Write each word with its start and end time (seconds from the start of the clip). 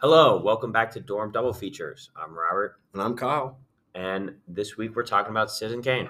Hello, 0.00 0.40
welcome 0.40 0.72
back 0.72 0.90
to 0.92 1.00
Dorm 1.00 1.30
Double 1.30 1.52
Features. 1.52 2.10
I'm 2.16 2.34
Robert, 2.34 2.76
And 2.94 3.02
I'm 3.02 3.16
Kyle. 3.16 3.58
and 3.94 4.36
this 4.48 4.76
week 4.76 4.96
we're 4.96 5.02
talking 5.04 5.30
about 5.30 5.50
Citizen 5.50 5.82
Kane. 5.82 6.08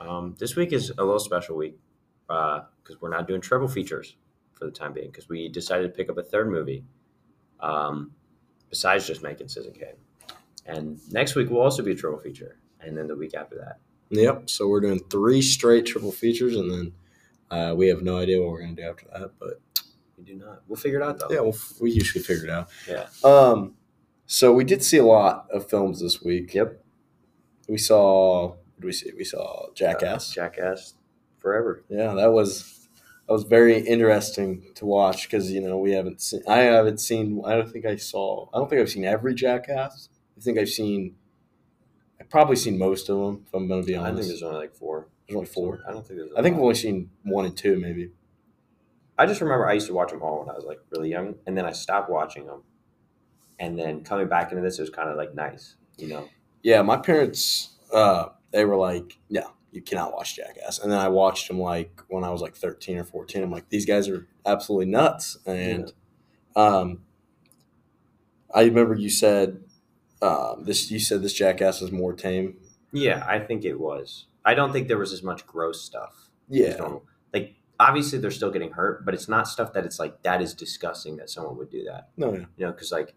Um, 0.00 0.34
this 0.38 0.56
week 0.56 0.72
is 0.72 0.90
a 0.90 1.04
little 1.04 1.18
special 1.18 1.56
week 1.56 1.78
because 2.26 3.00
we're 3.00 3.10
not 3.10 3.28
doing 3.28 3.40
triple 3.40 3.68
features 3.68 4.16
for 4.52 4.64
the 4.64 4.70
time 4.70 4.92
being 4.94 5.08
because 5.10 5.28
we 5.28 5.48
decided 5.48 5.82
to 5.82 5.88
pick 5.90 6.08
up 6.08 6.16
a 6.16 6.22
third 6.22 6.50
movie 6.50 6.84
um, 7.60 8.12
besides 8.70 9.06
just 9.06 9.22
making 9.22 9.48
Citizen 9.48 9.74
Kane. 9.74 9.96
And 10.64 10.98
next 11.12 11.34
week 11.34 11.50
will 11.50 11.60
also 11.60 11.82
be 11.82 11.92
a 11.92 11.94
triple 11.94 12.20
feature, 12.20 12.56
and 12.80 12.96
then 12.96 13.08
the 13.08 13.16
week 13.16 13.34
after 13.34 13.56
that. 13.56 13.80
Yep. 14.10 14.48
So 14.48 14.68
we're 14.68 14.80
doing 14.80 15.00
three 15.10 15.42
straight 15.42 15.84
triple 15.86 16.12
features, 16.12 16.56
and 16.56 16.70
then 16.70 16.92
uh, 17.50 17.74
we 17.74 17.88
have 17.88 18.02
no 18.02 18.18
idea 18.18 18.40
what 18.40 18.50
we're 18.50 18.60
going 18.62 18.76
to 18.76 18.82
do 18.82 18.88
after 18.88 19.06
that. 19.12 19.30
But 19.38 19.60
We 20.18 20.24
do 20.24 20.34
not. 20.36 20.62
We'll 20.68 20.76
figure 20.76 21.00
it 21.00 21.04
out 21.04 21.18
though. 21.18 21.28
yeah, 21.30 21.40
we'll, 21.40 21.56
we 21.80 21.90
usually 21.90 22.22
figure 22.22 22.44
it 22.44 22.50
out. 22.50 22.68
Yeah. 22.88 23.06
Um, 23.24 23.74
so 24.26 24.52
we 24.52 24.64
did 24.64 24.82
see 24.82 24.98
a 24.98 25.04
lot 25.04 25.46
of 25.50 25.68
films 25.68 26.00
this 26.00 26.22
week. 26.22 26.54
Yep. 26.54 26.84
We 27.68 27.78
saw. 27.78 28.48
What 28.48 28.80
did 28.80 28.84
we 28.86 28.92
see? 28.92 29.10
We 29.16 29.24
saw 29.24 29.66
Jackass. 29.74 30.30
Uh, 30.32 30.34
Jackass 30.34 30.94
forever. 31.38 31.84
yeah, 31.88 32.14
that 32.14 32.32
was 32.32 32.88
that 33.26 33.32
was 33.32 33.44
very 33.44 33.78
interesting 33.78 34.64
to 34.76 34.86
watch 34.86 35.28
because 35.28 35.50
you 35.50 35.60
know 35.60 35.78
we 35.78 35.92
haven't 35.92 36.20
seen. 36.20 36.42
I 36.48 36.58
haven't 36.60 36.98
seen. 36.98 37.42
I 37.44 37.54
don't 37.56 37.70
think 37.70 37.86
I 37.86 37.96
saw. 37.96 38.48
I 38.52 38.58
don't 38.58 38.68
think 38.68 38.80
I've 38.80 38.90
seen 38.90 39.04
every 39.04 39.34
Jackass. 39.34 40.08
I 40.36 40.40
think 40.40 40.58
I've 40.58 40.68
seen. 40.68 41.16
I've 42.20 42.30
probably 42.30 42.56
seen 42.56 42.78
most 42.78 43.08
of 43.08 43.18
them. 43.18 43.44
If 43.46 43.54
I'm 43.54 43.66
going 43.68 43.80
to 43.82 43.86
be 43.86 43.94
honest, 43.96 44.12
I 44.12 44.16
think 44.16 44.28
there's 44.28 44.42
only 44.42 44.56
like 44.58 44.74
four. 44.74 45.08
There's 45.26 45.36
only 45.36 45.48
four. 45.48 45.80
I 45.88 45.92
don't 45.92 46.06
think 46.06 46.18
there's. 46.20 46.32
I 46.36 46.42
think 46.42 46.56
I've 46.56 46.62
only 46.62 46.74
seen 46.74 47.10
one 47.22 47.44
and 47.44 47.56
two, 47.56 47.78
maybe. 47.80 48.10
I 49.18 49.26
just 49.26 49.40
remember 49.40 49.68
I 49.68 49.74
used 49.74 49.86
to 49.88 49.94
watch 49.94 50.10
them 50.10 50.22
all 50.22 50.40
when 50.40 50.50
I 50.50 50.54
was 50.54 50.64
like 50.64 50.80
really 50.90 51.10
young, 51.10 51.34
and 51.46 51.56
then 51.56 51.64
I 51.64 51.72
stopped 51.72 52.10
watching 52.10 52.46
them, 52.46 52.62
and 53.58 53.78
then 53.78 54.02
coming 54.02 54.28
back 54.28 54.50
into 54.50 54.62
this, 54.62 54.78
it 54.78 54.82
was 54.82 54.90
kind 54.90 55.08
of 55.08 55.16
like 55.16 55.34
nice, 55.34 55.76
you 55.98 56.08
know. 56.08 56.28
Yeah, 56.62 56.82
my 56.82 56.96
parents, 56.96 57.76
uh, 57.92 58.28
they 58.52 58.64
were 58.64 58.76
like, 58.76 59.18
"No, 59.28 59.52
you 59.70 59.82
cannot 59.82 60.12
watch 60.12 60.36
Jackass." 60.36 60.78
And 60.78 60.90
then 60.90 60.98
I 60.98 61.08
watched 61.08 61.48
them 61.48 61.60
like 61.60 62.02
when 62.08 62.24
I 62.24 62.30
was 62.30 62.40
like 62.40 62.54
thirteen 62.54 62.98
or 62.98 63.04
fourteen. 63.04 63.42
I'm 63.42 63.50
like, 63.50 63.68
these 63.68 63.86
guys 63.86 64.08
are 64.08 64.26
absolutely 64.46 64.86
nuts. 64.86 65.38
And 65.46 65.92
um, 66.56 67.00
I 68.54 68.62
remember 68.62 68.94
you 68.94 69.10
said 69.10 69.62
um, 70.20 70.64
this. 70.64 70.90
You 70.90 70.98
said 70.98 71.22
this 71.22 71.34
Jackass 71.34 71.80
was 71.80 71.92
more 71.92 72.12
tame. 72.12 72.56
Yeah, 72.92 73.24
I 73.26 73.38
think 73.38 73.64
it 73.64 73.78
was. 73.78 74.26
I 74.44 74.54
don't 74.54 74.72
think 74.72 74.88
there 74.88 74.98
was 74.98 75.12
as 75.12 75.22
much 75.22 75.46
gross 75.46 75.82
stuff. 75.82 76.28
Yeah. 76.48 76.98
Like 77.32 77.54
obviously 77.80 78.18
they're 78.18 78.30
still 78.30 78.50
getting 78.50 78.72
hurt, 78.72 79.04
but 79.04 79.14
it's 79.14 79.28
not 79.28 79.48
stuff 79.48 79.72
that 79.72 79.84
it's 79.84 79.98
like 79.98 80.22
that 80.22 80.40
is 80.42 80.54
disgusting 80.54 81.16
that 81.16 81.30
someone 81.30 81.56
would 81.58 81.70
do 81.70 81.84
that. 81.84 82.08
no, 82.16 82.32
yeah, 82.32 82.44
You 82.56 82.66
know, 82.66 82.72
because 82.72 82.92
like 82.92 83.14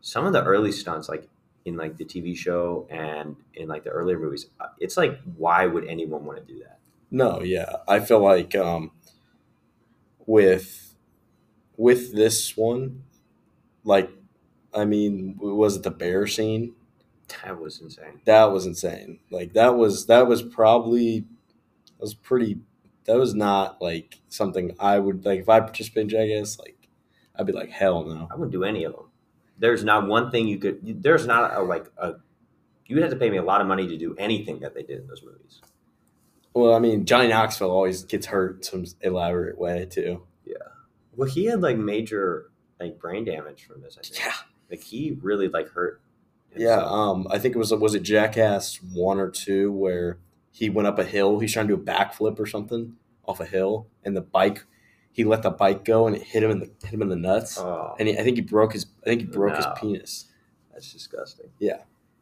some 0.00 0.24
of 0.26 0.32
the 0.32 0.42
early 0.44 0.72
stunts, 0.72 1.08
like 1.08 1.28
in 1.64 1.76
like 1.76 1.96
the 1.96 2.04
TV 2.04 2.36
show 2.36 2.86
and 2.90 3.36
in 3.54 3.68
like 3.68 3.84
the 3.84 3.90
earlier 3.90 4.18
movies, 4.18 4.46
uh, 4.60 4.66
it's 4.78 4.96
like 4.96 5.20
why 5.36 5.66
would 5.66 5.86
anyone 5.86 6.24
want 6.24 6.38
to 6.46 6.52
do 6.52 6.58
that? 6.60 6.78
no, 7.10 7.40
yeah. 7.42 7.76
I 7.88 8.00
feel 8.00 8.20
like 8.20 8.54
um, 8.54 8.90
with 10.26 10.94
with 11.76 12.14
this 12.14 12.56
one, 12.56 13.02
like, 13.84 14.10
I 14.74 14.84
mean, 14.84 15.36
was 15.38 15.76
it 15.76 15.82
the 15.82 15.90
bear 15.90 16.26
scene? 16.26 16.74
That 17.42 17.60
was 17.60 17.80
insane. 17.80 18.20
that 18.24 18.52
was 18.52 18.66
insane. 18.66 19.18
Like 19.30 19.52
that 19.54 19.76
was 19.76 20.06
that 20.06 20.28
was 20.28 20.42
probably 20.42 21.20
that 21.20 22.00
was 22.00 22.14
pretty 22.14 22.60
that 23.06 23.16
was 23.16 23.34
not 23.34 23.80
like 23.80 24.20
something 24.28 24.76
I 24.78 24.98
would 24.98 25.24
like 25.24 25.40
if 25.40 25.48
I 25.48 25.60
participated 25.60 26.12
in 26.12 26.18
Jackass, 26.18 26.58
like 26.58 26.88
I'd 27.34 27.46
be 27.46 27.52
like, 27.52 27.70
hell 27.70 28.04
no. 28.04 28.28
I 28.30 28.34
wouldn't 28.34 28.52
do 28.52 28.64
any 28.64 28.84
of 28.84 28.92
them. 28.92 29.10
There's 29.58 29.84
not 29.84 30.06
one 30.06 30.30
thing 30.30 30.48
you 30.48 30.58
could. 30.58 31.02
There's 31.02 31.26
not 31.26 31.54
a 31.54 31.62
like 31.62 31.86
a. 31.96 32.14
You 32.86 32.96
would 32.96 33.02
have 33.02 33.12
to 33.12 33.18
pay 33.18 33.30
me 33.30 33.36
a 33.36 33.42
lot 33.42 33.60
of 33.60 33.66
money 33.66 33.88
to 33.88 33.96
do 33.96 34.14
anything 34.16 34.60
that 34.60 34.74
they 34.74 34.82
did 34.82 35.00
in 35.00 35.06
those 35.08 35.22
movies. 35.24 35.60
Well, 36.54 36.74
I 36.74 36.78
mean 36.78 37.04
Johnny 37.04 37.28
Knoxville 37.28 37.70
always 37.70 38.04
gets 38.04 38.26
hurt 38.26 38.64
some 38.64 38.84
elaborate 39.00 39.58
way 39.58 39.86
too. 39.86 40.22
Yeah. 40.44 40.54
Well, 41.14 41.28
he 41.28 41.46
had 41.46 41.62
like 41.62 41.78
major 41.78 42.50
like 42.80 42.98
brain 42.98 43.24
damage 43.24 43.64
from 43.64 43.82
this. 43.82 43.96
I 43.98 44.02
think. 44.02 44.24
Yeah. 44.24 44.32
Like 44.70 44.82
he 44.82 45.16
really 45.20 45.48
like 45.48 45.70
hurt. 45.70 46.00
Yeah, 46.54 46.82
um 46.84 47.26
I 47.30 47.38
think 47.38 47.54
it 47.54 47.58
was 47.58 47.72
was 47.72 47.94
it 47.94 48.02
Jackass 48.02 48.80
one 48.82 49.18
or 49.18 49.30
two 49.30 49.70
where 49.72 50.18
he 50.50 50.70
went 50.70 50.88
up 50.88 50.98
a 50.98 51.04
hill, 51.04 51.38
he's 51.38 51.52
trying 51.52 51.68
to 51.68 51.76
do 51.76 51.82
a 51.82 51.84
backflip 51.84 52.40
or 52.40 52.46
something 52.46 52.96
off 53.26 53.40
a 53.40 53.44
hill 53.44 53.86
and 54.04 54.16
the 54.16 54.20
bike 54.20 54.64
he 55.12 55.24
let 55.24 55.42
the 55.42 55.50
bike 55.50 55.84
go 55.84 56.06
and 56.06 56.14
it 56.14 56.22
hit 56.22 56.42
him 56.42 56.50
in 56.50 56.58
the 56.60 56.70
hit 56.82 56.92
him 56.92 57.02
in 57.02 57.08
the 57.08 57.16
nuts. 57.16 57.58
Oh, 57.58 57.96
and 57.98 58.06
he, 58.08 58.18
I 58.18 58.22
think 58.22 58.36
he 58.36 58.42
broke 58.42 58.72
his 58.74 58.86
I 59.02 59.06
think 59.06 59.20
he 59.22 59.26
broke 59.26 59.56
his 59.56 59.66
penis. 59.80 60.26
that's 60.72 60.92
disgusting. 60.92 61.50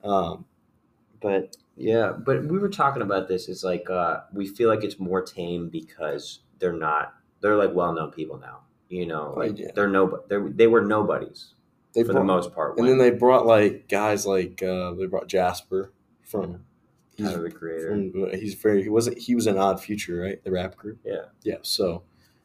Um 0.02 0.44
But 1.20 1.56
yeah, 1.76 2.12
but 2.12 2.44
we 2.44 2.58
were 2.58 2.68
talking 2.68 3.02
about 3.02 3.26
this. 3.26 3.48
It's 3.48 3.64
like 3.64 3.90
uh, 3.90 4.20
we 4.32 4.46
feel 4.46 4.68
like 4.68 4.84
it's 4.84 5.00
more 5.00 5.22
tame 5.22 5.68
because 5.70 6.40
they're 6.60 6.72
not. 6.72 7.14
They're 7.40 7.56
like 7.56 7.74
well-known 7.74 8.12
people 8.12 8.38
now. 8.38 8.60
You 8.88 9.06
know, 9.06 9.34
like 9.36 9.58
Yeah. 9.58 9.70
they're 9.74 9.88
no. 9.88 10.20
They're 10.28 10.48
they 10.48 10.68
were 10.68 10.82
nobodies 10.82 11.54
they 11.94 12.04
for 12.04 12.12
brought, 12.12 12.20
the 12.20 12.26
most 12.26 12.54
part. 12.54 12.78
And 12.78 12.86
then 12.88 12.98
they 12.98 13.10
brought 13.10 13.44
like 13.46 13.88
guys 13.88 14.24
like 14.24 14.62
uh, 14.62 14.92
they 14.94 15.06
brought 15.06 15.26
Jasper 15.26 15.90
from. 16.22 16.64
He's, 17.16 17.26
Tyler, 17.28 17.42
the 17.48 17.50
creator. 17.54 17.88
from, 17.90 18.30
he's 18.32 18.54
very 18.54 18.82
he 18.82 18.88
wasn't 18.88 19.18
he 19.18 19.34
was 19.34 19.46
an 19.46 19.56
Odd 19.58 19.80
Future 19.82 20.20
right 20.20 20.42
the 20.42 20.50
rap 20.50 20.76
group 20.76 20.98
Yeah. 21.04 21.26
yeah 21.42 21.58
so 21.62 22.02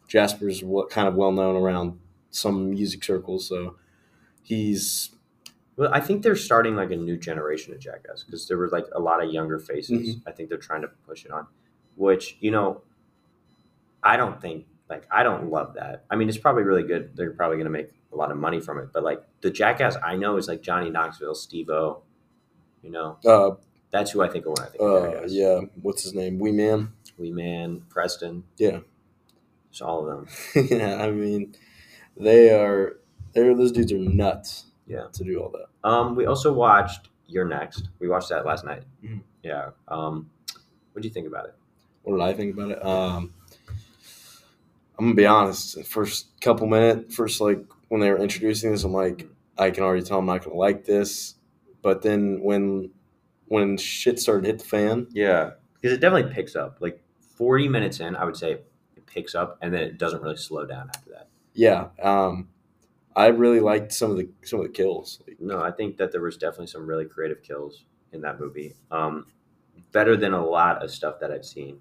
Jasper's 0.08 0.64
what 0.64 0.90
kind 0.90 1.08
of 1.08 1.16
well 1.16 1.32
known 1.32 1.56
around 1.56 2.00
some 2.32 2.70
music 2.72 3.04
circles 3.04 3.48
so 3.48 3.76
he's 4.44 5.12
Well, 5.76 5.90
I 5.94 6.00
think 6.00 6.22
they're 6.24 6.36
starting 6.36 6.76
like 6.76 6.92
a 6.92 6.96
new 6.96 7.18
generation 7.18 7.74
of 7.74 7.80
Jackass 7.80 8.24
because 8.24 8.48
there 8.48 8.58
were 8.58 8.70
like 8.70 8.86
a 8.94 9.00
lot 9.00 9.24
of 9.24 9.32
younger 9.32 9.58
faces. 9.60 10.18
I 10.28 10.32
think 10.32 10.50
they're 10.50 10.58
trying 10.58 10.82
to 10.82 10.90
push 11.08 11.26
it 11.26 11.32
on, 11.32 11.48
which 11.96 12.38
you 12.40 12.52
know, 12.52 12.82
I 14.04 14.18
don't 14.18 14.40
think 14.42 14.66
like 14.90 15.08
I 15.12 15.24
don't 15.24 15.50
love 15.50 15.74
that. 15.76 16.06
I 16.10 16.16
mean, 16.16 16.30
it's 16.30 16.38
probably 16.38 16.64
really 16.64 16.84
good. 16.84 17.16
They're 17.16 17.32
probably 17.32 17.58
going 17.58 17.66
to 17.66 17.72
make 17.72 17.90
a 18.12 18.16
lot 18.16 18.32
of 18.32 18.38
money 18.38 18.60
from 18.60 18.80
it, 18.80 18.90
but 18.94 19.04
like 19.04 19.22
the 19.42 19.52
Jackass 19.52 19.96
I 20.04 20.16
know 20.16 20.38
is 20.38 20.48
like 20.48 20.62
Johnny 20.62 20.90
Knoxville, 20.90 21.36
Steve 21.36 21.70
O. 21.70 22.04
You 22.82 22.92
know, 22.92 23.18
uh, 23.26 23.52
that's 23.92 24.12
who 24.12 24.22
I 24.22 24.28
think 24.30 24.46
of 24.46 24.52
when 24.58 24.68
I 24.68 24.70
think 24.70 24.82
of 24.82 25.04
uh 25.04 25.12
Jackass. 25.12 25.32
yeah 25.32 25.62
what's 25.82 26.04
his 26.04 26.14
name 26.14 26.40
Wee 26.40 26.52
Man 26.52 26.92
Wee 27.18 27.32
Man, 27.32 27.82
Preston, 27.90 28.44
yeah 28.58 28.80
just 29.72 29.82
all 29.82 30.08
of 30.08 30.08
them. 30.54 30.68
yeah 30.70 31.02
I 31.04 31.12
mean 31.12 31.56
they 32.18 32.50
are 32.54 32.98
they're 33.34 33.56
those 33.56 33.72
dudes 33.72 33.92
are 33.92 33.98
nuts 33.98 34.66
Yeah. 34.88 35.06
to 35.14 35.24
do 35.24 35.40
all 35.40 35.50
that 35.50 35.68
Um, 35.88 36.16
we 36.16 36.26
also 36.26 36.52
watched 36.54 37.10
You're 37.28 37.46
Next. 37.46 37.90
We 38.00 38.08
watched 38.10 38.30
that 38.30 38.46
last 38.46 38.66
night. 38.66 38.84
Mhm. 39.04 39.22
Yeah. 39.44 39.70
Um, 39.88 40.30
what 40.94 41.02
do 41.04 41.08
you 41.08 41.14
think 41.14 41.28
about 41.28 41.46
it? 41.46 41.56
what 42.04 42.18
did 42.18 42.24
I 42.24 42.34
think 42.34 42.54
about 42.56 42.72
it? 42.72 42.84
Um, 42.84 43.34
I'm 44.98 45.06
gonna 45.06 45.14
be 45.16 45.26
honest. 45.26 45.76
the 45.76 45.84
First 45.84 46.28
couple 46.42 46.68
minutes, 46.68 47.16
first 47.16 47.40
like 47.40 47.64
when 47.90 48.02
they 48.02 48.10
were 48.12 48.18
introducing 48.18 48.72
this, 48.72 48.84
I'm 48.84 48.92
like, 48.94 49.28
I 49.58 49.72
can 49.72 49.84
already 49.84 50.04
tell 50.04 50.20
I'm 50.20 50.26
not 50.26 50.44
gonna 50.44 50.56
like 50.58 50.86
this. 50.86 51.36
But 51.82 52.02
then 52.02 52.42
when 52.42 52.90
when 53.50 53.78
shit 53.78 54.20
started 54.20 54.44
to 54.44 54.48
hit 54.48 54.60
the 54.60 54.66
fan, 54.66 55.08
Yeah, 55.12 55.52
because 55.76 55.96
it 55.96 56.00
definitely 56.02 56.34
picks 56.34 56.56
up. 56.56 56.78
Like 56.80 57.02
forty 57.38 57.68
minutes 57.68 58.00
in, 58.00 58.16
I 58.16 58.24
would 58.24 58.38
say 58.38 58.54
it 58.96 59.06
picks 59.06 59.36
up, 59.36 59.58
and 59.62 59.74
then 59.74 59.82
it 59.84 59.98
doesn't 59.98 60.22
really 60.24 60.38
slow 60.38 60.66
down 60.66 60.90
after 60.96 61.10
that. 61.12 61.28
yeah, 61.54 61.88
um, 62.02 62.48
I 63.16 63.28
really 63.28 63.60
liked 63.60 63.92
some 63.92 64.12
of 64.12 64.18
the 64.18 64.30
some 64.44 64.60
of 64.62 64.66
the 64.66 64.72
kills. 64.72 65.22
No, 65.40 65.62
I 65.62 65.72
think 65.72 65.98
that 65.98 66.12
there 66.12 66.22
was 66.22 66.38
definitely 66.38 66.68
some 66.68 66.88
really 66.88 67.06
creative 67.06 67.44
kills 67.44 67.84
in 68.14 68.22
that 68.22 68.40
movie. 68.40 68.76
Um, 68.92 69.26
better 69.92 70.16
than 70.16 70.34
a 70.34 70.46
lot 70.46 70.84
of 70.84 70.92
stuff 70.92 71.20
that 71.20 71.32
I've 71.32 71.46
seen 71.46 71.80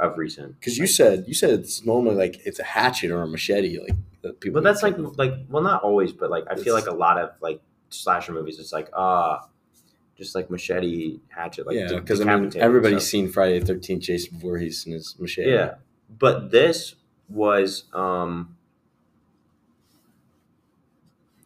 of 0.00 0.18
recent. 0.18 0.58
Because 0.60 0.76
you 0.78 0.86
said 0.86 1.24
you 1.26 1.34
said 1.34 1.50
it's 1.50 1.84
normally 1.84 2.16
like 2.16 2.40
it's 2.46 2.58
a 2.58 2.64
hatchet 2.64 3.10
or 3.10 3.22
a 3.22 3.28
machete, 3.28 3.78
like 3.80 3.96
that 4.22 4.40
people. 4.40 4.60
But 4.60 4.64
that's 4.64 4.82
like 4.82 4.96
like 4.98 5.34
well, 5.48 5.62
not 5.62 5.82
always, 5.82 6.12
but 6.12 6.30
like 6.30 6.44
I 6.50 6.56
feel 6.56 6.74
like 6.74 6.86
a 6.86 6.94
lot 6.94 7.18
of 7.18 7.30
like 7.40 7.60
slasher 7.90 8.32
movies. 8.32 8.58
It's 8.58 8.72
like 8.72 8.88
ah, 8.94 9.48
just 10.16 10.34
like 10.34 10.50
machete, 10.50 11.20
hatchet, 11.28 11.66
like 11.66 11.76
yeah, 11.76 11.88
because 11.94 12.20
I 12.20 12.36
mean 12.36 12.52
everybody's 12.56 13.02
stuff. 13.02 13.10
seen 13.10 13.28
Friday 13.28 13.58
the 13.58 13.66
Thirteenth 13.66 14.02
Jason 14.02 14.38
Voorhees 14.38 14.84
and 14.86 14.94
his 14.94 15.14
machete. 15.18 15.50
Yeah, 15.52 15.74
but 16.18 16.50
this 16.50 16.94
was 17.28 17.84
um 17.92 18.56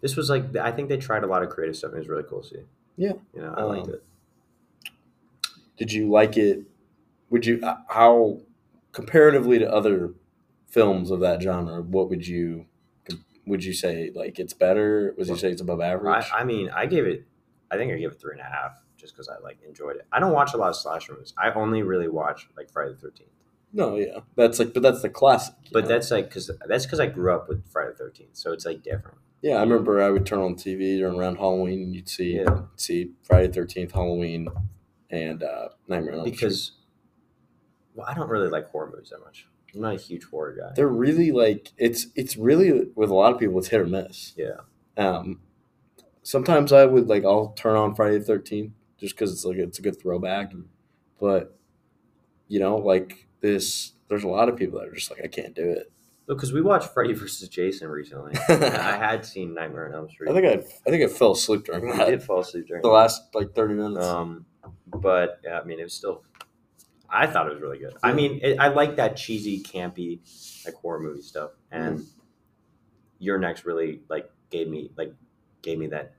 this 0.00 0.16
was 0.16 0.30
like 0.30 0.56
I 0.56 0.72
think 0.72 0.88
they 0.88 0.96
tried 0.96 1.24
a 1.24 1.26
lot 1.26 1.42
of 1.42 1.50
creative 1.50 1.76
stuff 1.76 1.90
and 1.90 1.96
it 1.98 2.00
was 2.00 2.08
really 2.08 2.24
cool 2.28 2.42
to 2.42 2.48
see. 2.48 2.56
Yeah. 2.96 3.12
you 3.34 3.42
know, 3.42 3.54
I 3.56 3.62
liked 3.64 3.88
Um, 3.88 3.94
it. 3.94 4.02
Did 5.76 5.92
you 5.92 6.10
like 6.10 6.36
it? 6.36 6.62
Would 7.30 7.46
you 7.46 7.60
uh, 7.62 7.76
how 7.88 8.40
comparatively 8.92 9.58
to 9.58 9.70
other 9.72 10.12
films 10.68 11.10
of 11.10 11.20
that 11.20 11.40
genre? 11.42 11.80
What 11.82 12.08
would 12.10 12.26
you 12.26 12.66
would 13.46 13.64
you 13.64 13.72
say 13.72 14.10
like 14.14 14.38
it's 14.38 14.52
better? 14.52 15.14
Would 15.18 15.26
you 15.28 15.36
say 15.36 15.50
it's 15.50 15.60
above 15.62 15.80
average? 15.80 16.26
I, 16.32 16.40
I 16.40 16.44
mean, 16.44 16.70
I 16.70 16.86
gave 16.86 17.06
it. 17.06 17.24
I 17.70 17.76
think 17.76 17.92
I 17.92 17.96
gave 17.96 18.10
it 18.12 18.20
three 18.20 18.32
and 18.32 18.40
a 18.40 18.44
half 18.44 18.82
just 18.96 19.14
because 19.14 19.28
I 19.28 19.38
like 19.38 19.58
enjoyed 19.66 19.96
it. 19.96 20.06
I 20.12 20.20
don't 20.20 20.32
watch 20.32 20.54
a 20.54 20.56
lot 20.56 20.68
of 20.70 20.76
slasher 20.76 21.12
movies. 21.12 21.32
I 21.38 21.50
only 21.52 21.82
really 21.82 22.08
watch 22.08 22.48
like 22.56 22.70
Friday 22.70 22.92
the 22.92 22.98
Thirteenth. 22.98 23.30
no, 23.72 23.96
yeah, 23.96 24.18
that's 24.36 24.58
like, 24.58 24.74
but 24.74 24.82
that's 24.82 25.02
the 25.02 25.08
classic. 25.08 25.54
But 25.72 25.84
know? 25.84 25.88
that's 25.88 26.10
like 26.10 26.28
because 26.28 26.50
that's 26.66 26.84
because 26.86 27.00
I 27.00 27.06
grew 27.06 27.32
up 27.34 27.48
with 27.48 27.66
Friday 27.70 27.90
the 27.92 27.96
Thirteenth, 27.96 28.36
so 28.36 28.52
it's 28.52 28.66
like 28.66 28.82
different. 28.82 29.18
Yeah, 29.42 29.56
I 29.56 29.60
remember 29.60 30.02
I 30.02 30.10
would 30.10 30.26
turn 30.26 30.40
on 30.40 30.54
TV 30.54 30.98
during 30.98 31.18
around 31.18 31.36
Halloween, 31.36 31.82
and 31.84 31.94
you'd 31.94 32.08
see 32.08 32.36
Yeah. 32.36 32.62
see 32.76 33.12
Friday 33.22 33.46
the 33.46 33.52
Thirteenth, 33.54 33.92
Halloween, 33.92 34.48
and 35.08 35.42
uh, 35.42 35.68
Nightmare 35.88 36.12
on 36.14 36.18
Elm 36.20 36.26
Street. 36.26 36.32
because 36.40 36.72
well, 37.94 38.06
I 38.08 38.14
don't 38.14 38.28
really 38.28 38.48
like 38.48 38.68
horror 38.70 38.90
movies 38.92 39.10
that 39.10 39.20
much. 39.20 39.46
I'm 39.74 39.80
not 39.82 39.94
a 39.94 39.98
huge 39.98 40.24
horror 40.24 40.56
guy. 40.58 40.72
they're 40.74 40.88
really 40.88 41.30
like 41.32 41.70
it's 41.78 42.08
it's 42.16 42.36
really 42.36 42.88
with 42.96 43.08
a 43.10 43.14
lot 43.14 43.32
of 43.32 43.38
people 43.38 43.58
it's 43.58 43.68
hit 43.68 43.80
or 43.80 43.86
miss. 43.86 44.34
Yeah. 44.36 44.56
Um, 44.96 45.40
sometimes 46.30 46.72
I 46.72 46.86
would 46.86 47.08
like 47.08 47.24
I'll 47.24 47.48
turn 47.56 47.76
on 47.76 47.94
Friday 47.94 48.18
the 48.18 48.24
Thirteenth 48.24 48.72
just 48.98 49.16
because 49.16 49.32
it's 49.32 49.44
like 49.44 49.56
it's 49.56 49.78
a 49.80 49.82
good 49.82 50.00
throwback, 50.00 50.52
but 51.20 51.58
you 52.46 52.60
know 52.60 52.76
like 52.76 53.26
this, 53.40 53.92
there's 54.08 54.24
a 54.24 54.28
lot 54.28 54.48
of 54.48 54.56
people 54.56 54.78
that 54.78 54.88
are 54.88 54.94
just 54.94 55.10
like 55.10 55.20
I 55.24 55.26
can't 55.26 55.54
do 55.54 55.68
it. 55.68 55.90
because 56.28 56.52
we 56.52 56.60
watched 56.62 56.94
Freddy 56.94 57.14
versus 57.14 57.48
Jason 57.48 57.88
recently. 57.88 58.32
I 58.48 58.96
had 58.96 59.26
seen 59.26 59.54
Nightmare 59.54 59.88
on 59.88 59.94
Elm 59.94 60.08
Street. 60.08 60.30
I 60.30 60.34
think 60.34 60.46
I 60.46 60.66
I 60.86 60.90
think 60.90 61.02
I 61.02 61.12
fell 61.12 61.32
asleep 61.32 61.64
during 61.64 61.90
I 62.00 62.10
did 62.10 62.22
fall 62.22 62.40
asleep 62.40 62.68
during 62.68 62.82
The 62.82 62.88
last 62.88 63.34
like 63.34 63.52
thirty 63.54 63.74
minutes. 63.74 64.06
Um, 64.06 64.46
but 64.86 65.40
yeah, 65.42 65.58
I 65.60 65.64
mean, 65.64 65.80
it 65.80 65.84
was 65.84 65.94
still. 65.94 66.22
I 67.12 67.26
thought 67.26 67.48
it 67.48 67.52
was 67.52 67.60
really 67.60 67.78
good. 67.78 67.94
I 68.04 68.12
mean, 68.12 68.38
it, 68.40 68.60
I 68.60 68.68
like 68.68 68.94
that 68.96 69.16
cheesy, 69.16 69.60
campy, 69.60 70.20
like 70.64 70.74
horror 70.74 71.00
movie 71.00 71.22
stuff. 71.22 71.50
And 71.72 72.06
your 73.18 73.36
next 73.36 73.64
really 73.64 74.02
like 74.08 74.30
gave 74.50 74.68
me 74.68 74.92
like 74.96 75.12
gave 75.62 75.76
me 75.78 75.88
that 75.88 76.14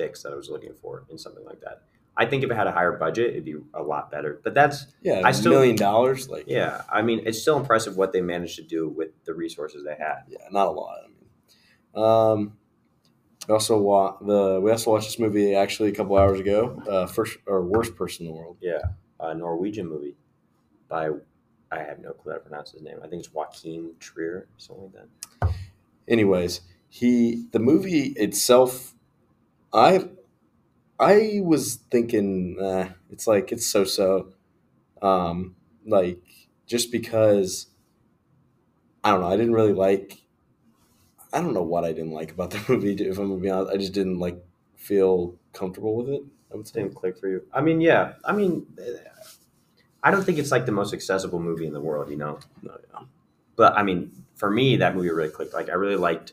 fix 0.00 0.22
that 0.22 0.32
I 0.32 0.36
was 0.36 0.48
looking 0.48 0.74
for 0.82 1.04
in 1.10 1.18
something 1.18 1.44
like 1.44 1.60
that. 1.60 1.82
I 2.16 2.26
think 2.26 2.42
if 2.44 2.50
it 2.50 2.54
had 2.56 2.66
a 2.66 2.72
higher 2.72 2.92
budget, 2.92 3.30
it'd 3.30 3.44
be 3.44 3.56
a 3.74 3.82
lot 3.82 4.10
better. 4.10 4.40
But 4.44 4.52
that's 4.54 4.86
yeah, 5.02 5.22
I 5.24 5.30
a 5.30 5.34
still- 5.34 5.52
million 5.52 5.76
dollars 5.76 6.28
like 6.28 6.44
yeah. 6.48 6.82
I 6.90 7.02
mean, 7.02 7.22
it's 7.24 7.40
still 7.40 7.56
impressive 7.56 7.96
what 7.96 8.12
they 8.12 8.20
managed 8.20 8.56
to 8.56 8.62
do 8.62 8.88
with 8.88 9.10
the 9.24 9.32
resources 9.34 9.84
they 9.84 9.96
had. 9.96 10.18
yeah, 10.28 10.38
not 10.50 10.66
a 10.66 10.70
lot. 10.70 10.96
I 11.04 11.08
mean, 11.08 12.04
um, 12.04 12.56
we 13.48 13.54
also 13.54 13.78
wa- 13.80 14.16
the 14.20 14.60
we 14.62 14.70
also 14.70 14.90
watched 14.92 15.06
this 15.08 15.18
movie 15.18 15.54
actually 15.54 15.88
a 15.88 15.94
couple 15.94 16.16
hours 16.18 16.38
ago. 16.40 16.82
Uh, 16.88 17.06
first 17.06 17.38
or 17.46 17.62
worst 17.64 17.96
person 17.96 18.26
in 18.26 18.32
the 18.32 18.38
world. 18.38 18.56
Yeah, 18.60 18.82
a 19.18 19.34
Norwegian 19.34 19.88
movie 19.88 20.16
by 20.88 21.10
I 21.72 21.78
have 21.78 22.00
no 22.00 22.12
clue 22.12 22.32
how 22.32 22.38
to 22.38 22.44
pronounce 22.44 22.72
his 22.72 22.82
name. 22.82 22.98
I 23.02 23.06
think 23.08 23.20
it's 23.24 23.32
Joachim 23.34 23.92
Trier, 24.00 24.48
something 24.56 24.90
like 24.94 25.08
that. 25.40 25.54
anyways 26.08 26.60
he 26.88 27.44
the 27.52 27.58
movie 27.60 28.06
itself 28.16 28.94
i 29.72 30.08
i 30.98 31.40
was 31.42 31.76
thinking 31.90 32.56
eh, 32.60 32.90
it's 33.10 33.26
like 33.26 33.52
it's 33.52 33.66
so 33.66 33.84
so 33.84 34.32
um 35.02 35.56
like 35.86 36.22
just 36.66 36.92
because 36.92 37.68
i 39.04 39.10
don't 39.10 39.20
know 39.20 39.28
i 39.28 39.36
didn't 39.36 39.52
really 39.52 39.72
like 39.72 40.20
i 41.32 41.40
don't 41.40 41.54
know 41.54 41.62
what 41.62 41.84
i 41.84 41.92
didn't 41.92 42.12
like 42.12 42.32
about 42.32 42.50
the 42.54 42.62
movie 42.68 42.92
if 42.94 43.18
i'm 43.18 43.28
gonna 43.28 43.40
be 43.40 43.50
honest 43.50 43.72
i 43.72 43.76
just 43.76 43.92
didn't 43.92 44.18
like 44.18 44.42
feel 44.76 45.34
comfortable 45.52 45.94
with 45.96 46.08
it 46.08 46.22
i 46.52 46.56
would 46.56 46.66
say 46.66 46.82
didn't 46.82 46.94
click 46.94 47.16
for 47.18 47.28
you. 47.28 47.42
I 47.52 47.60
mean, 47.60 47.80
yeah. 47.80 48.14
I 48.24 48.32
mean, 48.32 48.66
eh, 48.76 48.96
I 50.02 50.10
don't 50.10 50.24
think 50.24 50.38
it's 50.38 50.50
like 50.50 50.66
the 50.66 50.72
most 50.72 50.94
accessible 50.94 51.40
movie 51.40 51.66
in 51.66 51.72
the 51.72 51.80
world, 51.80 52.10
you 52.10 52.16
know. 52.16 52.38
no, 52.62 52.76
yeah. 52.92 53.04
But 53.56 53.76
I 53.76 53.82
mean, 53.82 54.24
for 54.34 54.50
me, 54.50 54.76
that 54.76 54.96
movie 54.96 55.10
really 55.10 55.28
clicked. 55.28 55.52
Like, 55.52 55.68
I 55.68 55.74
really 55.74 55.96
liked 55.96 56.32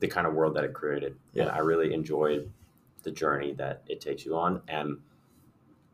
the 0.00 0.08
kind 0.08 0.26
of 0.26 0.34
world 0.34 0.54
that 0.54 0.64
it 0.64 0.72
created, 0.74 1.12
and 1.34 1.46
Yeah. 1.46 1.54
I 1.54 1.58
really 1.58 1.94
enjoyed 1.94 2.50
the 3.02 3.10
journey 3.10 3.52
that 3.54 3.82
it 3.88 4.00
takes 4.00 4.24
you 4.26 4.36
on, 4.36 4.60
and 4.68 4.98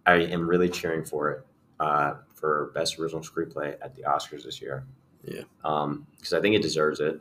I 0.07 0.15
am 0.17 0.47
really 0.49 0.69
cheering 0.69 1.05
for 1.05 1.31
it 1.33 1.47
uh, 1.81 2.15
for 2.35 2.71
best 2.75 2.99
original 2.99 3.23
screenplay 3.23 3.77
at 3.83 3.95
the 3.95 4.03
Oscars 4.03 4.45
this 4.45 4.61
year. 4.63 4.85
Yeah. 5.25 5.43
Um, 5.65 6.07
because 6.17 6.33
I 6.33 6.41
think 6.41 6.55
it 6.57 6.63
deserves 6.63 7.01
it. 7.01 7.21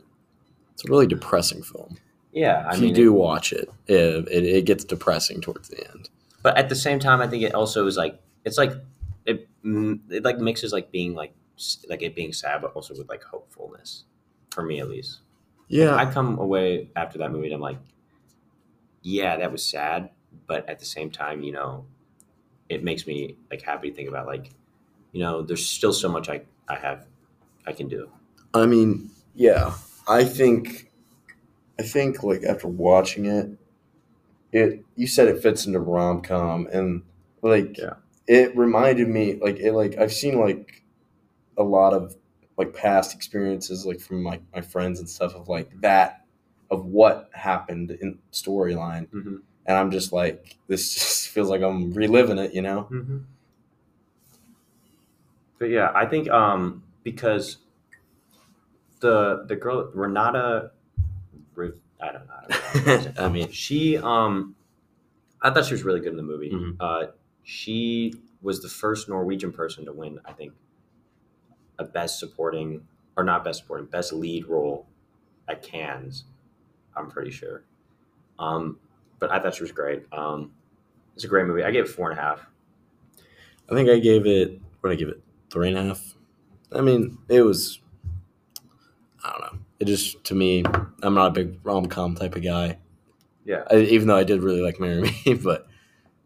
it's 0.72 0.84
a 0.84 0.88
really 0.88 1.06
depressing 1.08 1.62
film 1.62 1.96
Yeah, 2.32 2.64
I 2.68 2.74
if 2.74 2.80
mean, 2.80 2.90
you 2.90 2.94
do 2.94 3.12
watch 3.12 3.52
it 3.52 3.68
it, 3.88 4.28
it 4.28 4.44
it 4.44 4.64
gets 4.64 4.84
depressing 4.84 5.40
towards 5.40 5.68
the 5.68 5.80
end 5.90 6.08
but 6.42 6.56
at 6.56 6.68
the 6.68 6.76
same 6.76 7.00
time, 7.00 7.20
I 7.20 7.26
think 7.26 7.42
it 7.42 7.54
also 7.54 7.84
is 7.88 7.96
like 7.96 8.20
it's 8.44 8.56
like 8.58 8.72
it, 9.24 9.48
it 9.64 10.22
like 10.22 10.38
mixes 10.38 10.72
like 10.72 10.92
being 10.92 11.14
like 11.16 11.34
like 11.88 12.02
it 12.02 12.14
being 12.14 12.32
sad, 12.32 12.62
but 12.62 12.70
also 12.74 12.94
with 12.96 13.08
like 13.08 13.24
hopefulness. 13.24 14.04
For 14.52 14.62
me, 14.62 14.78
at 14.78 14.88
least, 14.88 15.20
yeah 15.68 15.94
I 15.96 16.10
come 16.10 16.38
away 16.38 16.90
after 16.96 17.18
that 17.18 17.30
movie 17.32 17.46
and 17.46 17.54
I'm 17.54 17.60
like, 17.60 17.78
yeah, 19.02 19.36
that 19.36 19.52
was 19.52 19.64
sad, 19.64 20.10
but 20.46 20.68
at 20.68 20.78
the 20.78 20.84
same 20.84 21.10
time, 21.10 21.42
you 21.42 21.52
know, 21.52 21.86
it 22.68 22.84
makes 22.84 23.06
me 23.06 23.36
like 23.50 23.62
happy 23.62 23.90
to 23.90 23.96
think 23.96 24.08
about 24.08 24.26
like, 24.26 24.50
you 25.12 25.20
know, 25.20 25.42
there's 25.42 25.68
still 25.68 25.92
so 25.94 26.08
much 26.08 26.28
I 26.28 26.42
I 26.68 26.76
have 26.76 27.06
I 27.66 27.72
can 27.72 27.88
do. 27.88 28.10
I 28.54 28.66
mean, 28.66 29.10
yeah, 29.34 29.74
I 30.08 30.24
think, 30.24 30.90
I 31.78 31.82
think 31.82 32.22
like 32.22 32.44
after 32.44 32.68
watching 32.68 33.26
it, 33.26 33.50
it 34.52 34.84
you 34.96 35.06
said 35.06 35.28
it 35.28 35.42
fits 35.42 35.66
into 35.66 35.80
rom 35.80 36.22
com 36.22 36.68
and 36.72 37.02
like 37.42 37.78
Yeah. 37.78 37.94
it 38.26 38.56
reminded 38.56 39.08
me 39.08 39.34
like 39.42 39.58
it 39.58 39.72
like 39.72 39.98
I've 39.98 40.12
seen 40.12 40.38
like 40.40 40.82
a 41.58 41.62
lot 41.64 41.94
of 41.94 42.16
like 42.56 42.72
past 42.74 43.14
experiences 43.14 43.84
like 43.86 44.00
from 44.00 44.24
like 44.24 44.40
my 44.54 44.60
friends 44.60 44.98
and 45.00 45.08
stuff 45.08 45.34
of 45.34 45.48
like 45.48 45.70
that 45.80 46.24
of 46.70 46.86
what 46.86 47.28
happened 47.34 47.90
in 48.00 48.18
storyline 48.32 49.06
Mm-hmm. 49.08 49.36
and 49.66 49.76
I'm 49.76 49.90
just 49.90 50.12
like 50.12 50.56
this 50.68 50.94
just 50.94 51.28
feels 51.28 51.48
like 51.50 51.62
I'm 51.62 51.92
reliving 51.92 52.38
it, 52.38 52.54
you 52.54 52.62
know? 52.62 52.88
Mm-hmm. 52.90 53.18
But 55.58 55.66
yeah, 55.70 55.90
I 55.94 56.06
think 56.06 56.28
um 56.30 56.82
because 57.02 57.58
the 59.00 59.44
the 59.48 59.56
girl 59.56 59.90
Renata, 59.94 60.70
I 62.00 62.12
don't 62.12 62.26
know. 62.26 62.34
how 62.34 62.46
to 62.46 62.80
pronounce. 62.82 63.06
I 63.18 63.28
mean, 63.28 63.50
she 63.50 63.96
um, 63.98 64.54
I 65.42 65.50
thought 65.50 65.64
she 65.66 65.74
was 65.74 65.82
really 65.82 66.00
good 66.00 66.10
in 66.10 66.16
the 66.16 66.22
movie. 66.22 66.50
Mhm. 66.50 66.76
Uh, 66.80 67.06
she 67.42 68.14
was 68.42 68.60
the 68.60 68.68
first 68.68 69.08
Norwegian 69.08 69.52
person 69.52 69.84
to 69.86 69.92
win, 69.92 70.18
I 70.24 70.32
think, 70.32 70.52
a 71.78 71.84
best 71.84 72.18
supporting 72.18 72.82
or 73.16 73.24
not 73.24 73.44
best 73.44 73.60
supporting, 73.60 73.86
best 73.86 74.12
lead 74.12 74.46
role 74.46 74.86
at 75.48 75.62
Cannes. 75.62 76.24
I'm 76.96 77.10
pretty 77.10 77.30
sure. 77.30 77.64
Um, 78.38 78.78
but 79.18 79.30
I 79.30 79.38
thought 79.38 79.54
she 79.54 79.62
was 79.62 79.72
great. 79.72 80.04
Um, 80.12 80.52
it's 81.14 81.24
a 81.24 81.28
great 81.28 81.46
movie. 81.46 81.64
I 81.64 81.70
gave 81.70 81.84
it 81.84 81.88
four 81.88 82.10
and 82.10 82.18
a 82.18 82.22
half. 82.22 82.46
I 83.70 83.74
think 83.74 83.88
I 83.88 83.98
gave 83.98 84.26
it 84.26 84.60
what 84.80 84.90
did 84.90 84.96
I 84.96 84.98
give 84.98 85.08
it 85.08 85.22
three 85.50 85.68
and 85.68 85.78
a 85.78 85.84
half. 85.84 86.14
I 86.72 86.80
mean, 86.80 87.18
it 87.28 87.42
was. 87.42 87.80
I 89.24 89.30
don't 89.30 89.40
know. 89.40 89.58
It 89.80 89.86
just 89.86 90.22
to 90.24 90.34
me, 90.34 90.64
I'm 91.02 91.14
not 91.14 91.28
a 91.28 91.30
big 91.30 91.58
rom 91.64 91.86
com 91.86 92.14
type 92.14 92.36
of 92.36 92.44
guy. 92.44 92.78
Yeah. 93.44 93.62
I, 93.70 93.76
even 93.78 94.08
though 94.08 94.16
I 94.16 94.24
did 94.24 94.42
really 94.42 94.60
like 94.60 94.78
Marry 94.78 95.02
Me, 95.02 95.34
but 95.42 95.66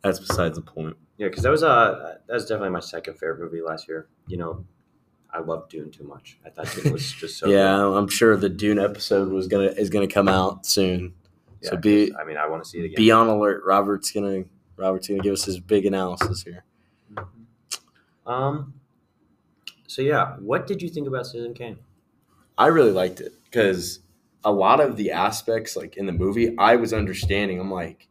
that's 0.02 0.19
besides 0.19 0.57
the 0.57 0.62
point. 0.62 0.97
Yeah, 1.19 1.28
because 1.28 1.42
that 1.42 1.50
was 1.50 1.62
uh 1.62 2.16
that 2.26 2.35
was 2.35 2.45
definitely 2.45 2.71
my 2.71 2.80
second 2.80 3.14
favorite 3.14 3.40
movie 3.40 3.62
last 3.62 3.88
year. 3.88 4.09
You 4.26 4.38
know, 4.38 4.64
I 5.32 5.40
love 5.40 5.68
Dune 5.68 5.90
too 5.90 6.04
much. 6.04 6.38
I 6.44 6.50
thought 6.50 6.75
Dune 6.75 6.92
was 6.92 7.10
just 7.20 7.38
so 7.38 7.49
yeah, 7.49 7.76
good. 7.76 7.96
I'm 7.96 8.08
sure 8.08 8.37
the 8.37 8.49
Dune 8.49 8.78
episode 8.78 9.28
was 9.28 9.49
gonna 9.49 9.66
is 9.66 9.90
gonna 9.90 10.08
come 10.08 10.28
out 10.28 10.66
soon. 10.66 11.14
Yeah, 11.62 11.70
so 11.70 11.76
be 11.76 12.12
I 12.14 12.25
mean, 12.25 12.37
I 12.37 12.49
want 12.49 12.64
to 12.64 12.68
see 12.68 12.78
it 12.78 12.87
again. 12.87 12.96
be 12.96 13.10
on 13.10 13.28
alert. 13.28 13.62
Robert's 13.64 14.10
gonna 14.10 14.44
Robert's 14.76 15.08
gonna 15.08 15.20
give 15.20 15.32
us 15.32 15.44
his 15.44 15.60
big 15.60 15.87
analysis 15.87 16.42
here. 16.42 16.64
Um. 18.26 18.75
So 19.87 20.02
yeah, 20.02 20.37
what 20.37 20.66
did 20.66 20.82
you 20.82 20.88
think 20.88 21.08
about 21.08 21.26
Citizen 21.26 21.54
Kane? 21.54 21.78
I 22.56 22.66
really 22.66 22.92
liked 22.92 23.20
it 23.20 23.32
because 23.44 24.00
a 24.44 24.52
lot 24.52 24.80
of 24.80 24.96
the 24.96 25.12
aspects, 25.12 25.76
like 25.76 25.96
in 25.96 26.06
the 26.06 26.12
movie, 26.12 26.56
I 26.58 26.76
was 26.76 26.92
understanding. 26.92 27.60
I'm 27.60 27.70
like, 27.70 28.08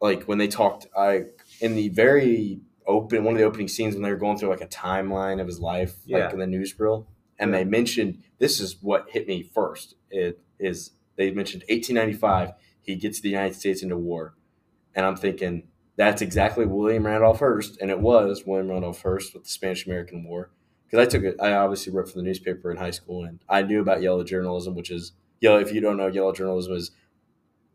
like 0.00 0.24
when 0.24 0.38
they 0.38 0.48
talked, 0.48 0.86
I 0.96 1.24
in 1.60 1.74
the 1.74 1.88
very 1.90 2.60
open 2.86 3.24
one 3.24 3.34
of 3.34 3.38
the 3.38 3.44
opening 3.46 3.68
scenes 3.68 3.94
when 3.94 4.02
they 4.02 4.10
were 4.10 4.16
going 4.16 4.36
through 4.38 4.50
like 4.50 4.60
a 4.60 4.66
timeline 4.66 5.40
of 5.40 5.46
his 5.46 5.60
life, 5.60 5.94
Yeah. 6.04 6.24
like 6.26 6.34
in 6.34 6.38
the 6.40 6.46
newsreel, 6.46 7.06
and 7.38 7.52
they 7.54 7.64
mentioned 7.64 8.22
this 8.38 8.60
is 8.60 8.76
what 8.82 9.08
hit 9.10 9.26
me 9.26 9.42
first. 9.42 9.94
It 10.10 10.40
is 10.58 10.90
they 11.16 11.30
mentioned 11.30 11.62
1895. 11.68 12.52
He 12.82 12.96
gets 12.96 13.20
the 13.20 13.30
United 13.30 13.54
States 13.54 13.82
into 13.82 13.96
war, 13.96 14.34
and 14.94 15.06
I'm 15.06 15.16
thinking 15.16 15.68
that's 15.96 16.20
exactly 16.22 16.66
William 16.66 17.06
Randolph 17.06 17.38
Hearst, 17.38 17.80
and 17.80 17.90
it 17.90 18.00
was 18.00 18.44
William 18.44 18.68
Randolph 18.68 19.00
Hearst 19.02 19.32
with 19.34 19.44
the 19.44 19.48
Spanish 19.50 19.86
American 19.86 20.24
War 20.24 20.50
because 20.86 21.06
I 21.06 21.08
took 21.08 21.22
it. 21.22 21.36
I 21.40 21.52
obviously 21.52 21.92
wrote 21.92 22.08
for 22.10 22.16
the 22.18 22.22
newspaper 22.24 22.70
in 22.70 22.76
high 22.76 22.90
school, 22.90 23.24
and 23.24 23.40
I 23.48 23.62
knew 23.62 23.80
about 23.80 24.02
yellow 24.02 24.24
journalism, 24.24 24.74
which 24.74 24.90
is 24.90 25.12
yellow. 25.40 25.58
If 25.58 25.72
you 25.72 25.80
don't 25.80 25.96
know, 25.96 26.08
yellow 26.08 26.32
journalism 26.32 26.74
is 26.74 26.90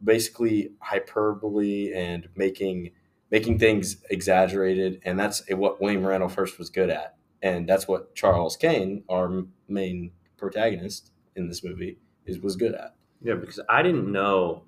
basically 0.03 0.71
hyperbole 0.79 1.91
and 1.93 2.29
making 2.35 2.91
making 3.31 3.59
things 3.59 3.97
exaggerated, 4.09 5.01
and 5.05 5.19
that's 5.19 5.43
what 5.49 5.81
William 5.81 6.05
Randolph 6.05 6.35
Hearst 6.35 6.57
was 6.57 6.69
good 6.69 6.89
at, 6.89 7.15
and 7.41 7.67
that's 7.67 7.87
what 7.87 8.15
Charles 8.15 8.55
Kane, 8.55 9.03
our 9.09 9.43
main 9.67 10.11
protagonist 10.37 11.11
in 11.35 11.47
this 11.47 11.63
movie, 11.63 11.99
is 12.25 12.39
was 12.39 12.55
good 12.55 12.73
at. 12.73 12.95
Yeah, 13.21 13.35
because 13.35 13.59
I 13.67 13.81
didn't 13.81 14.11
know 14.11 14.63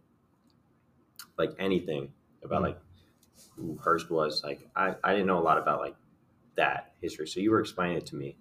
like 1.38 1.52
anything 1.60 2.12
about 2.44 2.62
like 2.62 2.78
who 3.56 3.78
Hearst 3.82 4.10
was. 4.10 4.44
Like 4.44 4.68
I, 4.76 4.96
I 5.04 5.12
didn't 5.12 5.28
know 5.28 5.40
a 5.40 5.42
lot 5.44 5.58
about 5.58 5.80
like 5.80 5.96
that 6.56 6.94
history. 7.02 7.28
So 7.28 7.40
you 7.40 7.52
were 7.52 7.62
explaining 7.62 7.98
it 7.98 8.06
to 8.08 8.16
me, 8.16 8.36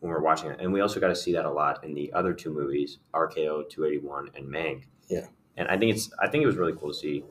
when 0.00 0.10
we're 0.10 0.20
watching 0.20 0.50
it, 0.50 0.58
and 0.60 0.72
we 0.72 0.80
also 0.80 0.98
got 0.98 1.08
to 1.08 1.16
see 1.16 1.32
that 1.32 1.44
a 1.44 1.50
lot 1.50 1.84
in 1.84 1.94
the 1.94 2.12
other 2.12 2.32
two 2.32 2.52
movies, 2.52 2.98
RKO 3.14 3.68
281 3.68 4.30
and 4.34 4.46
Mank. 4.46 4.84
Yeah. 5.08 5.26
And 5.56 5.68
I 5.68 5.76
think 5.76 5.94
it's 5.94 6.10
I 6.18 6.28
think 6.28 6.42
it 6.42 6.46
was 6.46 6.56
really 6.56 6.72
cool 6.72 6.88
to 6.88 6.94
see. 6.94 7.24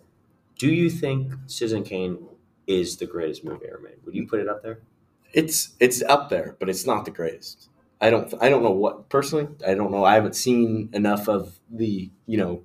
Do 0.60 0.68
you 0.72 0.90
think 0.92 1.34
Citizen 1.48 1.84
Kane 1.84 2.20
is 2.68 2.98
the 2.98 3.06
greatest 3.08 3.44
movie 3.44 3.66
ever 3.68 3.80
made? 3.80 3.96
Would 4.06 4.14
you 4.14 4.28
put 4.28 4.40
it 4.42 4.48
up 4.48 4.62
there? 4.62 4.82
It's 5.34 5.70
it's 5.80 6.02
up 6.04 6.30
there, 6.30 6.56
but 6.60 6.70
it's 6.70 6.86
not 6.86 7.06
the 7.06 7.12
greatest. 7.12 7.70
I 8.02 8.10
don't 8.10 8.32
I 8.42 8.50
don't 8.50 8.62
know 8.62 8.72
what 8.72 9.10
personally. 9.10 9.48
I 9.66 9.74
don't 9.74 9.90
know. 9.92 10.04
I 10.04 10.16
haven't 10.16 10.36
seen 10.36 10.90
enough 10.94 11.28
of 11.28 11.60
the 11.72 12.12
you 12.28 12.38
know 12.38 12.64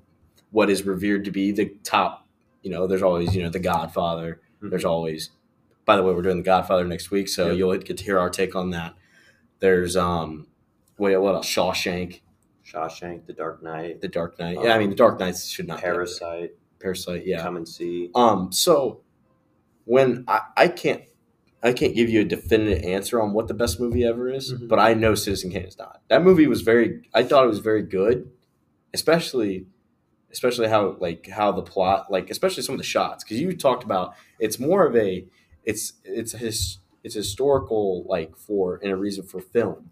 what 0.50 0.68
is 0.70 0.82
revered 0.84 1.24
to 1.26 1.30
be 1.30 1.52
the 1.52 1.66
top. 1.84 2.26
You 2.62 2.70
know, 2.70 2.86
there's 2.86 3.02
always 3.02 3.34
you 3.34 3.42
know 3.42 3.48
the 3.50 3.58
Godfather. 3.60 4.40
Mhm. 4.62 4.70
There's 4.70 4.84
always. 4.84 5.30
By 5.84 5.96
the 5.96 6.02
way, 6.02 6.14
we're 6.14 6.22
doing 6.22 6.38
the 6.38 6.42
Godfather 6.42 6.84
next 6.84 7.10
week, 7.10 7.28
so 7.28 7.48
Yep. 7.48 7.56
you'll 7.58 7.76
get 7.78 7.96
to 7.98 8.04
hear 8.04 8.18
our 8.18 8.30
take 8.30 8.56
on 8.56 8.70
that. 8.70 8.94
There's 9.60 9.96
um, 9.96 10.46
wait, 10.98 11.16
what 11.18 11.34
else? 11.34 11.46
Shawshank, 11.46 12.22
Shawshank, 12.66 13.26
The 13.26 13.34
Dark 13.34 13.62
Knight, 13.62 14.00
The 14.00 14.08
Dark 14.08 14.38
Knight. 14.38 14.58
Yeah, 14.62 14.74
I 14.74 14.78
mean 14.78 14.90
the 14.90 14.96
Dark 14.96 15.20
Knights 15.20 15.46
should 15.46 15.68
not 15.68 15.74
be 15.74 15.78
up 15.78 15.82
there. 15.82 15.92
Parasite, 15.94 16.52
Parasite. 16.88 17.26
Yeah, 17.26 17.42
Come 17.42 17.56
and 17.56 17.66
See. 17.66 18.10
Um, 18.14 18.52
so 18.52 19.00
when 19.86 20.24
I, 20.28 20.40
I 20.56 20.68
can't 20.68 21.02
I 21.62 21.72
can't 21.72 21.94
give 21.94 22.10
you 22.10 22.20
a 22.20 22.24
definitive 22.24 22.84
answer 22.84 23.22
on 23.22 23.32
what 23.32 23.48
the 23.48 23.54
best 23.54 23.80
movie 23.80 24.04
ever 24.04 24.28
is, 24.28 24.52
Mhm. 24.52 24.68
but 24.68 24.78
I 24.78 24.92
know 24.92 25.14
Citizen 25.14 25.50
Kane 25.50 25.62
is 25.64 25.78
not. 25.78 26.02
That 26.08 26.22
movie 26.22 26.46
was 26.46 26.60
very 26.60 27.08
I 27.14 27.22
thought 27.22 27.44
it 27.44 27.48
was 27.48 27.60
very 27.60 27.82
good, 27.82 28.30
especially 28.92 29.66
especially 30.30 30.68
how 30.68 30.96
like 31.00 31.28
how 31.28 31.52
the 31.52 31.62
plot 31.62 32.10
like 32.10 32.28
especially 32.28 32.62
some 32.62 32.74
of 32.74 32.78
the 32.80 32.84
shots 32.84 33.24
because 33.24 33.40
you 33.40 33.56
talked 33.56 33.84
about 33.84 34.14
it's 34.38 34.58
more 34.58 34.84
of 34.86 34.94
a 34.96 35.24
it's 35.64 35.94
it's 36.04 36.34
a 36.34 36.38
his 36.38 36.78
it's 37.02 37.14
historical 37.14 38.04
like 38.08 38.36
for 38.36 38.78
and 38.82 38.92
a 38.92 38.96
reason 38.96 39.24
for 39.24 39.40
film. 39.40 39.90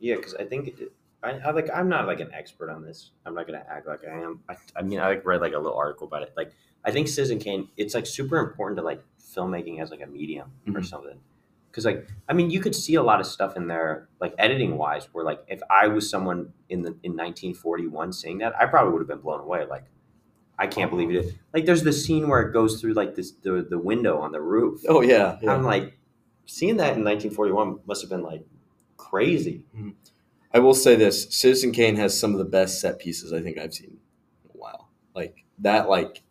Yeah, 0.00 0.16
because 0.16 0.34
I 0.34 0.44
think 0.44 0.68
it, 0.68 0.92
I, 1.24 1.38
I 1.38 1.50
like 1.52 1.68
I'm 1.74 1.88
not 1.88 2.06
like 2.06 2.20
an 2.20 2.30
expert 2.32 2.70
on 2.70 2.82
this. 2.82 3.10
I'm 3.24 3.34
not 3.34 3.46
gonna 3.46 3.64
act 3.68 3.86
like 3.86 4.00
I 4.06 4.20
am. 4.20 4.40
I, 4.48 4.56
I 4.76 4.82
mean, 4.82 5.00
I 5.00 5.08
like 5.08 5.24
read 5.24 5.40
like 5.40 5.52
a 5.54 5.58
little 5.58 5.76
article 5.76 6.06
about 6.06 6.22
it. 6.22 6.32
Like 6.36 6.52
I 6.84 6.90
think 6.90 7.08
Citizen 7.08 7.38
Kane, 7.38 7.68
it's 7.76 7.94
like 7.94 8.06
super 8.06 8.38
important 8.38 8.78
to 8.78 8.82
like 8.84 9.02
filmmaking 9.20 9.80
as 9.80 9.90
like 9.90 10.02
a 10.02 10.06
medium 10.06 10.52
or 10.68 10.80
Mhm. 10.80 10.86
something. 10.86 11.18
Because 11.70 11.84
like 11.86 12.08
I 12.28 12.34
mean, 12.34 12.50
you 12.50 12.60
could 12.60 12.74
see 12.74 12.94
a 12.94 13.02
lot 13.02 13.20
of 13.20 13.26
stuff 13.26 13.56
in 13.56 13.66
there, 13.68 14.08
like 14.20 14.34
editing 14.38 14.76
wise, 14.76 15.08
where 15.12 15.24
like 15.24 15.42
if 15.48 15.60
I 15.70 15.88
was 15.88 16.08
someone 16.08 16.52
in 16.68 16.82
the 16.82 16.90
in 17.02 17.16
1941 17.16 18.12
seeing 18.12 18.38
that, 18.38 18.54
I 18.60 18.66
probably 18.66 18.92
would 18.92 19.00
have 19.00 19.08
been 19.08 19.18
blown 19.20 19.40
away. 19.40 19.64
Like 19.64 19.84
I 20.58 20.66
can't 20.68 20.90
believe 20.90 21.10
it. 21.10 21.34
Like 21.52 21.64
there's 21.64 21.82
the 21.82 21.92
scene 21.92 22.28
where 22.28 22.40
it 22.42 22.52
goes 22.52 22.80
through 22.80 22.92
like 22.92 23.16
this 23.16 23.32
the 23.32 23.66
the 23.68 23.78
window 23.78 24.18
on 24.18 24.30
the 24.30 24.40
roof. 24.40 24.82
Oh 24.88 25.00
yeah, 25.00 25.38
yeah. 25.42 25.52
I'm 25.52 25.64
like 25.64 25.98
seeing 26.46 26.76
that 26.76 26.96
in 26.96 27.02
1941 27.02 27.80
must 27.86 28.02
have 28.02 28.10
been 28.10 28.22
like 28.22 28.44
crazy. 28.96 29.64
I 30.54 30.60
will 30.60 30.74
say 30.74 30.94
this: 30.94 31.26
Citizen 31.34 31.72
Kane 31.72 31.96
has 31.96 32.18
some 32.18 32.32
of 32.32 32.38
the 32.38 32.44
best 32.44 32.80
set 32.80 32.98
pieces 32.98 33.32
I 33.32 33.42
think 33.42 33.58
I've 33.58 33.74
seen 33.74 33.98
in 34.44 34.50
a 34.54 34.56
while. 34.58 34.88
Like 35.14 35.44
that, 35.58 35.88
like 35.88 36.22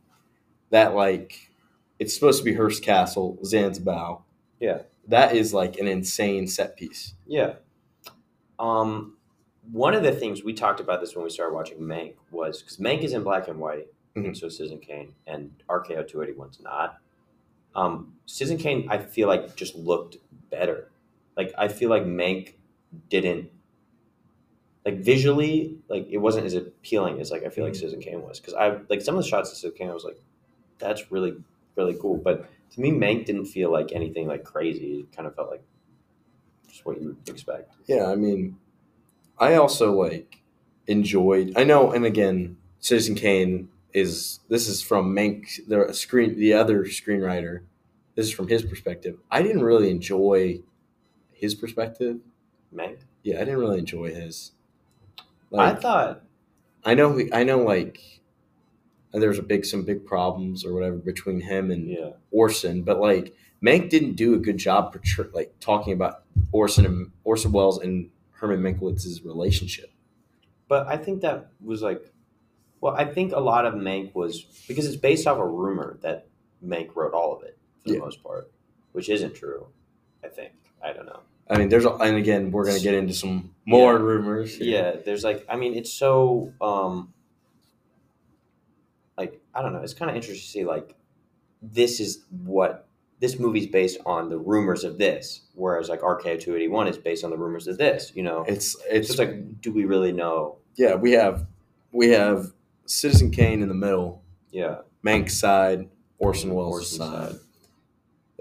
that, 0.72 0.96
like 0.96 1.51
it's 2.00 2.13
supposed 2.13 2.39
to 2.39 2.46
be 2.46 2.53
Hearst 2.53 2.82
Castle, 2.84 3.38
Zanzibar. 3.46 4.22
Yeah. 4.60 4.84
that 5.10 5.36
is 5.36 5.53
like 5.53 5.77
an 5.77 5.88
insane 5.88 6.48
set 6.48 6.77
piece. 6.77 7.15
Yeah. 7.27 7.56
Um, 8.58 9.18
one 9.74 9.94
of 9.94 10.01
the 10.03 10.13
things 10.13 10.42
we 10.46 10.53
talked 10.53 10.80
about 10.80 11.01
this 11.01 11.13
when 11.15 11.25
we 11.25 11.30
started 11.30 11.53
watching 11.53 11.80
Mank 11.80 12.13
was 12.32 12.62
because 12.62 12.77
Mank 12.77 13.01
is 13.03 13.12
in 13.12 13.24
black 13.24 13.50
and 13.50 13.60
white, 13.60 13.88
and 14.15 14.25
Mhm. 14.27 14.38
so 14.38 14.48
Citizen 14.48 14.80
Kane, 14.80 15.13
and 15.27 15.51
RKO 15.68 16.03
281's 16.03 16.62
not. 16.62 17.00
Um, 17.75 18.13
Citizen 18.25 18.58
Kane, 18.58 18.88
I 18.89 18.98
feel 19.00 19.27
like 19.27 19.56
just 19.58 19.75
looked 19.75 20.18
better. 20.50 20.89
Like 21.36 21.53
I 21.58 21.68
feel 21.68 21.89
like 21.89 22.03
Mank 22.03 22.53
didn't 23.10 23.50
like 24.86 25.00
visually, 25.00 25.78
like 25.88 26.08
it 26.10 26.18
wasn't 26.18 26.46
as 26.46 26.54
appealing 26.56 27.20
as 27.22 27.32
like 27.32 27.44
I 27.44 27.50
feel 27.50 27.63
like 27.63 27.74
Mhm. 27.74 27.78
Citizen 27.78 28.02
Kane 28.02 28.22
was 28.22 28.40
because 28.40 28.54
I 28.54 28.80
like 28.90 29.02
some 29.02 29.16
of 29.16 29.24
the 29.24 29.30
shots 29.30 29.52
of 29.52 29.58
Citizen 29.58 29.78
Kane, 29.78 29.90
I 29.90 29.94
was 29.94 30.04
like, 30.04 30.20
that's 30.80 31.12
really 31.12 31.34
really 31.75 31.96
cool. 32.00 32.18
But 32.18 32.50
to 32.72 32.82
me, 32.82 32.92
Mank 32.92 33.25
didn't 33.25 33.46
feel 33.46 33.72
like 33.72 33.92
anything 33.94 34.28
like 34.28 34.44
crazy. 34.44 35.00
It 35.02 35.16
kind 35.16 35.28
of 35.28 35.36
felt 35.36 35.50
like 35.52 35.63
just 36.68 36.86
what 36.86 37.00
you 37.02 37.08
would 37.10 37.30
expect. 37.30 37.74
Yeah, 37.88 38.08
I 38.08 38.16
mean, 38.16 38.58
I 39.38 39.56
also 39.56 39.92
like 39.94 40.42
enjoyed. 40.88 41.54
I 41.56 41.63
know, 41.63 41.92
and 41.92 42.06
again, 42.06 42.58
Citizen 42.80 43.16
Kane 43.16 43.70
is 43.94 44.40
this 44.50 44.68
is 44.68 44.82
from 44.82 45.16
Mank, 45.16 45.66
the 45.68 45.94
screen, 45.94 46.38
the 46.38 46.54
other 46.54 46.84
screenwriter. 46.86 47.62
This 48.16 48.28
is 48.28 48.32
from 48.34 48.48
his 48.48 48.63
perspective. 48.63 49.18
I 49.32 49.42
didn't 49.42 49.63
really 49.63 49.90
enjoy 49.90 50.62
his 51.32 51.56
perspective. 51.56 52.20
Mank. 52.74 53.00
Yeah, 53.24 53.38
I 53.38 53.40
didn't 53.46 53.60
really 53.60 53.80
enjoy 53.80 54.13
his. 54.13 54.52
I 55.62 55.75
thought 55.75 56.22
I 56.86 56.93
know, 56.95 57.19
I 57.31 57.43
know, 57.43 57.60
like 57.60 58.00
there's 59.13 59.39
a 59.39 59.43
big, 59.43 59.65
some 59.65 59.83
big 59.83 60.05
problems 60.05 60.65
or 60.65 60.74
whatever 60.74 60.98
between 60.98 61.41
him 61.41 61.72
and 61.72 61.88
yeah. 61.89 62.10
Orson, 62.31 62.81
but 62.83 63.00
like 63.00 63.33
Mank 63.63 63.89
didn't 63.89 64.15
do 64.15 64.33
a 64.33 64.38
good 64.39 64.57
job 64.57 64.91
portray- 64.91 65.29
like 65.33 65.53
talking 65.60 65.93
about 65.93 66.24
Orson 66.51 66.86
and 66.86 67.12
Orson 67.24 67.51
Welles 67.51 67.79
and 67.79 68.10
Herman 68.31 68.62
Mankiewicz' 68.62 69.24
relationship. 69.24 69.91
But 70.67 70.88
I 70.88 70.98
think 70.98 71.22
that 71.22 71.51
was 71.63 71.81
like, 71.81 72.01
well, 72.81 72.95
I 72.95 73.05
think 73.05 73.31
a 73.31 73.39
lot 73.39 73.65
of 73.65 73.75
Mank 73.75 74.13
was 74.15 74.41
because 74.67 74.86
it's 74.88 74.98
based 74.98 75.27
off 75.27 75.38
a 75.38 75.45
rumor 75.48 75.98
that 76.01 76.27
Mank 76.65 76.95
wrote 76.95 77.13
all 77.13 77.36
of 77.36 77.43
it 77.43 77.57
for 77.83 77.89
the 77.89 77.95
Yeah. 77.95 78.00
most 78.01 78.24
part, 78.24 78.51
which 78.91 79.07
isn't 79.10 79.36
true. 79.36 79.67
I 80.24 80.27
think 80.27 80.53
I 80.83 80.91
don't 80.91 81.05
know. 81.05 81.19
I 81.50 81.58
mean, 81.58 81.70
there's 81.70 81.86
a, 81.86 81.92
and 81.96 82.16
again, 82.18 82.52
we're 82.52 82.66
gonna 82.66 82.80
get 82.80 82.94
into 82.94 83.14
some 83.14 83.54
more 83.66 83.94
Yeah. 83.94 84.00
rumors. 84.00 84.56
here. 84.56 84.68
Yeah, 84.68 84.96
there's 85.04 85.24
like, 85.24 85.46
I 85.50 85.56
mean, 85.58 85.74
it's 85.76 85.92
so 85.92 86.54
um, 86.62 87.14
like 89.18 89.42
I 89.54 89.62
don't 89.62 89.74
know. 89.74 89.82
It's 89.82 89.94
kind 89.94 90.10
of 90.10 90.16
interesting 90.16 90.42
to 90.44 90.48
see 90.48 90.66
like 90.66 90.96
this 91.62 92.00
is 92.00 92.24
what 92.46 92.88
this 93.20 93.40
movie's 93.40 93.68
based 93.68 94.00
on 94.06 94.30
the 94.30 94.38
rumors 94.38 94.84
of 94.84 94.98
this, 94.98 95.42
whereas 95.54 95.90
like 95.90 96.02
RKO 96.02 96.40
two 96.40 96.56
eighty 96.56 96.68
one 96.68 96.88
is 96.88 96.98
based 96.98 97.24
on 97.24 97.30
the 97.30 97.38
rumors 97.38 97.68
of 97.68 97.78
this. 97.78 98.12
You 98.16 98.24
know, 98.24 98.44
it's 98.48 98.76
it's 98.76 98.86
it's 98.90 99.08
just 99.08 99.20
like, 99.20 99.62
do 99.62 99.72
we 99.72 99.86
really 99.86 100.12
know? 100.12 100.58
yeah, 100.76 100.96
we 100.96 101.12
have 101.12 101.46
we 101.92 102.10
have 102.10 102.52
Citizen 102.86 103.30
Kane 103.32 103.62
in 103.62 103.68
the 103.68 103.76
middle, 103.76 104.24
Yeah, 104.52 104.78
Mank's 105.04 105.38
side, 105.38 105.90
Orson 106.18 106.54
Welles' 106.54 106.90
side. 106.98 107.32
side. 107.34 107.40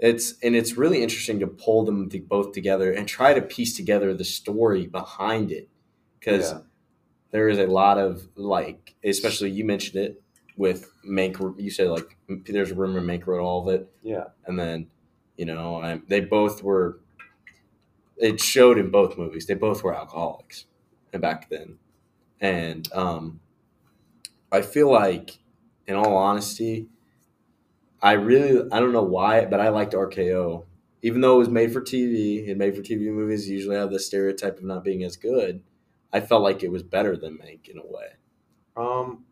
It's 0.05 0.33
and 0.43 0.53
it's 0.53 0.73
really 0.75 1.01
interesting 1.01 1.39
to 1.39 1.47
pull 1.47 1.85
them 1.85 2.09
to 2.09 2.19
both 2.19 2.51
together 2.51 2.91
and 2.91 3.07
try 3.07 3.33
to 3.33 3.41
piece 3.41 3.73
together 3.77 4.13
the 4.13 4.25
story 4.25 4.85
behind 4.85 5.49
it 5.49 5.69
because 6.19 6.51
Yeah. 6.51 6.59
there 7.31 7.47
is 7.47 7.57
a 7.57 7.67
lot 7.67 7.97
of 7.97 8.27
like, 8.35 8.95
especially 9.03 9.51
you 9.51 9.63
mentioned 9.63 10.03
it 10.03 10.21
with 10.57 10.91
Mank. 11.09 11.39
You 11.57 11.71
said 11.71 11.87
like 11.87 12.17
there's 12.27 12.71
a 12.71 12.75
rumor 12.75 12.99
Mank 12.99 13.25
wrote 13.25 13.41
all 13.41 13.65
of 13.67 13.73
it, 13.73 13.89
Yeah. 14.03 14.25
and 14.45 14.59
then 14.59 14.87
you 15.37 15.45
know 15.45 15.77
I, 15.81 16.01
they 16.09 16.19
both 16.19 16.61
were. 16.63 16.99
It 18.17 18.41
showed 18.41 18.77
in 18.77 18.91
both 18.91 19.17
movies. 19.17 19.45
They 19.47 19.53
both 19.55 19.83
were 19.83 19.95
alcoholics 19.95 20.65
back 21.13 21.49
then, 21.49 21.77
and 22.41 22.91
um, 22.93 23.39
I 24.51 24.61
feel 24.63 24.91
like, 24.91 25.39
in 25.87 25.95
all 25.95 26.15
honesty, 26.17 26.87
I 28.03 28.13
really 28.13 28.69
I 28.71 28.81
don't 28.81 28.93
know 28.93 29.03
why, 29.03 29.45
but 29.45 29.61
I 29.61 29.69
liked 29.69 29.95
RKO. 29.95 30.67
Even 31.03 31.21
though 31.21 31.37
it 31.37 31.39
was 31.39 31.49
made 31.49 31.73
for 31.73 31.81
TV, 31.81 32.49
and 32.49 32.59
made 32.59 32.75
for 32.75 32.83
TV 32.83 33.11
movies 33.11 33.49
usually 33.49 33.77
have 33.77 33.91
the 33.91 33.99
stereotype 33.99 34.59
of 34.59 34.65
not 34.65 34.83
being 34.83 35.03
as 35.03 35.17
good. 35.17 35.63
I 36.13 36.21
felt 36.21 36.43
like 36.43 36.63
it 36.63 36.71
was 36.71 36.83
better 36.83 37.17
than 37.17 37.39
Mank 37.39 37.69
in 37.69 37.79
a 37.79 37.87
way. 37.87 38.09
Um, 38.77 39.25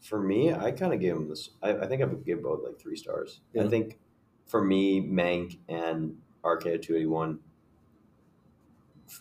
for 0.00 0.20
me, 0.20 0.52
I 0.52 0.72
kind 0.72 0.94
of 0.94 1.00
gave 1.00 1.14
them 1.14 1.28
this. 1.28 1.50
I, 1.62 1.72
I 1.76 1.86
think 1.88 2.02
I 2.02 2.06
would 2.06 2.24
give 2.26 2.42
both 2.42 2.64
like 2.64 2.80
three 2.80 2.96
stars. 2.96 3.42
Yeah. 3.54 3.64
I 3.64 3.68
think 3.68 3.98
for 4.46 4.64
me, 4.64 5.02
Mank 5.02 5.58
and 5.68 6.18
RKO 6.44 6.78
two 6.78 6.96
eighty 6.96 7.06
one, 7.06 7.40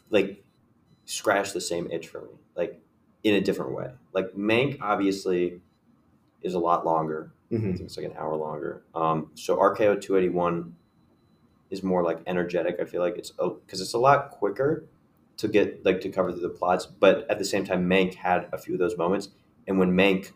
like 0.10 0.44
scratch 1.06 1.54
the 1.54 1.62
same 1.62 1.92
itch 1.92 2.08
for 2.10 2.22
me, 2.22 2.32
like 2.56 2.82
in 3.24 3.36
a 3.36 3.42
different 3.42 3.74
way. 3.74 3.92
Like 4.14 4.34
Mank 4.34 4.80
obviously 4.82 5.62
is 6.44 6.56
a 6.56 6.60
lot 6.60 6.86
longer. 6.86 7.33
I 7.54 7.60
think 7.60 7.80
it's 7.82 7.98
like 7.98 8.06
an 8.06 8.14
hour 8.18 8.36
longer. 8.36 8.84
Um, 8.96 9.32
so 9.36 9.58
RKO 9.58 10.02
two 10.02 10.18
eighty 10.18 10.30
one 10.30 10.76
is 11.70 11.84
more 11.84 12.04
like 12.04 12.20
energetic. 12.28 12.78
I 12.80 12.86
feel 12.86 13.02
like 13.02 13.18
it's 13.18 13.32
because 13.32 13.82
it's 13.82 13.94
a 13.94 13.98
lot 14.00 14.32
quicker 14.32 14.86
to 15.38 15.48
get 15.48 15.84
like 15.86 16.02
to 16.02 16.10
cover 16.10 16.32
through 16.32 16.42
the 16.42 16.50
plots, 16.50 16.86
but 16.86 17.30
at 17.30 17.40
the 17.40 17.46
same 17.46 17.66
time, 17.66 17.90
Mank 17.90 18.16
had 18.16 18.48
a 18.54 18.58
few 18.58 18.76
of 18.76 18.80
those 18.80 18.98
moments, 18.98 19.30
and 19.68 19.80
when 19.80 19.92
Mank 19.92 20.32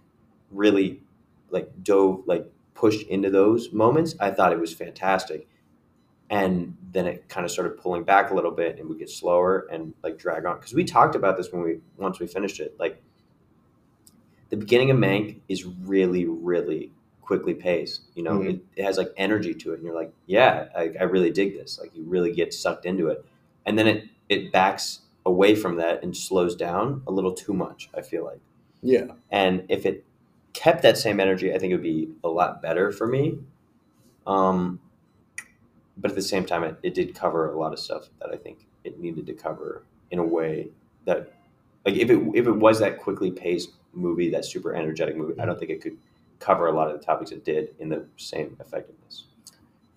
really 0.52 1.02
like 1.50 1.72
dove 1.84 2.24
like 2.26 2.52
pushed 2.74 3.08
into 3.08 3.30
those 3.30 3.72
moments, 3.72 4.16
I 4.20 4.32
thought 4.32 4.54
it 4.54 4.60
was 4.60 4.74
fantastic. 4.74 5.48
And 6.30 6.76
then 6.92 7.06
it 7.06 7.30
kind 7.30 7.46
of 7.46 7.52
started 7.52 7.78
pulling 7.78 8.04
back 8.04 8.32
a 8.32 8.34
little 8.34 8.52
bit, 8.52 8.80
and 8.80 8.90
we 8.90 8.98
get 8.98 9.10
slower 9.10 9.66
and 9.72 9.94
like 10.04 10.18
drag 10.18 10.46
on 10.46 10.58
because 10.58 10.74
we 10.74 10.84
talked 10.84 11.16
about 11.16 11.38
this 11.38 11.52
when 11.52 11.62
we 11.62 11.80
once 11.98 12.20
we 12.20 12.28
finished 12.28 12.60
it. 12.60 12.76
Like 12.80 13.02
the 14.50 14.58
beginning 14.58 14.92
of 14.92 14.98
Mank 14.98 15.40
is 15.48 15.66
really, 15.66 16.26
really 16.26 16.92
quickly 17.28 17.54
paced. 17.54 18.02
You 18.16 18.24
know, 18.24 18.40
Mhm. 18.40 18.50
it, 18.56 18.60
it 18.78 18.84
has 18.84 18.98
like 18.98 19.12
energy 19.18 19.54
to 19.54 19.72
it, 19.74 19.76
and 19.76 19.84
you're 19.84 19.94
like, 19.94 20.12
yeah, 20.26 20.70
I, 20.76 20.92
I 21.00 21.04
really 21.04 21.30
dig 21.32 21.56
this. 21.58 21.78
Like 21.80 21.94
you 21.96 22.04
really 22.06 22.32
get 22.34 22.54
sucked 22.54 22.86
into 22.86 23.10
it, 23.10 23.24
and 23.66 23.78
then 23.78 23.86
it 23.88 24.06
it 24.30 24.52
backs 24.52 25.02
away 25.26 25.56
from 25.56 25.76
that 25.76 26.02
and 26.04 26.16
slows 26.16 26.56
down 26.56 27.02
a 27.08 27.12
little 27.12 27.34
too 27.34 27.54
much. 27.54 27.90
I 27.94 28.02
feel 28.02 28.24
like, 28.26 28.40
Yeah. 28.82 29.08
and 29.30 29.66
if 29.70 29.86
it 29.86 30.04
kept 30.54 30.82
that 30.84 30.98
same 30.98 31.20
energy, 31.20 31.54
I 31.54 31.60
think 31.60 31.72
it 31.72 31.76
would 31.76 31.84
be 31.84 32.10
a 32.24 32.30
lot 32.30 32.62
better 32.62 32.92
for 32.92 33.08
me. 33.08 33.40
Um, 34.26 34.80
but 35.98 36.12
at 36.12 36.16
the 36.16 36.22
same 36.22 36.46
time, 36.46 36.64
it, 36.64 36.78
it 36.84 36.94
did 36.94 37.14
cover 37.16 37.52
a 37.54 37.58
lot 37.60 37.74
of 37.74 37.80
stuff 37.80 38.10
that 38.20 38.30
I 38.32 38.38
think 38.38 38.66
it 38.84 39.00
needed 39.00 39.26
to 39.28 39.34
cover 39.34 39.84
in 40.12 40.20
a 40.20 40.24
way 40.26 40.70
that, 41.06 41.34
like, 41.86 41.96
if 41.96 42.10
it 42.10 42.20
if 42.36 42.48
it 42.48 42.52
was 42.52 42.80
that 42.80 43.00
quickly 43.00 43.32
paced 43.32 43.72
movie, 43.94 44.30
that 44.32 44.46
super 44.46 44.74
energetic 44.76 45.16
movie, 45.18 45.40
I 45.40 45.46
don't 45.46 45.58
think 45.60 45.72
it 45.72 45.82
could 45.82 45.98
cover 46.40 46.68
a 46.68 46.72
lot 46.72 46.90
of 46.92 47.00
the 47.00 47.06
topics 47.06 47.32
it 47.32 47.44
did 47.44 47.76
in 47.80 47.90
the 47.90 48.06
same 48.18 48.56
effectiveness. 48.60 49.26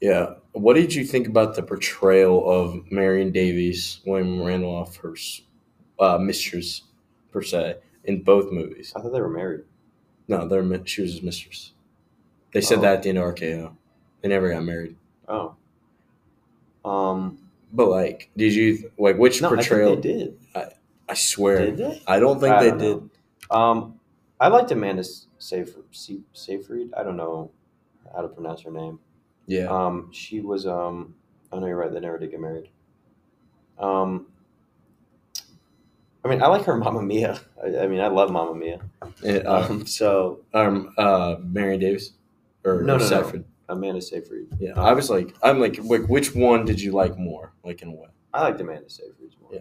Yeah. 0.01 0.35
What 0.53 0.75
did 0.75 0.95
you 0.95 1.05
think 1.05 1.27
about 1.29 1.55
the 1.55 1.63
portrayal 1.63 2.51
of 2.51 2.91
Marion 2.91 3.33
Davies, 3.33 4.01
William 4.07 4.43
Randolph, 4.43 4.97
her 4.97 5.15
uh, 5.99 6.19
mistress, 6.19 6.83
per 7.31 7.43
se, 7.43 7.77
in 8.05 8.23
both 8.23 8.51
movies? 8.51 8.93
I 8.97 9.01
thought 9.01 9.13
they 9.13 9.21
were 9.21 9.29
married. 9.29 9.65
No, 10.29 10.47
they're 10.49 10.63
she 10.87 11.03
was 11.03 11.13
his 11.15 11.23
mistress. 11.23 11.73
They 12.53 12.61
said 12.61 12.79
Oh. 12.79 12.83
that 12.83 12.95
at 12.99 13.03
the 13.03 13.11
end 13.11 13.19
of 13.19 13.25
RKO. 13.35 13.77
They 14.23 14.29
never 14.29 14.51
got 14.51 14.65
married. 14.65 14.97
Oh, 15.29 15.55
um, 16.85 17.39
But 17.73 17.89
like, 17.89 18.31
did 18.37 18.55
you 18.55 18.91
like 18.99 19.17
which 19.19 19.41
no, 19.43 19.49
portrayal? 19.49 19.91
I 19.91 19.93
think 19.93 20.03
they 20.03 20.13
did. 20.13 20.39
I 21.09 21.15
swear, 21.15 21.67
Did 21.67 21.77
they? 21.79 22.03
I 22.07 22.21
don't 22.21 22.39
think 22.41 22.55
I 22.55 22.63
they 22.65 22.71
don't 22.71 22.79
did. 22.79 23.11
know. 23.51 23.57
Um, 23.57 24.01
I 24.39 24.49
liked 24.49 24.71
Amanda 24.71 25.03
Seyfried. 25.41 25.85
Seyfried. 26.33 26.95
I 26.97 27.03
don't 27.03 27.17
know 27.17 27.51
how 28.15 28.23
to 28.23 28.29
pronounce 28.29 28.63
her 28.63 28.71
name. 28.71 29.01
Yeah, 29.47 29.67
Um, 29.67 30.11
she 30.13 30.41
was. 30.41 30.67
Um, 30.67 31.15
oh 31.51 31.59
no, 31.59 31.67
you're 31.67 31.77
right. 31.77 31.93
They 31.93 31.99
never 31.99 32.19
did 32.19 32.31
get 32.31 32.41
married. 32.41 32.69
Um, 33.79 34.27
I 36.25 36.29
mean, 36.29 36.43
I 36.43 36.47
like 36.49 36.65
her 36.65 36.77
Mamma 36.77 37.03
Mia. 37.03 37.41
I, 37.65 37.79
I 37.79 37.87
mean, 37.87 38.01
I 38.01 38.09
love 38.09 38.31
Mamma 38.31 38.55
Mia. 38.55 38.81
And, 39.25 39.47
uh, 39.47 39.67
Um, 39.71 39.87
so 39.87 40.41
um, 40.53 40.93
uh, 40.99 41.37
Marion 41.43 41.81
Davies 41.81 42.13
or 42.65 42.83
No, 42.83 42.97
no, 42.97 42.99
no. 42.99 43.05
Seyfried. 43.05 43.45
Amanda 43.71 44.03
Seyfried. 44.03 44.49
Yeah, 44.59 44.73
Um, 44.73 44.81
I 44.85 44.93
was 44.93 45.09
like, 45.09 45.35
I'm 45.43 45.59
like, 45.61 45.79
like, 45.83 46.03
which 46.09 46.35
one 46.35 46.65
did 46.65 46.81
you 46.81 46.93
like 46.93 47.17
more? 47.19 47.53
Like, 47.65 47.83
in 47.83 47.93
what? 47.93 48.11
I 48.35 48.43
liked 48.43 48.61
Amanda 48.61 48.91
Seyfried 48.91 49.35
more. 49.41 49.53
Yeah. 49.55 49.61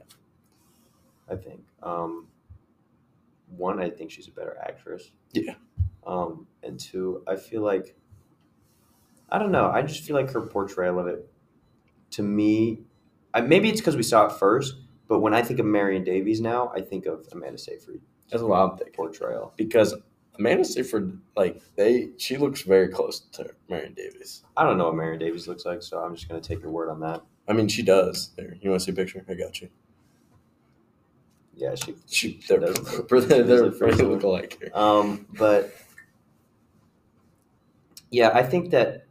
I 1.29 1.35
think. 1.35 1.61
Um, 1.81 2.27
one, 3.49 3.79
I 3.79 3.89
think 3.89 4.11
she's 4.11 4.27
a 4.27 4.31
better 4.31 4.57
actress. 4.61 5.11
Yeah. 5.33 5.55
Um, 6.05 6.47
and 6.63 6.79
two, 6.79 7.23
I 7.27 7.35
feel 7.35 7.61
like 7.61 7.95
I 9.31 9.37
don't 9.37 9.51
know. 9.51 9.69
I 9.69 9.81
just 9.81 10.03
feel 10.03 10.15
like 10.15 10.31
her 10.31 10.41
portrayal 10.41 10.99
of 10.99 11.07
it, 11.07 11.31
to 12.11 12.23
me, 12.23 12.81
I, 13.33 13.41
maybe 13.41 13.69
it's 13.69 13.79
because 13.79 13.95
we 13.95 14.03
saw 14.03 14.25
it 14.25 14.31
first. 14.33 14.75
But 15.07 15.19
when 15.19 15.33
I 15.33 15.41
think 15.41 15.59
of 15.59 15.65
Marion 15.65 16.03
Davies 16.03 16.39
now, 16.41 16.71
I 16.75 16.81
think 16.81 17.05
of 17.05 17.27
Amanda 17.31 17.57
Seyfried 17.57 18.01
That's 18.29 18.43
what 18.43 18.55
I'm 18.55 18.77
thinking. 18.77 18.93
portrayal. 18.93 19.53
Because 19.57 19.95
Amanda 20.37 20.63
Seyfried, 20.63 21.17
like, 21.35 21.61
they, 21.75 22.09
she 22.17 22.37
looks 22.37 22.61
very 22.61 22.87
close 22.89 23.21
to 23.33 23.49
Marion 23.69 23.93
Davies. 23.93 24.43
I 24.55 24.63
don't 24.63 24.77
know 24.77 24.85
what 24.85 24.95
Marion 24.95 25.19
Davies 25.19 25.47
looks 25.47 25.65
like, 25.65 25.81
so 25.81 25.99
I'm 25.99 26.15
just 26.15 26.27
gonna 26.29 26.41
take 26.41 26.61
your 26.61 26.71
word 26.71 26.89
on 26.89 26.99
that. 27.01 27.21
I 27.47 27.53
mean, 27.53 27.67
she 27.67 27.81
does. 27.81 28.31
There, 28.37 28.55
you 28.61 28.69
want 28.69 28.81
to 28.81 28.85
see 28.85 28.91
a 28.91 28.95
picture? 28.95 29.25
I 29.27 29.33
got 29.33 29.59
you. 29.61 29.69
Yeah, 31.59 31.75
she. 31.75 31.95
She, 32.07 32.39
they're, 32.47 32.59
they're, 32.59 32.69
look- 32.73 33.09
they're, 33.09 33.21
she 33.21 33.43
does 33.43 33.61
look 33.61 33.77
pretty 33.77 34.03
look 34.03 34.23
alike. 34.23 34.71
Um, 34.73 35.27
but 35.37 35.73
yeah, 38.11 38.31
I 38.33 38.43
think 38.43 38.71
that 38.71 39.05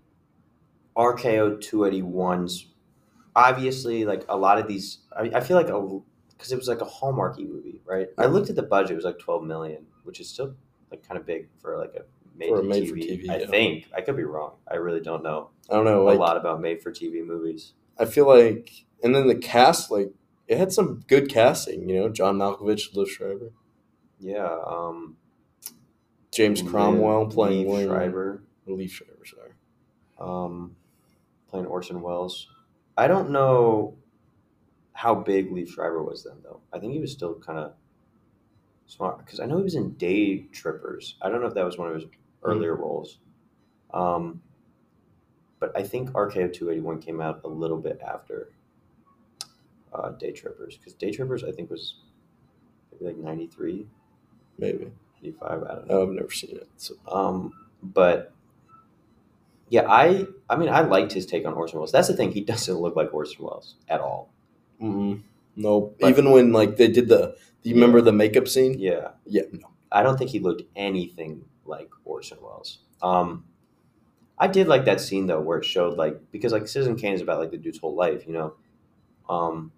RKO 0.97 1.59
281's 1.59 2.67
obviously 3.37 4.05
like 4.05 4.25
a 4.29 4.37
lot 4.37 4.59
of 4.59 4.67
these. 4.67 4.99
I, 5.17 5.31
I 5.35 5.41
feel 5.41 5.57
like 5.57 5.69
a 5.69 6.01
because 6.37 6.53
it 6.53 6.57
was 6.57 6.69
like 6.69 6.81
a 6.81 6.85
Hallmarky 6.87 7.49
movie, 7.49 7.81
right? 7.85 8.09
I 8.19 8.27
looked 8.27 8.51
at 8.51 8.57
the 8.57 8.63
budget; 8.63 8.93
it 8.93 8.97
was 8.97 9.05
like 9.05 9.19
12 9.19 9.45
million, 9.45 9.87
which 10.05 10.21
is 10.21 10.29
still 10.29 10.55
like 10.91 11.07
kind 11.07 11.19
of 11.21 11.27
big 11.27 11.49
for 11.61 11.77
like 11.79 11.95
a 11.95 12.03
made 12.37 12.49
For 12.49 12.63
made 12.63 12.89
for 12.89 12.97
TV. 12.97 13.25
TV, 13.25 13.31
I 13.31 13.39
yeah. 13.39 13.47
think 13.47 13.89
I 13.97 14.01
could 14.01 14.17
be 14.17 14.25
wrong. 14.25 14.53
I 14.71 14.77
really 14.77 15.01
don't 15.01 15.23
know 15.23 15.51
I 15.71 15.75
don't 15.75 15.85
know. 15.85 16.09
a 16.09 16.13
lot 16.13 16.37
about 16.37 16.61
made 16.61 16.83
for 16.83 16.91
TV 16.93 17.25
movies. 17.25 17.75
I 17.99 18.05
feel 18.05 18.29
like, 18.29 18.71
and 19.03 19.15
then 19.15 19.27
the 19.27 19.35
cast, 19.35 19.91
like, 19.91 20.13
it 20.49 20.59
had 20.59 20.73
some 20.73 21.05
good 21.07 21.29
casting. 21.29 21.89
You 21.89 22.01
know, 22.01 22.09
John 22.09 22.39
Malkovich, 22.39 22.95
Liv 22.97 23.09
Schreiber, 23.09 23.53
Yeah, 24.19 24.59
um, 24.67 25.17
James 26.33 26.63
Cromwell 26.63 27.27
Liev- 27.27 27.33
playing 27.35 27.67
William 27.69 27.91
Schreiber. 27.91 28.43
Leaf 28.67 28.93
Schreiber, 28.93 29.25
sorry. 29.25 29.53
um, 30.19 30.75
playing 31.49 31.67
Orson 31.67 32.01
Welles. 32.03 32.49
I 32.97 33.07
don't 33.07 33.31
know 33.31 33.97
how 34.93 35.15
big 35.15 35.53
Leaf 35.53 35.71
Schreiber 35.71 36.03
was 36.03 36.25
then, 36.25 36.35
though. 36.43 36.61
I 36.73 36.79
think 36.79 36.93
he 36.93 36.99
was 36.99 37.13
still 37.13 37.35
kind 37.37 37.59
of 37.59 37.73
smart 38.87 39.19
because 39.19 39.39
I 39.41 39.47
know 39.47 39.57
he 39.59 39.63
was 39.63 39.75
in 39.77 39.93
Daytrippers. 39.93 41.15
I 41.23 41.29
don't 41.29 41.41
know 41.41 41.47
if 41.47 41.55
that 41.55 41.65
was 41.65 41.79
one 41.79 41.89
of 41.89 41.95
his 41.95 42.05
earlier 42.43 42.75
roles. 42.75 43.19
Um, 43.95 44.43
but 45.61 45.73
I 45.77 45.83
think 45.83 46.11
RKO 46.11 46.53
281 46.53 47.01
came 47.01 47.21
out 47.21 47.41
a 47.45 47.49
little 47.49 47.79
bit 47.79 48.01
after 48.07 48.51
uh, 49.93 50.11
Daytrippers 50.13 50.79
because 50.79 50.95
Daytrippers, 50.95 51.47
I 51.49 51.53
think, 51.53 51.71
was 51.71 51.95
maybe 52.93 53.07
like 53.07 53.17
93, 53.17 53.87
Maybe. 54.59 54.91
85. 55.23 55.63
I 55.63 55.75
don't 55.75 55.89
know. 55.89 55.95
No, 55.95 56.03
I've 56.03 56.15
never 56.15 56.31
seen 56.31 56.57
it. 56.57 56.69
So. 56.77 56.95
Um, 57.11 57.53
but 57.83 58.33
yeah, 59.69 59.87
I 59.89 60.27
I 60.49 60.57
mean 60.57 60.69
I 60.69 60.81
liked 60.81 61.13
his 61.13 61.27
take 61.27 61.47
on 61.47 61.55
Orson 61.55 61.79
Welles. 61.79 61.93
That's 61.93 62.09
the 62.09 62.17
thing; 62.17 62.33
he 62.33 62.41
doesn't 62.41 62.75
look 62.77 62.97
like 62.97 63.13
Orson 63.13 63.45
Welles 63.45 63.75
at 63.89 64.01
all. 64.01 64.31
Mm-mm. 64.81 65.23
Nope. 65.57 65.97
But- 66.01 66.11
Even 66.11 66.31
when 66.31 66.53
like 66.53 66.77
they 66.77 66.89
did 66.89 67.09
the, 67.09 67.37
do 67.63 67.71
you 67.71 67.75
Yeah. 67.75 67.81
remember 67.81 68.01
the 68.01 68.13
makeup 68.13 68.49
scene? 68.49 68.77
Yeah, 68.79 69.11
Yeah. 69.27 69.43
No. 69.53 69.69
I 69.91 70.03
don't 70.03 70.17
think 70.19 70.31
he 70.31 70.39
looked 70.39 70.63
anything 70.77 71.45
like 71.65 71.91
Orson 72.05 72.39
Welles. 72.43 72.79
Um, 73.03 73.45
I 74.39 74.47
did 74.47 74.69
like 74.69 74.85
that 74.85 75.01
scene 75.01 75.27
though, 75.27 75.41
where 75.41 75.59
it 75.59 75.65
showed 75.65 75.97
like 75.99 76.19
because 76.31 76.53
like 76.53 76.69
Citizen 76.69 76.97
Kane 76.97 77.15
is 77.15 77.23
about 77.23 77.41
like 77.41 77.51
the 77.51 77.57
dude's 77.59 77.79
whole 77.79 77.95
life, 77.95 78.27
you 78.27 78.33
know. 78.33 78.55
Um, 79.29 79.73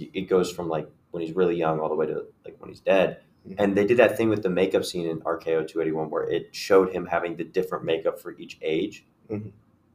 it, 0.00 0.22
goes 0.22 0.50
from 0.50 0.68
like 0.68 0.88
when 1.10 1.22
he's 1.22 1.34
really 1.36 1.56
young 1.56 1.80
all 1.80 1.88
the 1.88 1.94
way 1.94 2.06
to 2.06 2.24
like 2.44 2.56
when 2.58 2.70
he's 2.70 2.80
dead. 2.80 3.20
Mhm. 3.48 3.54
And 3.58 3.76
they 3.76 3.84
did 3.86 3.96
that 3.98 4.16
thing 4.16 4.28
with 4.28 4.42
the 4.42 4.48
makeup 4.50 4.84
scene 4.84 5.06
in 5.06 5.20
RKO 5.20 5.66
281 5.66 6.10
where 6.10 6.22
it 6.24 6.54
showed 6.54 6.92
him 6.92 7.06
having 7.06 7.36
the 7.36 7.44
different 7.44 7.84
makeup 7.84 8.18
for 8.20 8.36
each 8.38 8.58
age. 8.62 9.04
Mhm. 9.30 9.52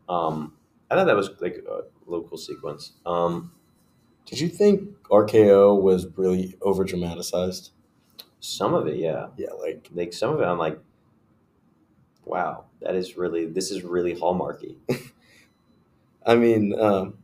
Um, 0.09 0.53
I 0.91 0.95
thought 0.95 1.05
that 1.05 1.15
was 1.15 1.29
like 1.41 1.57
a 1.69 1.83
little 2.05 2.27
cool 2.27 2.37
sequence. 2.37 2.93
Um, 3.05 3.51
Did 4.25 4.39
you 4.39 4.49
think 4.49 4.89
RKO 5.09 5.81
was 5.81 6.07
really 6.17 6.55
over 6.61 6.83
dramatized? 6.83 7.71
some 8.39 8.73
of 8.73 8.87
it, 8.87 8.97
yeah, 8.97 9.27
Yeah, 9.37 9.51
like 9.59 9.89
like 9.93 10.13
some 10.13 10.33
of 10.33 10.39
it, 10.41 10.45
I'm 10.45 10.57
like, 10.59 10.79
wow, 12.25 12.65
that 12.81 12.95
is 12.95 13.17
really 13.17 13.45
this 13.45 13.71
is 13.71 13.83
really 13.83 14.15
hallmarky. 14.15 14.75
I 16.25 16.35
mean, 16.35 16.77
um, 16.79 17.17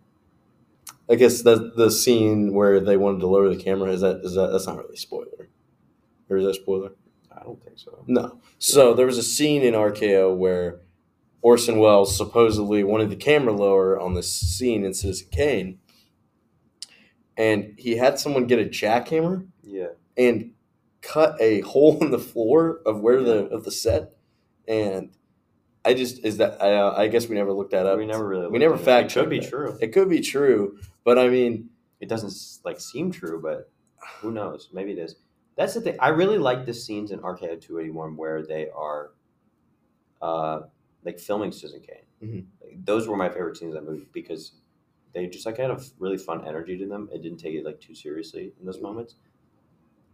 I 1.09 1.15
guess 1.15 1.41
that 1.41 1.75
the 1.75 1.91
scene 1.91 2.53
where 2.53 2.79
they 2.79 2.97
wanted 2.97 3.19
to 3.19 3.27
lower 3.27 3.49
the 3.49 3.61
camera 3.61 3.91
is 3.91 4.01
that 4.01 4.21
is 4.23 4.35
that 4.35 4.51
that's 4.51 4.67
not 4.67 4.77
really 4.77 4.93
a 4.93 4.97
spoiler, 4.97 5.49
or 6.29 6.37
is 6.37 6.45
that 6.45 6.51
a 6.51 6.53
spoiler? 6.53 6.91
I 7.31 7.43
don't 7.43 7.61
think 7.61 7.77
so. 7.77 8.03
No. 8.07 8.39
So 8.59 8.93
there 8.93 9.05
was 9.05 9.17
a 9.17 9.23
scene 9.23 9.63
in 9.63 9.73
RKO 9.73 10.35
where 10.35 10.81
Orson 11.41 11.79
Welles 11.79 12.15
supposedly 12.15 12.83
wanted 12.83 13.09
the 13.09 13.17
camera 13.17 13.53
lower 13.53 13.99
on 13.99 14.13
this 14.13 14.31
scene 14.31 14.85
in 14.85 14.93
Citizen 14.93 15.27
Kane, 15.31 15.79
and 17.35 17.73
he 17.77 17.97
had 17.97 18.17
someone 18.17 18.47
get 18.47 18.59
a 18.59 18.65
jackhammer 18.65 19.47
Yeah, 19.61 19.87
and 20.17 20.51
cut 21.01 21.35
a 21.41 21.59
hole 21.61 21.97
in 22.01 22.11
the 22.11 22.19
floor 22.19 22.79
of 22.85 23.01
where 23.01 23.21
the 23.21 23.47
of 23.47 23.65
the 23.65 23.71
set, 23.71 24.13
and 24.67 25.11
I 25.85 25.93
just 25.93 26.23
is 26.23 26.37
that 26.37 26.61
I, 26.63 26.75
uh, 26.75 26.93
I 26.97 27.07
guess 27.07 27.27
we 27.27 27.35
never 27.35 27.51
looked 27.53 27.71
that 27.71 27.85
up. 27.85 27.97
we 27.97 28.05
never 28.05 28.25
really. 28.27 28.47
we 28.47 28.59
never 28.59 28.77
fact 28.77 29.11
It 29.11 29.19
could 29.19 29.29
be 29.29 29.39
that. 29.39 29.49
true. 29.49 29.77
It 29.81 29.87
could 29.93 30.09
be 30.09 30.21
true, 30.21 30.77
but 31.03 31.17
I 31.19 31.27
mean, 31.29 31.69
It 31.99 32.09
doesn't 32.09 32.33
like 32.65 32.79
seem 32.79 33.11
true, 33.11 33.41
but 33.41 33.69
who 34.19 34.31
knows? 34.31 34.69
Maybe 34.73 34.91
it 34.91 34.97
is. 34.99 35.15
That's 35.55 35.73
the 35.73 35.81
thing. 35.81 35.95
I 35.99 36.09
really 36.09 36.37
like 36.37 36.65
the 36.65 36.73
scenes 36.73 37.11
in 37.11 37.19
RKO 37.19 37.59
281 37.61 38.17
where 38.17 38.45
they 38.45 38.69
are, 38.75 39.11
uh, 40.21 40.61
like 41.05 41.19
filming 41.19 41.51
Susan 41.51 41.81
Kane. 41.81 42.05
Mhm. 42.21 42.45
Like, 42.61 42.85
those 42.85 43.07
were 43.07 43.15
my 43.17 43.29
favorite 43.29 43.57
scenes 43.57 43.73
of 43.75 43.83
that 43.83 43.89
movie 43.91 44.07
because 44.13 44.53
they 45.13 45.27
just 45.27 45.45
like 45.45 45.57
had 45.57 45.69
a 45.71 45.79
really 45.99 46.17
fun 46.17 46.45
energy 46.47 46.77
to 46.77 46.87
them. 46.87 47.09
It 47.13 47.21
didn't 47.21 47.37
take 47.39 47.53
it 47.55 47.65
like 47.65 47.79
too 47.79 47.93
seriously 47.95 48.53
in 48.59 48.65
those 48.65 48.81
moments. 48.81 49.15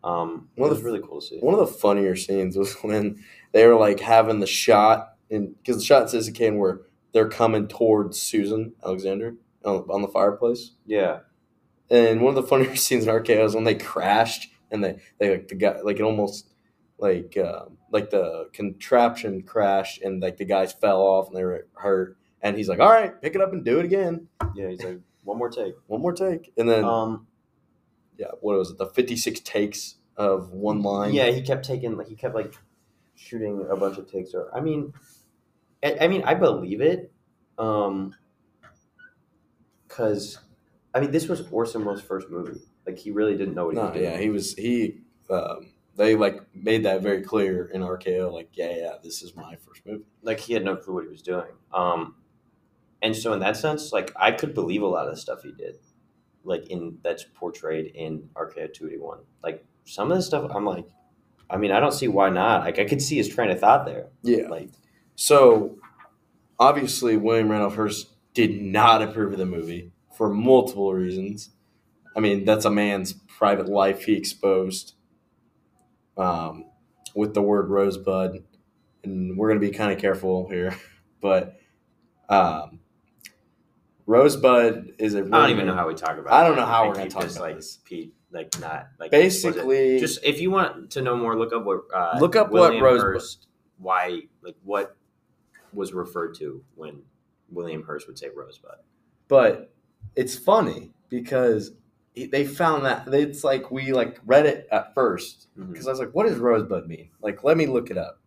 Um, 0.03 0.49
it 0.55 0.61
One 0.61 0.69
of 0.71 0.77
was 0.77 0.83
the- 0.83 0.85
really 0.91 1.01
cool 1.07 1.21
to 1.21 1.25
see. 1.27 1.39
one 1.39 1.53
of 1.53 1.59
the 1.59 1.67
funnier 1.73 2.15
scenes 2.15 2.55
was 2.57 2.73
when 2.81 3.23
they 3.51 3.65
were 3.67 3.75
like 3.75 3.99
having 3.99 4.39
the 4.39 4.47
shot, 4.47 5.15
and 5.29 5.55
because 5.57 5.77
the 5.77 5.83
shot 5.83 6.09
says 6.09 6.25
Citizen 6.25 6.33
Kane 6.33 6.57
where 6.57 6.81
they're 7.13 7.29
coming 7.29 7.67
towards 7.67 8.21
Susan 8.21 8.73
Alexander 8.83 9.35
on, 9.63 9.85
on 9.89 10.01
the 10.01 10.07
fireplace. 10.07 10.71
Yeah, 10.85 11.19
And 11.89 12.21
one 12.21 12.35
of 12.35 12.41
the 12.41 12.47
funnier 12.47 12.75
scenes 12.77 13.05
in 13.05 13.13
RKO 13.13 13.45
is 13.45 13.55
when 13.55 13.63
they 13.63 13.75
crashed 13.75 14.49
and 14.71 14.83
they 14.83 14.99
they 15.19 15.31
like 15.31 15.47
the 15.47 15.55
guy 15.55 15.79
like 15.81 15.99
it 15.99 16.03
almost 16.03 16.47
like 16.97 17.37
uh, 17.37 17.65
like 17.91 18.09
the 18.09 18.49
contraption 18.53 19.41
crashed 19.43 20.01
and 20.01 20.21
like 20.21 20.37
the 20.37 20.45
guys 20.45 20.73
fell 20.73 21.01
off 21.01 21.27
and 21.27 21.37
they 21.37 21.43
were 21.43 21.67
hurt 21.73 22.17
and 22.41 22.55
he's 22.57 22.69
like 22.69 22.79
all 22.79 22.89
right 22.89 23.21
pick 23.21 23.35
it 23.35 23.41
up 23.41 23.53
and 23.53 23.65
do 23.65 23.79
it 23.79 23.85
again 23.85 24.27
yeah. 24.55 24.69
He's 24.69 24.83
like 24.83 24.99
one 25.23 25.37
more 25.37 25.49
take. 25.49 25.75
one 25.87 26.01
more 26.01 26.13
take 26.13 26.51
and 26.57 26.69
then 26.69 26.83
Um, 26.83 27.27
yeah, 28.17 28.27
what 28.41 28.57
was 28.57 28.71
it? 28.71 28.77
The 28.77 28.85
fifty 28.87 29.15
six 29.15 29.39
takes 29.39 29.95
of 30.17 30.51
one 30.51 30.81
line. 30.83 31.13
Yeah, 31.13 31.31
he 31.31 31.41
kept 31.41 31.65
taking 31.65 31.97
like 31.97 32.07
he 32.07 32.15
kept 32.15 32.35
like 32.35 32.53
shooting 33.15 33.65
a 33.71 33.75
bunch 33.77 33.97
of 33.97 34.11
takes. 34.11 34.33
Or 34.33 34.55
I 34.55 34.59
mean, 34.59 34.93
I, 35.83 35.97
I 36.01 36.07
mean, 36.07 36.23
I 36.23 36.33
believe 36.33 36.81
it, 36.81 37.11
um, 37.57 38.13
because 39.87 40.39
I 40.93 40.99
mean, 40.99 41.11
this 41.11 41.27
was 41.27 41.41
Orson 41.51 41.85
Welles' 41.85 42.01
first 42.01 42.29
movie. 42.29 42.59
Like 42.85 42.97
he 42.97 43.11
really 43.11 43.37
didn't 43.37 43.53
know 43.55 43.65
what 43.65 43.75
he 43.75 43.79
No, 43.79 43.85
was 43.87 43.93
doing. 43.93 44.05
yeah, 44.05 44.17
he 44.17 44.29
was 44.29 44.53
he. 44.55 45.01
Um, 45.29 45.73
they 45.95 46.15
like 46.15 46.41
made 46.55 46.83
that 46.85 47.01
very 47.01 47.21
clear 47.21 47.65
in 47.65 47.81
RKO. 47.81 48.31
Like, 48.31 48.49
yeah, 48.53 48.71
yeah, 48.75 48.93
this 49.03 49.21
is 49.21 49.35
my 49.35 49.55
first 49.55 49.85
movie. 49.85 50.03
like 50.21 50.39
he 50.39 50.53
had 50.53 50.63
no 50.63 50.75
clue 50.75 50.95
what 50.95 51.03
he 51.03 51.09
was 51.09 51.21
doing. 51.21 51.45
Um, 51.73 52.15
and 53.01 53.15
so 53.15 53.33
in 53.33 53.39
that 53.39 53.57
sense, 53.57 53.91
like 53.93 54.11
I 54.15 54.31
could 54.31 54.53
believe 54.53 54.81
a 54.81 54.87
lot 54.87 55.07
of 55.07 55.13
the 55.15 55.21
stuff 55.21 55.43
he 55.43 55.51
did, 55.51 55.75
like 56.43 56.67
in 56.69 56.97
that's 57.03 57.25
portrayed 57.35 57.91
in 57.95 58.29
RKO 58.35 58.73
two 58.73 58.87
eighty 58.87 58.97
one. 58.97 59.19
Like 59.43 59.63
some 59.85 60.11
of 60.11 60.17
the 60.17 60.23
stuff, 60.23 60.49
I'm 60.53 60.65
like, 60.65 60.85
I 61.49 61.57
mean, 61.57 61.71
I 61.71 61.79
don't 61.79 61.93
see 61.93 62.07
why 62.07 62.29
not. 62.29 62.61
Like 62.65 62.79
I 62.79 62.85
could 62.85 63.01
see 63.01 63.17
his 63.17 63.27
train 63.29 63.51
of 63.51 63.59
thought 63.59 63.85
there. 63.85 64.07
Yeah. 64.23 64.47
Like 64.47 64.69
So, 65.21 65.77
obviously, 66.57 67.17
William 67.17 67.49
Randolph 67.49 67.75
Hearst 67.75 68.07
did 68.33 68.61
not 68.61 69.01
approve 69.01 69.33
of 69.33 69.37
the 69.37 69.45
movie 69.45 69.91
for 70.15 70.29
multiple 70.29 70.93
reasons. 70.93 71.49
I 72.15 72.21
mean, 72.21 72.45
that's 72.45 72.63
a 72.63 72.71
man's 72.71 73.11
private 73.11 73.67
life 73.67 74.05
he 74.05 74.13
exposed 74.13 74.93
um, 76.17 76.67
with 77.13 77.33
the 77.33 77.41
word 77.41 77.67
rosebud. 77.67 78.45
And 79.03 79.37
we're 79.37 79.49
going 79.49 79.59
to 79.59 79.67
be 79.67 79.73
kind 79.73 79.91
of 79.91 79.99
careful 79.99 80.47
here. 80.49 80.75
But 81.21 81.59
um, 82.29 82.79
rosebud 84.05 84.93
is 84.99 85.15
a 85.15 85.17
I 85.17 85.21
don't 85.23 85.49
even 85.49 85.67
know 85.67 85.75
how 85.75 85.85
we 85.89 85.95
talk 85.95 86.17
about. 86.17 86.31
I 86.31 86.47
don't 86.47 86.55
know 86.55 86.65
how 86.65 86.87
we're 86.87 86.93
gonna 86.93 87.03
you 87.07 87.11
talk 87.11 87.23
about 87.23 87.41
like 87.41 87.55
this. 87.57 87.79
Pete, 87.83 88.13
like 88.31 88.57
not 88.61 88.87
like 89.01 89.11
Basically, 89.11 89.99
just 89.99 90.23
if 90.23 90.39
you 90.39 90.49
want 90.49 90.91
to 90.91 91.01
know 91.01 91.17
more, 91.17 91.37
look 91.37 91.51
up 91.51 91.65
what 91.65 91.81
uh, 91.93 92.19
Look 92.21 92.37
up 92.37 92.51
what 92.51 92.71
William 92.71 92.81
Rosebud- 92.81 93.01
Hearst, 93.01 93.47
why 93.79 94.21
like 94.41 94.55
what 94.63 94.95
was 95.73 95.93
referred 95.93 96.35
to 96.35 96.63
when 96.75 97.01
William 97.51 97.83
Hearst 97.83 98.07
would 98.07 98.17
say 98.17 98.29
rosebud. 98.35 98.77
but 99.27 99.71
it's 100.15 100.35
funny 100.35 100.91
because 101.09 101.71
they 102.15 102.45
found 102.45 102.85
that 102.85 103.07
it's 103.13 103.43
like 103.43 103.71
we 103.71 103.93
like 103.93 104.19
read 104.25 104.45
it 104.45 104.67
at 104.71 104.93
first 104.93 105.47
mm-hmm. 105.57 105.71
because 105.71 105.87
I 105.87 105.91
was 105.91 105.99
like, 105.99 106.13
"What 106.13 106.27
does 106.27 106.37
rosebud 106.37 106.87
mean?" 106.87 107.09
Like, 107.21 107.43
let 107.43 107.57
me 107.57 107.65
look 107.65 107.91
it 107.91 107.97
up, 107.97 108.19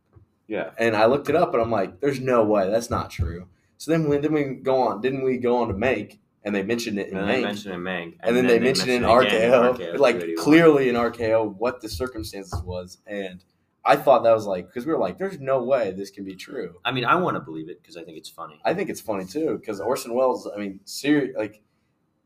Yeah, 0.46 0.70
and 0.78 0.96
I 0.96 1.06
looked 1.06 1.28
it 1.28 1.36
up, 1.36 1.52
and 1.52 1.62
I'm 1.62 1.70
like, 1.70 2.00
"There's 2.00 2.20
no 2.20 2.44
way 2.44 2.70
that's 2.70 2.90
not 2.90 3.10
true." 3.10 3.48
So 3.78 3.90
then 3.90 4.08
when 4.08 4.22
then 4.22 4.32
we 4.32 4.44
go 4.54 4.80
on? 4.80 5.00
Didn't 5.00 5.24
we 5.24 5.38
go 5.38 5.58
on 5.58 5.68
to 5.68 5.74
Mank, 5.74 6.18
and 6.44 6.54
they 6.54 6.62
mentioned 6.62 6.98
it 6.98 7.08
in 7.08 7.16
and 7.16 7.28
then 7.28 7.34
they 7.34 7.40
Mank, 7.40 7.44
mentioned 7.44 7.74
in 7.74 7.80
Mank, 7.80 8.16
and, 8.20 8.36
then, 8.36 8.46
they, 8.46 8.58
mentioned 8.58 8.90
it 8.90 8.96
in 8.96 9.04
again 9.04 9.26
RKO, 9.26 9.76
RKO 9.76 9.98
like 9.98 10.24
clearly 10.36 10.88
in 10.88 10.94
RKO 10.94 11.56
what 11.56 11.80
the 11.80 11.88
circumstances 11.88 12.62
was, 12.62 12.98
and 13.06 13.44
I 13.84 13.96
thought 13.96 14.22
that 14.22 14.32
was 14.32 14.46
like 14.46 14.66
because 14.66 14.86
we 14.86 14.92
were 14.92 14.98
like, 14.98 15.18
"There's 15.18 15.40
no 15.40 15.62
way 15.62 15.90
this 15.90 16.10
can 16.10 16.24
be 16.24 16.36
true." 16.36 16.76
I 16.84 16.92
mean, 16.92 17.04
I 17.04 17.16
want 17.16 17.36
to 17.36 17.40
believe 17.40 17.68
it 17.68 17.82
because 17.82 17.96
I 17.96 18.04
think 18.04 18.16
it's 18.16 18.28
funny. 18.28 18.60
I 18.64 18.74
think 18.74 18.90
it's 18.90 19.00
funny 19.00 19.24
too 19.24 19.58
because 19.58 19.80
Orson 19.80 20.14
Welles. 20.14 20.48
I 20.54 20.58
mean, 20.58 20.80
serious. 20.84 21.36
Like, 21.36 21.62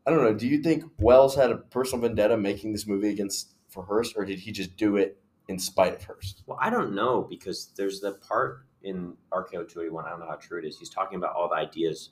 I 0.05 0.11
don't 0.11 0.23
know. 0.23 0.33
Do 0.33 0.47
you 0.47 0.61
think 0.61 0.83
Welles 0.99 1.35
had 1.35 1.51
a 1.51 1.57
personal 1.57 2.01
vendetta 2.01 2.37
making 2.37 2.73
this 2.73 2.85
movie 2.85 3.09
against 3.09 3.55
for 3.69 3.83
Hearst, 3.83 4.13
or 4.15 4.25
did 4.25 4.39
he 4.39 4.51
just 4.51 4.77
do 4.77 4.97
it 4.97 5.19
in 5.47 5.57
spite 5.57 5.95
of 5.95 6.03
Hearst? 6.03 6.43
Well, 6.45 6.59
I 6.61 6.69
don't 6.69 6.93
know 6.93 7.25
because 7.27 7.71
there's 7.75 8.01
the 8.01 8.13
part 8.13 8.65
in 8.83 9.15
RKO 9.31 9.67
281. 9.67 10.05
I 10.05 10.09
don't 10.09 10.19
know 10.19 10.27
how 10.27 10.35
true 10.35 10.59
it 10.59 10.65
is. 10.65 10.77
He's 10.77 10.89
talking 10.89 11.17
about 11.17 11.35
all 11.35 11.49
the 11.49 11.55
ideas 11.55 12.11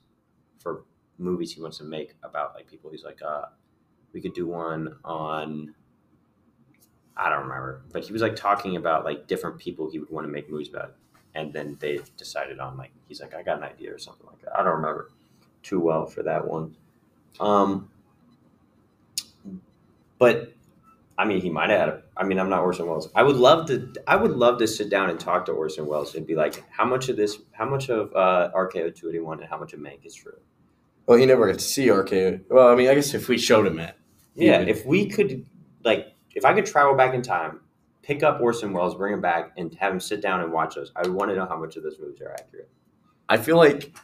for 0.59 0.85
movies 1.17 1.53
he 1.53 1.61
wants 1.61 1.77
to 1.77 1.83
make 1.83 2.15
about 2.23 2.55
like 2.55 2.67
people. 2.67 2.89
He's 2.89 3.03
like, 3.03 3.21
uh, 3.21 3.45
we 4.11 4.21
could 4.21 4.33
do 4.33 4.47
one 4.47 4.95
on. 5.03 5.75
I 7.17 7.29
don't 7.29 7.43
remember, 7.43 7.81
but 7.93 8.03
he 8.03 8.11
was 8.13 8.21
like 8.21 8.35
talking 8.35 8.75
about 8.75 9.05
like 9.05 9.27
different 9.27 9.57
people 9.57 9.89
he 9.89 9.99
would 9.99 10.09
want 10.09 10.27
to 10.27 10.31
make 10.31 10.49
movies 10.49 10.69
about, 10.69 10.95
and 11.33 11.53
then 11.53 11.77
they 11.79 11.99
decided 12.17 12.59
on 12.59 12.77
like 12.77 12.91
he's 13.07 13.21
like 13.21 13.33
I 13.33 13.41
got 13.43 13.57
an 13.57 13.63
idea 13.63 13.93
or 13.93 13.97
something 13.97 14.25
like 14.27 14.41
that. 14.41 14.53
I 14.57 14.63
don't 14.63 14.75
remember 14.75 15.11
too 15.63 15.79
well 15.79 16.05
for 16.05 16.23
that 16.23 16.45
one. 16.47 16.75
Um, 17.39 17.89
but 20.17 20.53
I 21.17 21.25
mean, 21.25 21.41
he 21.41 21.49
might 21.49 21.69
have 21.69 21.79
had. 21.79 21.89
A, 21.89 22.01
I 22.17 22.23
mean, 22.25 22.39
I'm 22.39 22.49
not 22.49 22.61
Orson 22.61 22.87
Welles. 22.87 23.09
I 23.15 23.23
would 23.23 23.37
love 23.37 23.67
to. 23.67 23.93
I 24.07 24.15
would 24.17 24.31
love 24.31 24.57
to 24.59 24.67
sit 24.67 24.89
down 24.89 25.09
and 25.09 25.19
talk 25.19 25.45
to 25.45 25.51
Orson 25.53 25.85
Welles 25.85 26.15
and 26.15 26.27
be 26.27 26.35
like, 26.35 26.63
how 26.71 26.85
much 26.85 27.07
of 27.09 27.15
this, 27.17 27.37
how 27.53 27.65
much 27.69 27.89
of 27.89 28.13
uh, 28.15 28.51
RKO 28.53 28.93
281 28.93 29.39
and 29.41 29.49
how 29.49 29.57
much 29.57 29.73
of 29.73 29.79
Mank 29.79 30.05
is 30.05 30.13
true? 30.15 30.37
Well, 31.05 31.17
he 31.17 31.25
never 31.25 31.45
got 31.47 31.59
to 31.59 31.63
see 31.63 31.87
RKO. 31.87 32.41
Well, 32.49 32.67
I 32.67 32.75
mean, 32.75 32.89
I 32.89 32.95
guess 32.95 33.13
if 33.13 33.29
we 33.29 33.37
showed 33.37 33.67
him 33.67 33.79
it, 33.79 33.95
Yeah, 34.35 34.59
would- 34.59 34.69
if 34.69 34.85
we 34.85 35.07
could, 35.07 35.45
like, 35.83 36.14
if 36.35 36.45
I 36.45 36.53
could 36.53 36.65
travel 36.65 36.95
back 36.95 37.13
in 37.13 37.21
time, 37.21 37.61
pick 38.03 38.21
up 38.21 38.39
Orson 38.41 38.73
Welles, 38.73 38.95
bring 38.95 39.13
him 39.13 39.21
back, 39.21 39.53
and 39.57 39.73
have 39.75 39.93
him 39.93 39.99
sit 39.99 40.21
down 40.21 40.41
and 40.41 40.51
watch 40.51 40.75
those, 40.75 40.91
I 40.95 41.01
would 41.01 41.13
want 41.13 41.31
to 41.31 41.35
know 41.35 41.45
how 41.45 41.57
much 41.57 41.75
of 41.75 41.83
those 41.83 41.97
movies 41.99 42.21
are 42.21 42.31
accurate. 42.31 42.69
I 43.27 43.37
feel 43.37 43.57
like 43.57 43.95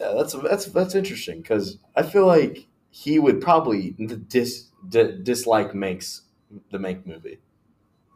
yeah, 0.00 0.12
that's 0.16 0.34
that's 0.34 0.66
that's 0.66 0.94
interesting 0.94 1.40
because 1.40 1.78
I 1.96 2.02
feel 2.02 2.26
like 2.26 2.66
he 2.90 3.18
would 3.18 3.40
probably 3.40 3.90
dis, 4.28 4.68
di, 4.88 5.18
dislike 5.22 5.72
Mank's 5.72 6.22
the 6.70 6.78
Mank 6.78 7.06
movie, 7.06 7.38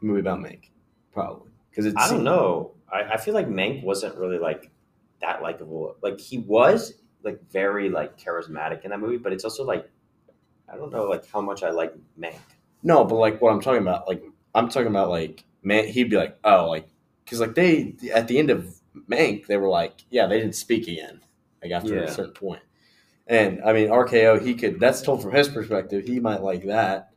movie 0.01 0.19
about 0.19 0.39
Mank, 0.39 0.69
probably 1.11 1.51
because 1.69 1.85
it's 1.85 1.97
I 1.97 2.09
don't 2.09 2.23
know. 2.23 2.71
I, 2.91 3.13
I 3.13 3.17
feel 3.17 3.33
like 3.33 3.47
Mank 3.47 3.83
wasn't 3.83 4.15
really 4.15 4.37
like 4.37 4.71
that 5.19 5.41
likable. 5.41 5.95
Like 6.01 6.19
he 6.19 6.37
was 6.37 6.93
like 7.23 7.41
very 7.51 7.89
like 7.89 8.17
charismatic 8.17 8.83
in 8.83 8.91
that 8.91 8.99
movie, 8.99 9.17
but 9.17 9.33
it's 9.33 9.43
also 9.43 9.65
like 9.65 9.89
I 10.71 10.77
don't 10.77 10.91
know 10.91 11.05
like 11.05 11.29
how 11.29 11.41
much 11.41 11.63
I 11.63 11.71
like 11.71 11.93
Mank. 12.19 12.35
No, 12.83 13.03
but 13.05 13.15
like 13.15 13.41
what 13.41 13.51
I'm 13.53 13.61
talking 13.61 13.81
about, 13.81 14.07
like 14.07 14.23
I'm 14.55 14.69
talking 14.69 14.87
about 14.89 15.09
like 15.09 15.43
man, 15.63 15.87
he'd 15.87 16.09
be 16.09 16.17
like, 16.17 16.37
oh, 16.43 16.69
like 16.69 16.87
because 17.23 17.39
like 17.39 17.55
they 17.55 17.95
at 18.13 18.27
the 18.27 18.37
end 18.39 18.49
of 18.49 18.75
Mank, 19.09 19.47
they 19.47 19.57
were 19.57 19.69
like, 19.69 20.05
yeah, 20.09 20.27
they 20.27 20.39
didn't 20.39 20.55
speak 20.55 20.87
again, 20.87 21.21
like 21.61 21.71
after 21.71 21.95
Yeah. 21.95 22.03
a 22.03 22.07
certain 22.07 22.33
point. 22.33 22.61
And 23.27 23.61
I 23.63 23.73
mean, 23.73 23.91
RKO, 23.91 24.37
he 24.37 24.55
could. 24.55 24.79
That's 24.79 25.01
told 25.01 25.21
from 25.21 25.33
his 25.33 25.49
perspective. 25.49 26.05
He 26.05 26.19
might 26.19 26.41
like 26.43 26.65
that. 26.65 27.11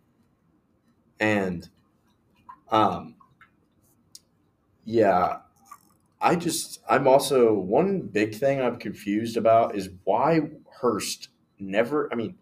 And, 1.20 1.68
um, 2.70 3.14
yeah, 4.85 5.38
I 6.20 6.37
just 6.37 6.81
I'm 6.88 7.09
also 7.09 7.55
one 7.55 8.03
big 8.03 8.35
thing 8.37 8.61
I'm 8.62 8.79
confused 8.79 9.37
about 9.37 9.77
is 9.77 9.90
why 10.05 10.40
Hearst 10.81 11.31
never. 11.59 12.12
I 12.12 12.16
mean, 12.16 12.37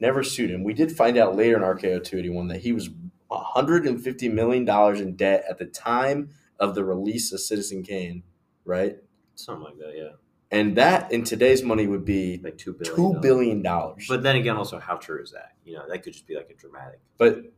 never 0.00 0.22
sued 0.22 0.50
him. 0.50 0.64
We 0.64 0.74
did 0.74 0.92
find 0.92 1.16
out 1.16 1.36
later 1.36 1.56
in 1.56 1.62
RKO 1.62 2.02
281 2.04 2.48
that 2.48 2.60
he 2.60 2.72
was 2.72 2.90
150 3.28 4.28
million 4.28 4.64
dollars 4.64 5.00
in 5.00 5.14
debt 5.16 5.44
at 5.48 5.58
the 5.58 5.66
time 5.66 6.30
of 6.58 6.74
the 6.74 6.84
release 6.84 7.32
of 7.32 7.40
Citizen 7.40 7.82
Kane, 7.82 8.22
right? 8.64 8.96
Something 9.34 9.64
like 9.64 9.78
that, 9.78 9.94
yeah. 9.96 10.08
And 10.50 10.76
that 10.76 11.12
in 11.12 11.24
today's 11.24 11.62
money 11.62 11.86
would 11.86 12.04
be 12.06 12.40
Like 12.42 12.56
two 12.56 12.72
billion. 12.72 13.58
two 13.58 13.62
dollars. 13.62 14.06
But 14.08 14.22
then 14.22 14.36
again, 14.36 14.56
also 14.56 14.78
how 14.78 14.96
true 14.96 15.22
is 15.22 15.32
that? 15.32 15.52
You 15.64 15.74
know, 15.74 15.82
that 15.88 16.02
could 16.02 16.14
just 16.14 16.26
be 16.26 16.36
like 16.36 16.48
a 16.50 16.54
dramatic. 16.54 17.00
But 17.18 17.52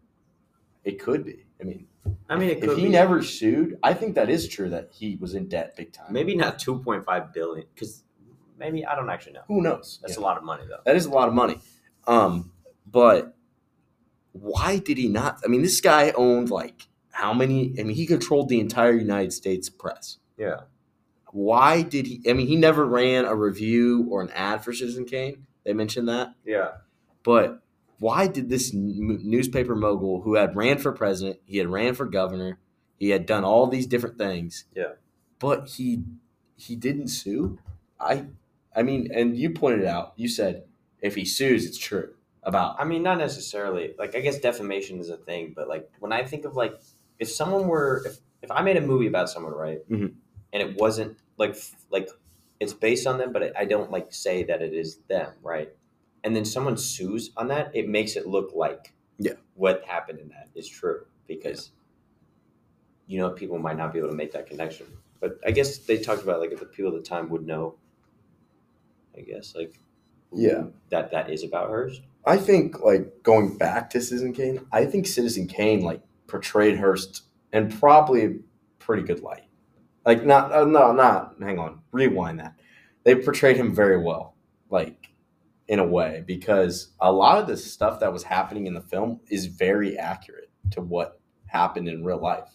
it 0.85 0.99
could 0.99 1.25
be. 1.25 1.47
I 1.61 1.65
mean, 1.65 1.87
I 2.29 2.37
mean, 2.37 2.51
it 2.51 2.65
if 2.65 2.77
he 2.77 2.85
be. 2.85 2.89
never 2.89 3.23
sued, 3.23 3.79
I 3.83 3.95
think 3.95 4.15
that 4.17 4.29
is 4.29 4.49
true 4.49 4.71
that 4.71 4.89
he 4.93 5.17
was 5.21 5.35
in 5.35 5.47
debt 5.49 5.77
big 5.77 5.93
time. 5.93 6.13
maybe 6.13 6.35
not 6.35 6.59
two 6.59 6.81
point 6.81 7.05
five 7.05 7.33
billion 7.33 7.67
because 7.75 8.03
maybe 8.59 8.85
I 8.85 8.97
don't 8.97 9.09
actually 9.11 9.35
know. 9.35 9.43
Who 9.47 9.63
knows? 9.63 10.01
That's 10.03 10.15
Yeah. 10.17 10.23
a 10.23 10.25
lot 10.25 10.37
of 10.37 10.43
money 10.43 10.65
though. 10.69 10.81
That 10.85 10.97
is 10.97 11.07
a 11.07 11.11
lot 11.11 11.29
of 11.29 11.35
money. 11.35 11.61
Um, 12.07 12.53
but 12.87 13.37
why 14.33 14.79
did 14.79 14.99
he 14.99 15.09
not? 15.09 15.39
I 15.45 15.49
mean, 15.49 15.63
this 15.63 15.81
guy 15.81 16.11
owned 16.13 16.51
like 16.51 16.89
how 17.11 17.33
many? 17.35 17.75
I 17.79 17.83
mean, 17.83 17.97
he 17.97 18.07
controlled 18.07 18.49
the 18.49 18.61
entire 18.61 18.93
United 18.93 19.33
States 19.33 19.69
press. 19.69 20.19
Yeah. 20.37 20.61
Why 21.33 21.83
did 21.83 22.07
he? 22.07 22.23
I 22.29 22.33
mean, 22.33 22.47
he 22.47 22.57
never 22.57 22.85
ran 22.85 23.25
a 23.25 23.35
review 23.35 24.07
or 24.11 24.23
an 24.23 24.31
ad 24.31 24.65
for 24.65 24.73
Citizen 24.73 25.05
Kane. 25.05 25.47
They 25.65 25.73
mentioned 25.75 26.09
that, 26.09 26.35
Yeah. 26.45 26.71
but 27.23 27.63
why 27.99 28.27
did 28.27 28.49
this 28.49 28.73
n- 28.75 29.21
newspaper 29.23 29.77
mogul 29.77 30.23
who 30.23 30.35
had 30.37 30.57
ran 30.57 30.79
for 30.79 30.91
president, 30.91 31.39
he 31.45 31.59
had 31.59 31.69
ran 31.69 31.95
for 31.95 32.07
governor, 32.07 32.59
he 32.99 33.11
had 33.11 33.27
done 33.27 33.45
all 33.45 33.67
these 33.67 33.87
different 33.87 34.17
things, 34.17 34.65
Yeah. 34.75 34.95
but 35.39 35.69
he 35.69 36.03
he 36.57 36.77
didn't 36.77 37.09
sue? 37.09 37.59
I 38.01 38.27
I 38.75 38.83
mean, 38.83 39.11
and 39.15 39.37
you 39.37 39.51
pointed 39.51 39.85
out, 39.85 40.15
you 40.17 40.29
said 40.29 40.65
if 41.03 41.15
he 41.15 41.25
sues, 41.25 41.67
it's 41.67 41.79
true 41.79 42.15
about 42.43 42.77
I 42.81 42.85
mean, 42.85 43.03
not 43.03 43.19
necessarily. 43.19 43.95
Like, 43.99 44.15
I 44.15 44.21
guess 44.21 44.39
defamation 44.39 44.99
is 44.99 45.11
a 45.11 45.17
thing, 45.17 45.53
but 45.55 45.69
like 45.69 45.91
when 45.99 46.13
I 46.13 46.25
think 46.25 46.45
of 46.45 46.57
like 46.57 46.81
if 47.19 47.31
someone 47.31 47.69
were 47.69 48.03
if 48.07 48.19
if 48.43 48.51
I 48.51 48.63
made 48.63 48.77
a 48.77 48.81
movie 48.81 49.07
about 49.07 49.29
someone, 49.29 49.53
right, 49.53 49.87
Mhm. 49.91 50.15
and 50.53 50.63
it 50.63 50.77
wasn't 50.77 51.19
like 51.37 51.57
like 51.91 52.09
it's 52.59 52.73
based 52.73 53.07
on 53.07 53.19
them, 53.19 53.33
but 53.33 53.57
I 53.57 53.65
don't 53.65 53.91
like 53.91 54.13
say 54.13 54.43
that 54.45 54.63
it 54.63 54.73
is 54.75 54.99
them, 55.09 55.33
right, 55.43 55.71
and 56.25 56.35
then 56.35 56.45
someone 56.45 56.77
sues 56.77 57.31
on 57.37 57.49
that, 57.49 57.75
it 57.75 57.89
makes 57.89 58.17
it 58.17 58.27
look 58.27 58.53
like 58.55 58.93
Yeah. 59.19 59.35
what 59.55 59.85
happened 59.85 60.19
in 60.19 60.29
that 60.29 60.49
is 60.55 60.69
true 60.69 61.07
because 61.27 61.71
you 63.07 63.19
know 63.19 63.31
people 63.31 63.59
might 63.59 63.77
not 63.77 63.93
be 63.93 63.99
able 63.99 64.09
to 64.11 64.15
make 64.17 64.33
that 64.33 64.47
connection. 64.47 64.87
But 65.21 65.39
I 65.45 65.51
guess 65.51 65.77
they 65.79 65.99
talked 65.99 66.23
about 66.23 66.41
like 66.41 66.53
if 66.53 66.61
the 66.61 66.67
people 66.67 66.95
at 66.97 67.03
the 67.03 67.09
time 67.09 67.29
would 67.31 67.47
know. 67.47 67.77
I 69.17 69.21
guess 69.23 69.55
like 69.55 69.75
Yeah. 70.33 70.65
that 70.91 71.11
that 71.13 71.31
is 71.31 71.45
about 71.45 71.69
Hearst. 71.69 72.03
I 72.25 72.37
think 72.37 72.81
like 72.81 73.23
going 73.23 73.57
back 73.57 73.91
to 73.91 74.01
Citizen 74.01 74.33
Kane, 74.33 74.67
I 74.73 74.85
think 74.85 75.07
Citizen 75.07 75.47
Kane 75.47 75.83
like 75.83 76.03
portrayed 76.27 76.79
Hearst 76.79 77.23
in 77.53 77.71
probably 77.71 78.25
a 78.25 78.35
pretty 78.79 79.03
good 79.03 79.21
light. 79.21 79.45
Like 80.05 80.25
not 80.25 80.53
uh, 80.53 80.65
no 80.65 80.93
not 80.93 81.37
hang 81.41 81.59
on 81.59 81.81
rewind 81.93 82.41
that 82.41 82.55
they 83.05 83.15
portrayed 83.15 83.57
him 83.57 83.75
very 83.75 84.03
well 84.03 84.35
like 84.71 85.11
in 85.69 85.79
a 85.79 85.87
way 85.87 86.25
because 86.27 86.89
a 87.01 87.13
lot 87.13 87.39
of 87.39 87.47
the 87.47 87.57
stuff 87.57 88.01
that 88.01 88.13
was 88.13 88.25
happening 88.25 88.67
in 88.67 88.75
the 88.75 88.81
film 88.81 89.21
is 89.29 89.47
very 89.47 89.97
accurate 89.97 90.51
to 90.71 90.81
what 90.81 91.21
happened 91.47 91.89
in 91.89 92.05
real 92.05 92.21
life. 92.21 92.49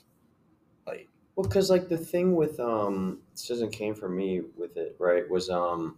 Like 0.86 1.08
Well, 1.36 1.48
because 1.48 1.70
like 1.70 1.88
the 1.88 1.98
thing 1.98 2.36
with 2.36 2.60
um, 2.60 3.20
Citizen 3.34 3.70
Kane 3.70 3.94
for 3.94 4.10
me 4.10 4.42
with 4.58 4.76
it 4.78 4.96
right 5.00 5.30
was 5.30 5.50
um, 5.50 5.98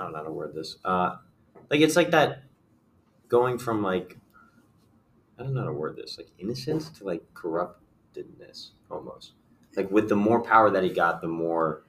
I 0.00 0.04
don't 0.04 0.12
know 0.12 0.18
how 0.18 0.24
to 0.24 0.32
word 0.32 0.54
this. 0.54 0.76
Uh, 0.84 1.16
like 1.70 1.80
it's 1.80 1.96
like 1.96 2.10
that 2.12 2.42
going 3.28 3.58
from 3.58 3.82
like 3.82 4.16
I 5.38 5.42
don't 5.42 5.54
know 5.54 5.60
how 5.60 5.66
to 5.66 5.72
word 5.72 5.96
this 5.96 6.18
like 6.18 6.28
innocence 6.38 6.88
to 6.98 7.04
like 7.04 7.22
corruptedness 7.34 8.70
almost. 8.90 9.32
Like 9.76 9.90
with 9.90 10.08
the 10.08 10.16
more 10.16 10.42
power 10.42 10.70
that 10.70 10.82
he 10.82 10.90
got, 10.90 11.20
the 11.20 11.28
more 11.28 11.82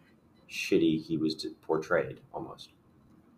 shitty 0.50 1.04
he 1.04 1.17
was 1.17 1.45
portrayed 1.62 2.19
almost. 2.34 2.69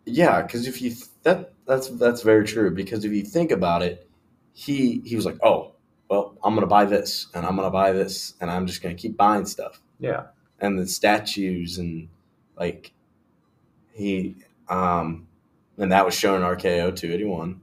yeah, 0.04 0.42
because 0.42 0.66
if 0.66 0.82
you 0.82 0.90
th- 0.90 1.06
that 1.22 1.52
that's 1.66 1.88
that's 1.88 2.22
very 2.22 2.44
true 2.44 2.70
because 2.70 3.04
if 3.04 3.12
you 3.12 3.22
think 3.22 3.50
about 3.52 3.82
it, 3.82 4.08
he 4.52 5.00
he 5.04 5.16
was 5.16 5.24
like, 5.24 5.38
oh 5.42 5.72
well, 6.10 6.36
I'm 6.44 6.54
gonna 6.54 6.66
buy 6.66 6.84
this 6.84 7.28
and 7.34 7.46
I'm 7.46 7.56
gonna 7.56 7.70
buy 7.70 7.92
this 7.92 8.34
and 8.40 8.50
I'm 8.50 8.66
just 8.66 8.82
gonna 8.82 8.94
keep 8.94 9.16
buying 9.16 9.46
stuff. 9.46 9.80
Yeah. 10.00 10.24
and 10.60 10.78
the 10.78 10.86
statues 10.86 11.78
and 11.78 12.08
like 12.58 12.92
he 13.94 14.36
um 14.68 15.26
and 15.78 15.92
that 15.92 16.04
was 16.04 16.14
shown 16.14 16.42
in 16.42 16.46
RKO 16.46 16.94
281 16.96 17.60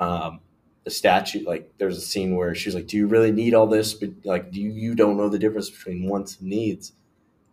um 0.00 0.40
the 0.84 0.90
statue 0.90 1.44
like 1.44 1.70
there's 1.78 1.98
a 1.98 2.00
scene 2.00 2.34
where 2.34 2.54
she's 2.54 2.74
like 2.74 2.86
do 2.86 2.96
you 2.96 3.06
really 3.06 3.30
need 3.32 3.52
all 3.54 3.66
this? 3.66 3.92
But 3.94 4.10
like 4.24 4.50
do 4.50 4.60
you 4.60 4.70
you 4.70 4.94
don't 4.94 5.16
know 5.18 5.28
the 5.28 5.38
difference 5.38 5.68
between 5.68 6.08
wants 6.08 6.38
and 6.40 6.48
needs. 6.48 6.92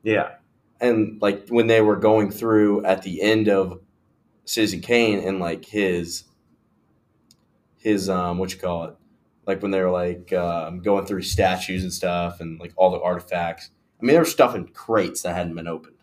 Yeah. 0.03 0.36
and 0.79 1.21
like 1.21 1.47
when 1.49 1.67
they 1.67 1.81
were 1.81 1.95
going 1.97 2.31
through 2.31 2.86
at 2.86 3.01
the 3.01 3.21
end 3.21 3.49
of 3.49 3.81
Citizen 4.45 4.79
Kane 4.81 5.19
and 5.19 5.39
like 5.39 5.65
his 5.65 6.23
his 7.77 8.08
um 8.10 8.38
what 8.38 8.53
you 8.53 8.60
call 8.60 8.86
it? 8.86 8.95
Like 9.45 9.62
when 9.62 9.71
they 9.71 9.81
were 9.81 9.91
like 9.91 10.31
um, 10.34 10.81
going 10.81 11.05
through 11.05 11.23
statues 11.23 11.84
and 11.84 11.91
stuff 11.93 12.39
and 12.39 12.60
like 12.60 12.73
all 12.77 12.91
the 12.91 13.01
artifacts. 13.01 13.69
I 13.99 14.05
mean 14.05 14.13
there 14.13 14.21
was 14.21 14.31
stuff 14.31 14.55
in 14.55 14.67
crates 14.67 15.23
that 15.23 15.36
hadn't 15.36 15.55
been 15.55 15.67
opened. 15.67 15.97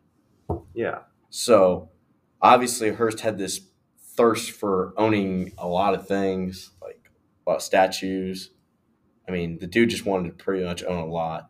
Yeah. 0.74 0.98
so 1.31 1.88
obviously 2.42 2.90
Hearst 2.92 3.20
had 3.20 3.38
this 3.38 3.61
thirst 3.98 4.50
for 4.50 4.92
owning 4.96 5.52
a 5.57 5.66
lot 5.66 5.94
of 5.94 6.07
things 6.07 6.70
like 6.83 7.11
a 7.46 7.50
lot 7.50 7.57
of 7.57 7.62
statues 7.62 8.50
I 9.26 9.33
mean 9.33 9.59
the 9.59 9.66
dude 9.66 9.90
just 9.90 10.05
wanted 10.05 10.37
to 10.37 10.44
pretty 10.44 10.64
much 10.64 10.83
own 10.85 10.98
a 10.98 11.07
lot 11.07 11.48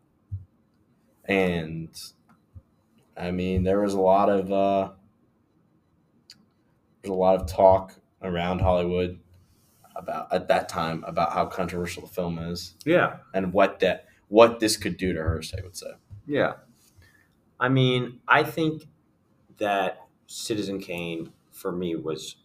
and 1.25 1.89
I 3.15 3.31
mean, 3.31 3.63
there 3.63 3.79
was 3.79 3.93
a 3.93 3.99
lot 4.01 4.29
of 4.29 4.51
uh, 4.51 4.89
there's 7.01 7.11
a 7.11 7.13
lot 7.15 7.39
of 7.39 7.47
talk 7.47 7.93
around 8.21 8.59
Hollywood 8.59 9.19
about 9.95 10.33
at 10.33 10.47
that 10.47 10.67
time 10.69 11.03
about 11.05 11.31
how 11.33 11.45
controversial 11.45 12.01
the 12.03 12.09
film 12.13 12.39
is 12.39 12.75
Yeah. 12.85 13.17
and 13.33 13.53
what 13.53 13.79
that 13.81 14.05
what 14.29 14.59
this 14.59 14.77
could 14.77 14.97
do 14.97 15.13
to 15.13 15.19
Hearst. 15.21 15.53
I 15.57 15.61
would 15.63 15.75
say. 15.77 15.91
Yeah. 16.25 16.53
I 17.59 17.69
mean, 17.69 18.19
I 18.27 18.43
think 18.43 18.83
that 19.57 20.02
Citizen 20.27 20.79
Kane 20.79 21.31
for 21.51 21.71
me 21.71 21.95
was 21.95 22.37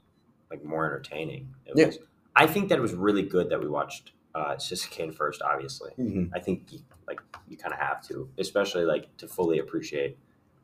like 0.50 0.64
more 0.64 0.84
entertaining. 0.86 1.54
It 1.66 1.72
Yeah. 1.76 1.86
was, 1.86 1.98
I 2.36 2.46
think 2.46 2.68
that 2.68 2.78
it 2.78 2.82
was 2.82 2.94
really 2.94 3.22
good 3.22 3.50
that 3.50 3.60
we 3.60 3.68
watched 3.68 4.12
uh, 4.34 4.56
Citizen 4.58 4.90
Kane 4.90 5.12
first. 5.12 5.42
Obviously, 5.42 5.92
Mm-hmm. 5.98 6.34
I 6.34 6.38
think 6.40 6.70
like 7.06 7.20
you 7.48 7.56
kind 7.56 7.72
of 7.72 7.80
have 7.80 8.02
to, 8.08 8.28
especially 8.38 8.84
like 8.84 9.14
to 9.18 9.26
fully 9.28 9.58
appreciate 9.58 10.16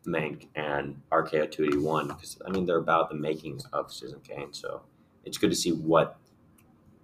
Mank 0.06 0.48
and 0.54 1.00
RKO 1.10 1.50
two 1.50 1.64
eighty 1.64 1.78
one 1.78 2.08
because 2.08 2.38
I 2.46 2.50
mean 2.50 2.66
they're 2.66 2.76
about 2.78 3.08
the 3.08 3.16
making 3.16 3.60
of 3.72 3.90
Citizen 3.92 4.20
Kane, 4.22 4.52
so 4.52 4.82
it's 5.24 5.38
good 5.38 5.50
to 5.50 5.56
see 5.56 5.72
what 5.72 6.18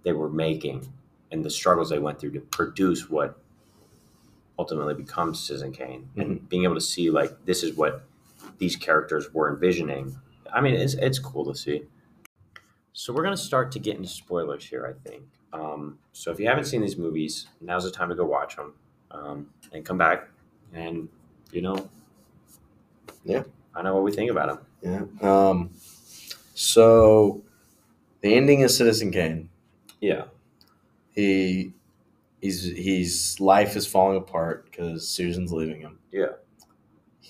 they 0.03 0.13
were 0.13 0.29
making 0.29 0.87
and 1.31 1.43
the 1.43 1.49
struggles 1.49 1.89
they 1.89 1.97
went 1.99 2.19
through 2.19 2.31
to 2.31 2.39
produce 2.41 3.09
what 3.09 3.37
ultimately 4.59 4.93
becomes 4.93 5.39
Citizen 5.39 5.71
Kane, 5.71 6.09
and 6.15 6.47
being 6.47 6.63
able 6.63 6.75
to 6.75 6.81
see 6.81 7.09
like 7.09 7.45
this 7.45 7.63
is 7.63 7.75
what 7.75 8.03
these 8.57 8.75
characters 8.75 9.33
were 9.33 9.51
envisioning. 9.53 10.15
I 10.53 10.61
mean, 10.61 10.75
it's 10.75 10.93
it's 10.95 11.19
cool 11.19 11.45
to 11.45 11.55
see. 11.57 11.83
So 12.93 13.13
we're 13.13 13.23
gonna 13.23 13.37
start 13.37 13.71
to 13.73 13.79
get 13.79 13.95
into 13.97 14.09
spoilers 14.09 14.65
here, 14.65 14.85
I 14.85 15.09
think. 15.09 15.23
Um, 15.53 15.99
so 16.13 16.31
if 16.31 16.39
you 16.39 16.47
haven't 16.47 16.65
seen 16.65 16.81
these 16.81 16.97
movies, 16.97 17.47
now's 17.59 17.83
the 17.83 17.91
time 17.91 18.09
to 18.09 18.15
go 18.15 18.25
watch 18.25 18.55
them 18.55 18.73
um, 19.11 19.49
and 19.73 19.83
come 19.85 19.97
back 19.97 20.29
and 20.73 21.09
you 21.51 21.61
know, 21.61 21.89
Yeah. 23.25 23.43
I 23.75 23.81
know 23.81 23.93
what 23.93 24.03
we 24.03 24.11
think 24.11 24.31
about 24.31 24.65
them. 24.81 25.07
Yeah. 25.21 25.29
Um. 25.49 25.71
So, 26.53 27.41
the 28.21 28.35
ending 28.35 28.59
is 28.61 28.77
Citizen 28.77 29.11
Kane. 29.11 29.49
Yeah, 29.99 30.25
He, 31.11 31.73
he's 32.41 32.63
he's 32.63 33.39
life 33.39 33.75
is 33.75 33.85
falling 33.87 34.17
apart 34.17 34.65
because 34.69 35.07
Susan's 35.07 35.51
leaving 35.53 35.81
him. 35.81 35.99
Yeah. 36.11 36.33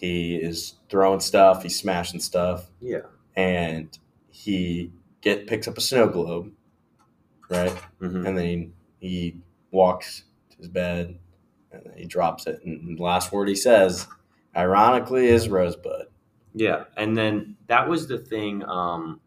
He 0.01 0.35
is 0.35 0.73
throwing 0.89 1.19
stuff. 1.21 1.63
He's 1.63 1.79
smashing 1.79 2.19
stuff. 2.19 2.69
yeah, 2.81 3.01
and 3.37 3.97
he 4.29 4.91
get 5.21 5.47
picks 5.47 5.67
up 5.67 5.77
a 5.77 5.81
snow 5.81 6.07
globe, 6.09 6.51
right? 7.49 7.71
hmm 7.99 8.25
And 8.25 8.37
then 8.37 8.73
he, 8.99 9.07
he 9.07 9.37
walks 9.71 10.23
to 10.49 10.57
his 10.57 10.67
bed, 10.67 11.17
and 11.71 11.83
then 11.85 11.93
he 11.97 12.05
drops 12.05 12.47
it. 12.47 12.61
And 12.65 12.97
the 12.97 13.03
last 13.03 13.31
word 13.31 13.47
he 13.47 13.55
says, 13.55 14.07
ironically, 14.55 15.27
is 15.27 15.47
Rosebud. 15.47 16.07
yeah. 16.55 16.85
And 16.97 17.15
then 17.15 17.55
that 17.67 17.87
was 17.87 18.07
the 18.07 18.17
thing, 18.17 18.63
um, 18.65 19.21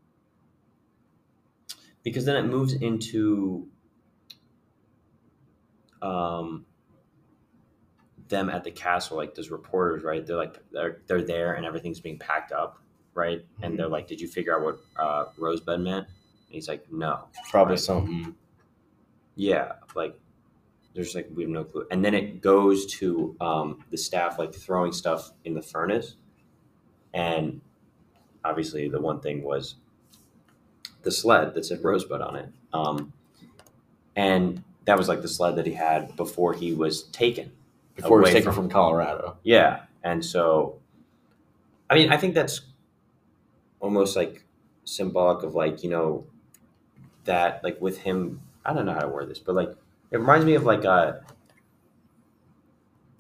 because 2.03 2.25
then 2.27 2.37
it 2.37 2.49
moves 2.49 2.75
into 2.75 3.69
um, 6.03 6.67
them 8.29 8.49
at 8.51 8.65
the 8.65 8.71
castle, 8.71 9.17
like 9.17 9.35
those 9.35 9.51
reporters, 9.51 10.03
right? 10.03 10.27
They're 10.27 10.37
like 10.37 10.59
they're 10.73 10.99
they're 11.07 11.23
there 11.23 11.55
and 11.55 11.67
everything's 11.67 12.01
being 12.01 12.19
packed 12.19 12.53
up, 12.53 12.79
right? 13.15 13.45
And 13.63 13.79
they're 13.79 13.89
like, 13.89 14.07
"Did 14.07 14.21
you 14.21 14.29
figure 14.29 14.57
out 14.57 14.63
what 14.65 14.79
uh, 14.99 15.27
Rosebud 15.39 15.81
meant?" 15.81 16.07
And 16.07 16.55
he's 16.55 16.69
like, 16.69 16.91
"No." 16.93 17.29
Probably 17.51 17.73
Right. 17.73 17.81
something. 17.81 18.35
Yeah, 19.37 19.73
like 19.95 20.19
there's 20.95 21.15
like 21.15 21.29
we 21.35 21.43
have 21.43 21.51
no 21.51 21.65
clue. 21.65 21.87
And 21.91 22.05
then 22.05 22.15
it 22.15 22.41
goes 22.41 22.87
to 22.99 23.37
um, 23.41 23.85
the 23.91 23.97
staff 23.99 24.39
like 24.39 24.55
throwing 24.55 24.93
stuff 24.93 25.33
in 25.45 25.55
the 25.55 25.63
furnace, 25.63 26.17
and 27.13 27.61
obviously 28.45 28.89
the 28.89 29.01
one 29.01 29.21
thing 29.21 29.43
was 29.43 29.77
the 31.03 31.11
sled 31.11 31.55
that 31.55 31.65
said 31.67 31.83
Rosebud 31.85 32.21
on 32.23 32.37
it, 32.37 32.49
um, 32.73 33.13
and 34.17 34.63
that 34.87 34.97
was 34.97 35.09
like 35.09 35.23
the 35.23 35.29
sled 35.29 35.57
that 35.57 35.67
he 35.67 35.75
had 35.75 36.17
before 36.17 36.55
he 36.55 36.73
was 36.73 37.05
taken. 37.05 37.53
Before 37.97 38.19
he 38.19 38.23
was 38.23 38.31
taken 38.31 38.45
from- 38.53 38.55
from 38.55 38.71
Colorado. 38.71 39.37
Yeah, 39.43 39.83
and 40.03 40.25
so, 40.25 40.79
I 41.89 41.95
mean, 41.95 42.11
I 42.11 42.17
think 42.17 42.35
that's 42.35 42.63
almost 43.81 44.17
like 44.17 44.45
symbolic 44.85 45.43
of 45.43 45.55
like 45.55 45.83
you 45.83 45.91
know 45.91 46.27
that 47.25 47.63
like 47.65 47.81
with 47.81 47.99
him. 47.99 48.41
I 48.65 48.73
don't 48.73 48.87
know 48.87 48.95
how 48.95 49.01
to 49.01 49.09
word 49.09 49.29
this, 49.29 49.39
but 49.39 49.55
like 49.55 49.71
it 50.11 50.19
reminds 50.19 50.47
me 50.47 50.55
of 50.55 50.65
like 50.65 50.85
a 50.85 51.23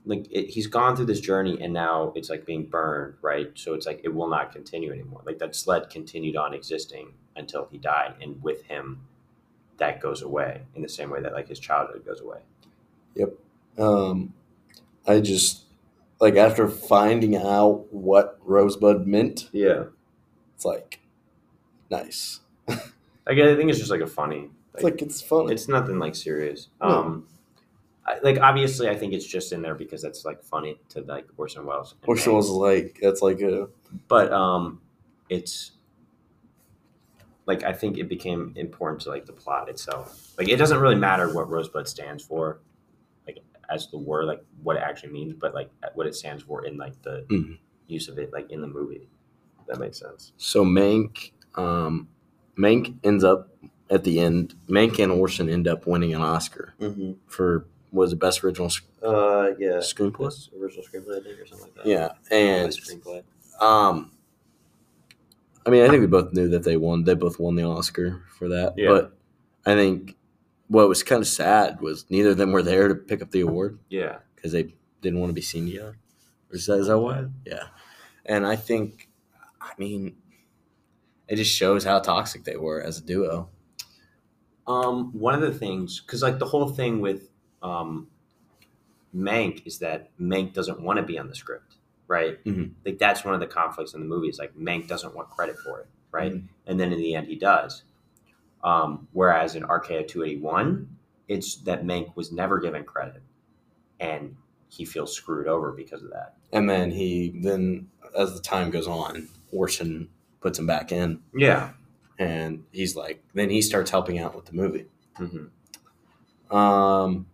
like 0.06 0.26
it, 0.30 0.50
he's 0.50 0.66
gone 0.66 0.96
through 0.96 1.06
this 1.06 1.20
journey 1.20 1.58
and 1.60 1.72
now 1.72 2.12
it's 2.14 2.28
like 2.28 2.44
being 2.44 2.66
burned, 2.66 3.14
right? 3.22 3.50
So 3.54 3.74
it's 3.74 3.86
like 3.86 4.00
it 4.04 4.14
will 4.14 4.28
not 4.28 4.52
continue 4.52 4.92
anymore. 4.92 5.22
Like 5.24 5.38
that 5.38 5.54
sled 5.54 5.88
continued 5.90 6.36
on 6.36 6.52
existing 6.54 7.12
until 7.36 7.66
he 7.70 7.78
died, 7.78 8.14
and 8.20 8.42
with 8.42 8.62
him, 8.64 9.00
that 9.78 10.00
goes 10.00 10.22
away 10.22 10.62
in 10.74 10.82
the 10.82 10.88
same 10.88 11.10
way 11.10 11.20
that 11.20 11.32
like 11.32 11.48
his 11.48 11.58
childhood 11.58 12.04
goes 12.04 12.20
away. 12.20 12.40
Yep 13.14 13.32
um, 13.78 14.32
I 15.06 15.20
just, 15.20 15.64
like, 16.20 16.36
after 16.36 16.68
finding 16.68 17.36
out 17.36 17.86
what 17.92 18.38
Rosebud 18.42 19.06
meant, 19.06 19.48
Yeah, 19.52 19.84
it's 20.54 20.64
like, 20.64 21.00
nice. 21.90 22.40
like 22.68 22.78
I 23.38 23.56
think 23.56 23.70
it's 23.70 23.78
just 23.78 23.90
like 23.90 24.00
a 24.00 24.06
funny. 24.06 24.50
It's 24.74 24.82
like, 24.82 25.02
it's 25.02 25.20
fun. 25.22 25.50
It's 25.52 25.68
nothing 25.68 25.98
like 25.98 26.14
serious. 26.14 26.68
No. 26.80 26.88
Um, 26.88 27.26
I, 28.06 28.18
like 28.22 28.38
obviously, 28.40 28.88
I 28.88 28.96
think 28.96 29.12
it's 29.14 29.24
just 29.26 29.52
in 29.52 29.62
there 29.62 29.74
because 29.74 30.04
it's 30.04 30.24
like 30.24 30.42
funny 30.42 30.78
to 30.90 31.00
like 31.02 31.26
Orson 31.36 31.64
Welles. 31.64 31.94
Orson 32.06 32.32
Hanks. 32.32 32.48
was 32.48 32.50
like, 32.50 32.98
that's 33.00 33.22
like 33.22 33.40
a, 33.40 33.68
but 34.08 34.32
um, 34.32 34.80
it's 35.30 35.72
like 37.46 37.62
I 37.62 37.72
think 37.72 37.96
it 37.98 38.08
became 38.08 38.52
important 38.56 39.02
to 39.02 39.10
like 39.10 39.26
the 39.26 39.32
plot 39.32 39.68
itself. 39.68 40.32
Like 40.38 40.48
it 40.48 40.56
doesn't 40.56 40.78
really 40.80 40.96
matter 40.96 41.32
what 41.32 41.48
Rosebud 41.48 41.86
stands 41.88 42.22
for, 42.24 42.58
like 42.58 42.60
as 43.70 43.88
the 43.88 43.98
word, 43.98 44.24
like 44.26 44.44
what 44.62 44.76
it 44.76 44.82
actually 44.82 45.12
means, 45.12 45.34
but 45.34 45.54
like 45.54 45.70
what 45.94 46.06
it 46.06 46.14
stands 46.14 46.42
for 46.42 46.64
in 46.66 46.76
like 46.76 47.00
the 47.02 47.24
Mhm. 47.30 47.58
use 47.88 48.08
of 48.08 48.18
it, 48.18 48.32
like 48.32 48.50
in 48.50 48.60
the 48.60 48.66
movie. 48.68 49.08
that 49.66 49.78
makes 49.80 49.98
sense. 49.98 50.32
So 50.36 50.62
Mank, 50.62 51.30
um, 51.54 52.06
Mank 52.58 52.96
ends 53.02 53.24
up 53.24 53.48
at 53.88 54.04
the 54.04 54.20
end. 54.20 54.54
Mank 54.68 54.98
and 55.02 55.10
Orson 55.10 55.48
end 55.48 55.66
up 55.66 55.86
winning 55.86 56.12
an 56.14 56.20
Oscar 56.20 56.74
Mm-hmm. 56.78 57.12
for 57.26 57.64
was 57.90 58.12
it 58.12 58.16
best 58.18 58.44
original 58.44 58.68
sc- 58.68 58.84
Uh, 59.02 59.52
yeah. 59.58 59.78
screenplay? 59.78 60.14
Plus 60.14 60.50
original 60.60 60.84
screenplay, 60.84 61.18
I 61.18 61.22
think, 61.24 61.40
or 61.40 61.46
something 61.46 61.68
like 61.68 61.76
that. 61.76 61.86
Yeah, 61.86 62.12
and 62.30 62.66
Best 62.68 62.80
screenplay. 62.90 63.22
um, 63.60 64.10
I 65.64 65.70
mean, 65.70 65.82
I 65.82 65.88
think 65.88 66.00
we 66.02 66.06
both 66.08 66.34
knew 66.34 66.48
that 66.50 66.62
they 66.64 66.76
won. 66.76 67.04
They 67.04 67.14
both 67.14 67.38
won 67.38 67.54
the 67.54 67.62
Oscar 67.64 68.22
for 68.38 68.48
that. 68.48 68.74
Yeah. 68.76 68.88
But 68.88 69.16
I 69.64 69.74
think 69.74 70.14
what 70.74 70.88
was 70.88 71.02
kind 71.04 71.22
of 71.22 71.28
sad 71.28 71.80
was 71.80 72.04
neither 72.10 72.30
of 72.30 72.36
them 72.36 72.50
were 72.50 72.62
there 72.62 72.88
to 72.88 72.94
pick 72.96 73.22
up 73.22 73.30
the 73.30 73.40
award 73.42 73.78
Yeah. 73.88 74.18
because 74.34 74.50
they 74.52 74.74
didn't 75.02 75.20
want 75.20 75.30
to 75.30 75.34
be 75.34 75.40
seen 75.40 75.66
together. 75.66 75.96
Is 76.50 76.66
that, 76.66 76.80
is 76.80 76.88
that 76.88 76.98
why? 76.98 77.26
Yeah. 77.46 77.64
And 78.26 78.44
I 78.46 78.56
think, 78.56 79.08
I 79.60 79.70
mean, 79.78 80.16
it 81.28 81.36
just 81.36 81.54
shows 81.54 81.84
how 81.84 82.00
toxic 82.00 82.42
they 82.44 82.56
were 82.56 82.80
as 82.82 82.98
a 82.98 83.02
duo. 83.02 83.48
Um, 84.66 85.12
one 85.12 85.34
of 85.34 85.40
the 85.42 85.52
things, 85.56 86.00
because 86.00 86.22
like 86.22 86.38
the 86.38 86.46
whole 86.46 86.68
thing 86.68 87.00
with 87.00 87.28
um, 87.62 88.08
Mank 89.14 89.66
is 89.66 89.78
that 89.78 90.10
Mank 90.18 90.54
doesn't 90.54 90.80
want 90.80 90.96
to 90.96 91.02
be 91.04 91.18
on 91.18 91.28
the 91.28 91.34
script, 91.36 91.76
right? 92.08 92.42
Mhm. 92.44 92.72
Like 92.84 92.98
that's 92.98 93.24
one 93.24 93.34
of 93.34 93.40
the 93.40 93.46
conflicts 93.46 93.94
in 93.94 94.00
the 94.00 94.06
movie. 94.06 94.28
Is 94.28 94.38
like 94.38 94.54
Mank 94.56 94.88
doesn't 94.88 95.14
want 95.14 95.30
credit 95.30 95.56
for 95.58 95.80
it, 95.80 95.86
right? 96.10 96.32
Mhm. 96.32 96.48
And 96.66 96.80
then 96.80 96.92
in 96.92 96.98
the 96.98 97.14
end, 97.14 97.26
he 97.28 97.36
does. 97.36 97.84
Um, 98.64 99.06
whereas 99.12 99.54
in 99.54 99.64
eighty 99.64 100.38
one, 100.38 100.96
it's 101.28 101.56
that 101.56 101.84
Mank 101.84 102.16
was 102.16 102.32
never 102.32 102.58
given 102.58 102.82
credit, 102.84 103.22
and 104.00 104.36
he 104.68 104.84
feels 104.84 105.14
screwed 105.14 105.46
over 105.46 105.70
because 105.70 106.02
of 106.02 106.10
that. 106.10 106.34
And 106.52 106.68
then 106.68 106.90
he, 106.90 107.32
then 107.42 107.88
as 108.18 108.34
the 108.34 108.40
time 108.40 108.70
goes 108.70 108.88
on, 108.88 109.28
Orson 109.52 110.08
puts 110.40 110.58
him 110.58 110.66
back 110.66 110.90
in. 110.90 111.20
Yeah. 111.34 111.70
And 112.18 112.64
he's 112.72 112.96
like, 112.96 113.22
then 113.34 113.50
he 113.50 113.60
starts 113.60 113.90
helping 113.90 114.18
out 114.18 114.34
with 114.34 114.46
the 114.46 114.52
movie. 114.52 114.86
hmm 115.16 115.46
Um, 116.56 117.26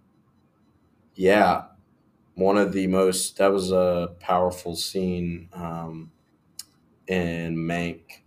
yeah, 1.14 1.64
one 2.34 2.56
of 2.56 2.72
the 2.72 2.86
most 2.86 3.36
that 3.38 3.52
was 3.52 3.70
a 3.72 4.14
powerful 4.20 4.74
scene 4.76 5.48
um, 5.52 6.10
in 7.06 7.56
Mank, 7.56 8.22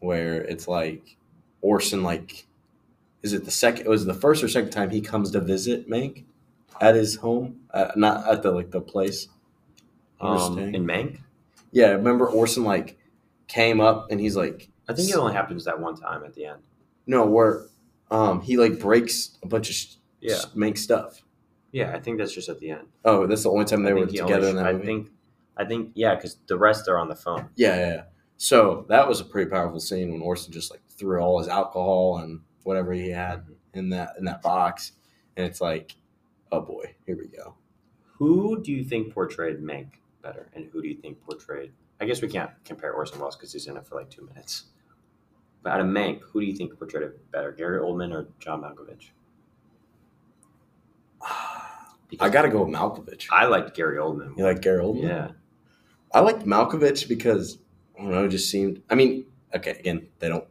where 0.00 0.42
it's 0.42 0.68
like 0.68 1.16
Orson 1.62 2.02
like, 2.02 2.46
is 3.22 3.32
it 3.32 3.44
the 3.44 3.50
second? 3.50 3.86
It 3.86 3.88
was 3.90 4.04
the 4.06 4.14
first 4.14 4.42
or 4.42 4.48
second 4.48 4.70
time 4.70 4.90
he 4.90 5.00
comes 5.00 5.30
to 5.32 5.40
visit 5.40 5.88
Mank 5.88 6.24
at 6.80 6.94
his 6.94 7.16
home, 7.16 7.60
uh, 7.72 7.92
not 7.96 8.26
at 8.28 8.42
the 8.42 8.50
like 8.50 8.70
the 8.70 8.80
place. 8.80 9.28
Um, 10.20 10.58
in 10.58 10.84
Mank, 10.84 11.20
yeah, 11.72 11.88
remember 11.90 12.26
Orson 12.26 12.64
like 12.64 12.98
came 13.48 13.80
up 13.80 14.10
and 14.10 14.20
he's 14.20 14.36
like, 14.36 14.68
I 14.88 14.92
think 14.92 15.08
it 15.08 15.16
only 15.16 15.32
happens 15.32 15.64
that 15.64 15.80
one 15.80 15.96
time 15.96 16.24
at 16.24 16.34
the 16.34 16.46
end. 16.46 16.60
no, 17.06 17.24
where 17.26 17.66
um 18.10 18.40
he 18.42 18.56
like 18.56 18.78
breaks 18.80 19.38
a 19.42 19.46
bunch 19.46 19.70
of 19.70 19.74
sh- 19.76 19.94
Yeah. 20.20 20.34
Mank 20.54 20.76
stuff. 20.78 21.22
Yeah, 21.72 21.94
I 21.94 22.00
think 22.00 22.18
that's 22.18 22.32
just 22.34 22.48
at 22.48 22.58
the 22.58 22.70
end. 22.70 22.88
Oh, 23.04 23.26
that's 23.26 23.44
the 23.44 23.50
only 23.50 23.64
time 23.64 23.82
they 23.84 23.92
were 23.92 24.00
only 24.00 24.16
together 24.18 24.48
in 24.48 24.56
that 24.56 24.66
I 24.66 24.72
movie. 24.72 24.84
think, 24.86 25.10
I 25.56 25.64
think, 25.64 25.92
yeah, 25.94 26.16
because 26.16 26.36
the 26.48 26.58
rest 26.58 26.88
are 26.88 26.98
on 26.98 27.08
the 27.08 27.14
phone. 27.14 27.48
Yeah, 27.54 27.76
yeah, 27.76 27.86
yeah. 27.94 28.02
So 28.36 28.84
that 28.88 29.06
was 29.08 29.20
a 29.20 29.24
pretty 29.24 29.48
powerful 29.50 29.78
scene 29.78 30.10
when 30.12 30.20
Orson 30.20 30.52
just 30.52 30.70
like 30.72 30.80
threw 31.00 31.20
all 31.20 31.38
his 31.38 31.48
alcohol 31.48 32.18
and 32.18 32.40
whatever 32.62 32.92
he 32.92 33.08
had 33.08 33.40
mm-hmm. 33.40 33.78
in 33.78 33.88
that 33.90 34.10
in 34.18 34.24
that 34.26 34.42
box, 34.42 34.92
and 35.36 35.46
it's 35.46 35.60
like, 35.60 35.96
oh 36.52 36.60
boy, 36.60 36.94
here 37.06 37.16
we 37.16 37.26
go. 37.26 37.54
Who 38.18 38.62
do 38.62 38.70
you 38.70 38.84
think 38.84 39.12
portrayed 39.12 39.60
Mank 39.60 39.92
better, 40.22 40.50
and 40.54 40.68
who 40.70 40.82
do 40.82 40.88
you 40.88 40.94
think 40.94 41.20
portrayed? 41.22 41.72
I 42.00 42.04
guess 42.04 42.22
we 42.22 42.28
can't 42.28 42.50
compare 42.64 42.92
Orson 42.92 43.18
Welles 43.18 43.36
because 43.36 43.52
he's 43.52 43.66
in 43.66 43.76
it 43.76 43.86
for 43.86 43.96
like 43.96 44.10
two 44.10 44.26
minutes. 44.26 44.64
But 45.62 45.72
out 45.72 45.80
of 45.80 45.86
Mank, 45.86 46.20
who 46.22 46.40
do 46.40 46.46
you 46.46 46.54
think 46.54 46.78
portrayed 46.78 47.02
it 47.02 47.30
better, 47.32 47.52
Gary 47.52 47.80
Oldman 47.80 48.12
or 48.12 48.28
John 48.38 48.62
Malkovich? 48.62 49.10
I 52.18 52.28
got 52.28 52.42
to 52.42 52.48
go 52.48 52.64
with 52.64 52.74
Malkovich. 52.74 53.26
I 53.30 53.46
liked 53.46 53.74
Gary 53.74 53.98
Oldman. 53.98 54.36
You 54.36 54.44
like 54.44 54.60
Gary 54.60 54.82
Oldman? 54.82 55.02
Yeah, 55.02 55.30
I 56.12 56.20
liked 56.20 56.44
Malkovich 56.44 57.08
because 57.08 57.58
I 57.98 58.02
don't 58.02 58.12
know, 58.12 58.24
it 58.24 58.28
just 58.28 58.50
seemed. 58.50 58.82
I 58.90 58.94
mean, 58.94 59.26
okay, 59.54 59.72
again, 59.72 60.08
they 60.18 60.28
don't. 60.28 60.44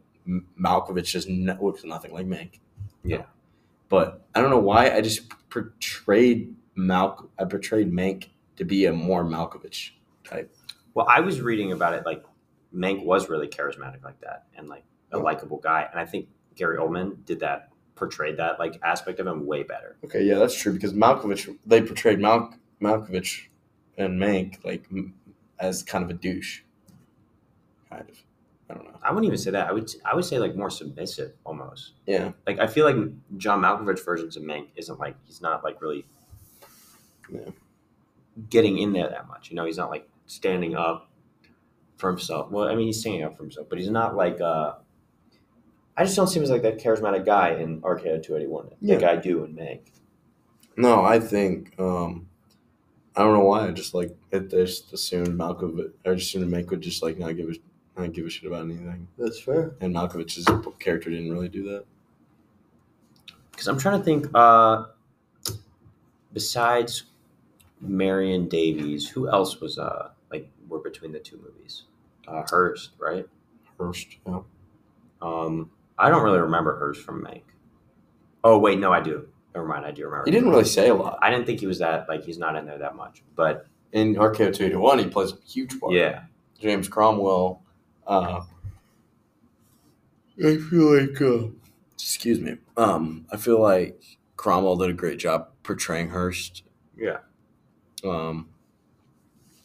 Malkovich 0.60 1.06
just 1.06 1.28
looks 1.28 1.84
nothing 1.84 2.12
like 2.12 2.26
Mank. 2.26 2.60
Yeah. 3.04 3.22
but 3.88 4.22
I 4.34 4.40
don't 4.40 4.50
know 4.50 4.58
why 4.58 4.90
I 4.90 5.00
just 5.00 5.22
portrayed 5.50 6.54
Mal. 6.76 7.28
I 7.38 7.44
portrayed 7.44 7.90
Mank 7.92 8.28
to 8.56 8.64
be 8.64 8.84
a 8.86 8.92
more 8.92 9.24
Malkovich 9.24 9.90
type. 10.24 10.54
Well, 10.94 11.06
I 11.08 11.20
was 11.20 11.40
reading 11.40 11.72
about 11.72 11.94
it. 11.94 12.04
Like 12.06 12.22
Mank 12.74 13.04
was 13.04 13.28
really 13.28 13.48
charismatic 13.48 14.04
like 14.04 14.20
that, 14.20 14.44
and 14.56 14.68
like 14.68 14.84
a 15.12 15.16
Oh. 15.16 15.20
likable 15.22 15.56
guy. 15.58 15.88
And 15.90 15.98
I 15.98 16.04
think 16.06 16.28
Gary 16.56 16.76
Oldman 16.78 17.24
did 17.24 17.40
that, 17.40 17.70
portrayed 17.96 18.36
that 18.36 18.58
like 18.58 18.78
aspect 18.82 19.18
of 19.18 19.26
him 19.26 19.46
way 19.46 19.62
better. 19.62 19.96
Okay, 20.04 20.22
yeah, 20.24 20.38
that's 20.38 20.54
true 20.60 20.72
because 20.72 20.92
Malkovich 20.92 21.56
they 21.66 21.80
portrayed 21.82 22.20
Mal- 22.20 22.54
Malkovich 22.80 23.46
and 23.98 24.20
Mank 24.20 24.62
like 24.64 24.84
m- 24.92 25.14
as 25.58 25.82
kind 25.82 26.04
of 26.04 26.10
a 26.10 26.14
douche, 26.14 26.60
kind 27.90 28.08
of. 28.08 28.22
I 28.70 28.74
don't 28.74 28.84
know. 28.84 28.98
I 29.02 29.10
wouldn't 29.10 29.26
even 29.26 29.38
say 29.38 29.50
that. 29.50 29.66
I 29.68 29.72
would 29.72 29.90
I 30.04 30.14
would 30.14 30.24
say 30.24 30.38
like 30.38 30.54
more 30.54 30.70
submissive 30.70 31.32
almost. 31.44 31.92
Yeah, 32.06 32.32
Like 32.46 32.58
I 32.60 32.66
feel 32.66 32.84
like 32.84 32.96
John 33.36 33.60
Malkovich 33.62 34.04
versions 34.04 34.36
of 34.36 34.42
Mank 34.44 34.68
isn't 34.76 34.98
like 35.00 35.16
he's 35.24 35.40
not 35.42 35.64
like 35.64 35.80
really 35.82 36.06
Yeah. 37.32 37.50
getting 38.48 38.78
in 38.78 38.92
there 38.92 39.08
that 39.08 39.28
much. 39.28 39.50
You 39.50 39.56
know, 39.56 39.64
he's 39.64 39.76
not 39.76 39.90
like 39.90 40.08
standing 40.26 40.76
up 40.76 41.10
for 41.96 42.08
himself. 42.10 42.50
Well, 42.50 42.68
I 42.68 42.74
mean, 42.74 42.86
he's 42.86 43.00
standing 43.00 43.22
up 43.24 43.36
for 43.36 43.42
himself, 43.42 43.66
but 43.68 43.78
he's 43.78 43.90
not 43.90 44.16
like. 44.16 44.40
uh 44.40 44.74
I 45.96 46.04
just 46.04 46.16
don't 46.16 46.28
see 46.28 46.38
him 46.38 46.44
as 46.44 46.50
like 46.50 46.62
that 46.62 46.78
charismatic 46.78 47.26
guy 47.26 47.50
in 47.56 47.80
RKO 47.82 48.22
two 48.22 48.36
eighty 48.36 48.46
one. 48.46 48.70
Yeah. 48.80 48.94
Like 48.96 49.04
I 49.04 49.16
do 49.16 49.44
in 49.44 49.54
Mank. 49.54 49.80
no, 50.76 51.02
I 51.04 51.18
think 51.20 51.74
um, 51.78 52.26
I 53.16 53.22
don't 53.22 53.34
know 53.34 53.44
why. 53.44 53.66
I 53.68 53.70
just 53.72 53.92
like 53.92 54.16
it, 54.30 54.44
I 54.54 54.64
just 54.64 54.92
assumed 54.94 55.28
Malkovich. 55.28 55.92
I 56.06 56.14
just 56.14 56.28
assumed 56.34 56.50
Mank 56.52 56.70
would 56.70 56.80
just 56.80 57.02
like 57.02 57.18
not 57.18 57.36
give 57.36 57.50
a 57.50 57.54
not 58.00 58.12
give 58.12 58.26
a 58.26 58.30
shit 58.30 58.46
about 58.46 58.64
anything, 58.64 59.08
That's 59.18 59.40
fair. 59.40 59.74
and 59.80 59.94
Malkovich's 59.94 60.46
character 60.78 61.10
didn't 61.10 61.30
really 61.32 61.48
do 61.48 61.62
that. 61.70 61.84
Because 63.52 63.66
I'm 63.68 63.78
trying 63.78 63.98
to 63.98 64.04
think. 64.04 64.26
uh 64.34 64.86
Besides 66.32 67.04
Marion 67.80 68.48
Davies, 68.48 69.08
who 69.08 69.28
else 69.28 69.60
was 69.60 69.78
uh 69.78 70.10
like 70.30 70.48
were 70.68 70.78
between 70.78 71.12
the 71.12 71.18
two 71.18 71.36
movies? 71.38 71.82
Uh 72.28 72.42
Hearst, 72.48 72.90
right? 72.98 73.26
First, 73.76 74.16
yeah. 74.26 74.40
Um, 75.22 75.70
I 75.98 76.08
don't 76.08 76.22
really 76.22 76.38
remember 76.38 76.78
Hearst 76.78 77.00
from 77.02 77.22
Mank. 77.24 77.42
Oh 78.44 78.58
wait, 78.58 78.78
no, 78.78 78.92
I 78.92 79.00
do. 79.00 79.26
Never 79.54 79.66
mind, 79.66 79.84
I 79.84 79.90
do 79.90 80.04
remember. 80.04 80.24
he 80.26 80.30
didn't 80.30 80.48
really 80.50 80.64
say 80.64 80.88
a 80.88 80.94
lot. 80.94 81.18
I 81.20 81.30
didn't 81.30 81.46
think 81.46 81.58
he 81.60 81.66
was 81.66 81.80
that 81.80 82.08
like 82.08 82.24
he's 82.24 82.38
not 82.38 82.54
in 82.56 82.64
there 82.66 82.78
that 82.78 82.94
much, 82.94 83.22
but 83.34 83.66
In 83.92 84.14
RKO 84.14 84.54
two 84.54 84.64
eighty 84.66 84.76
one, 84.76 84.98
he 85.00 85.06
plays 85.06 85.32
a 85.32 85.36
huge 85.46 85.78
part. 85.80 85.92
yeah, 85.92 86.22
James 86.60 86.86
Cromwell. 86.88 87.60
Uh, 88.06 88.42
I 90.44 90.56
feel 90.56 90.96
like, 90.98 91.20
uh, 91.20 91.48
excuse 91.94 92.40
me. 92.40 92.56
Um, 92.76 93.26
I 93.30 93.36
feel 93.36 93.60
like 93.60 94.02
Cromwell 94.36 94.76
did 94.76 94.90
a 94.90 94.94
great 94.94 95.18
job 95.18 95.48
portraying 95.62 96.10
Hearst. 96.10 96.62
yeah, 96.96 97.18
Um, 98.04 98.48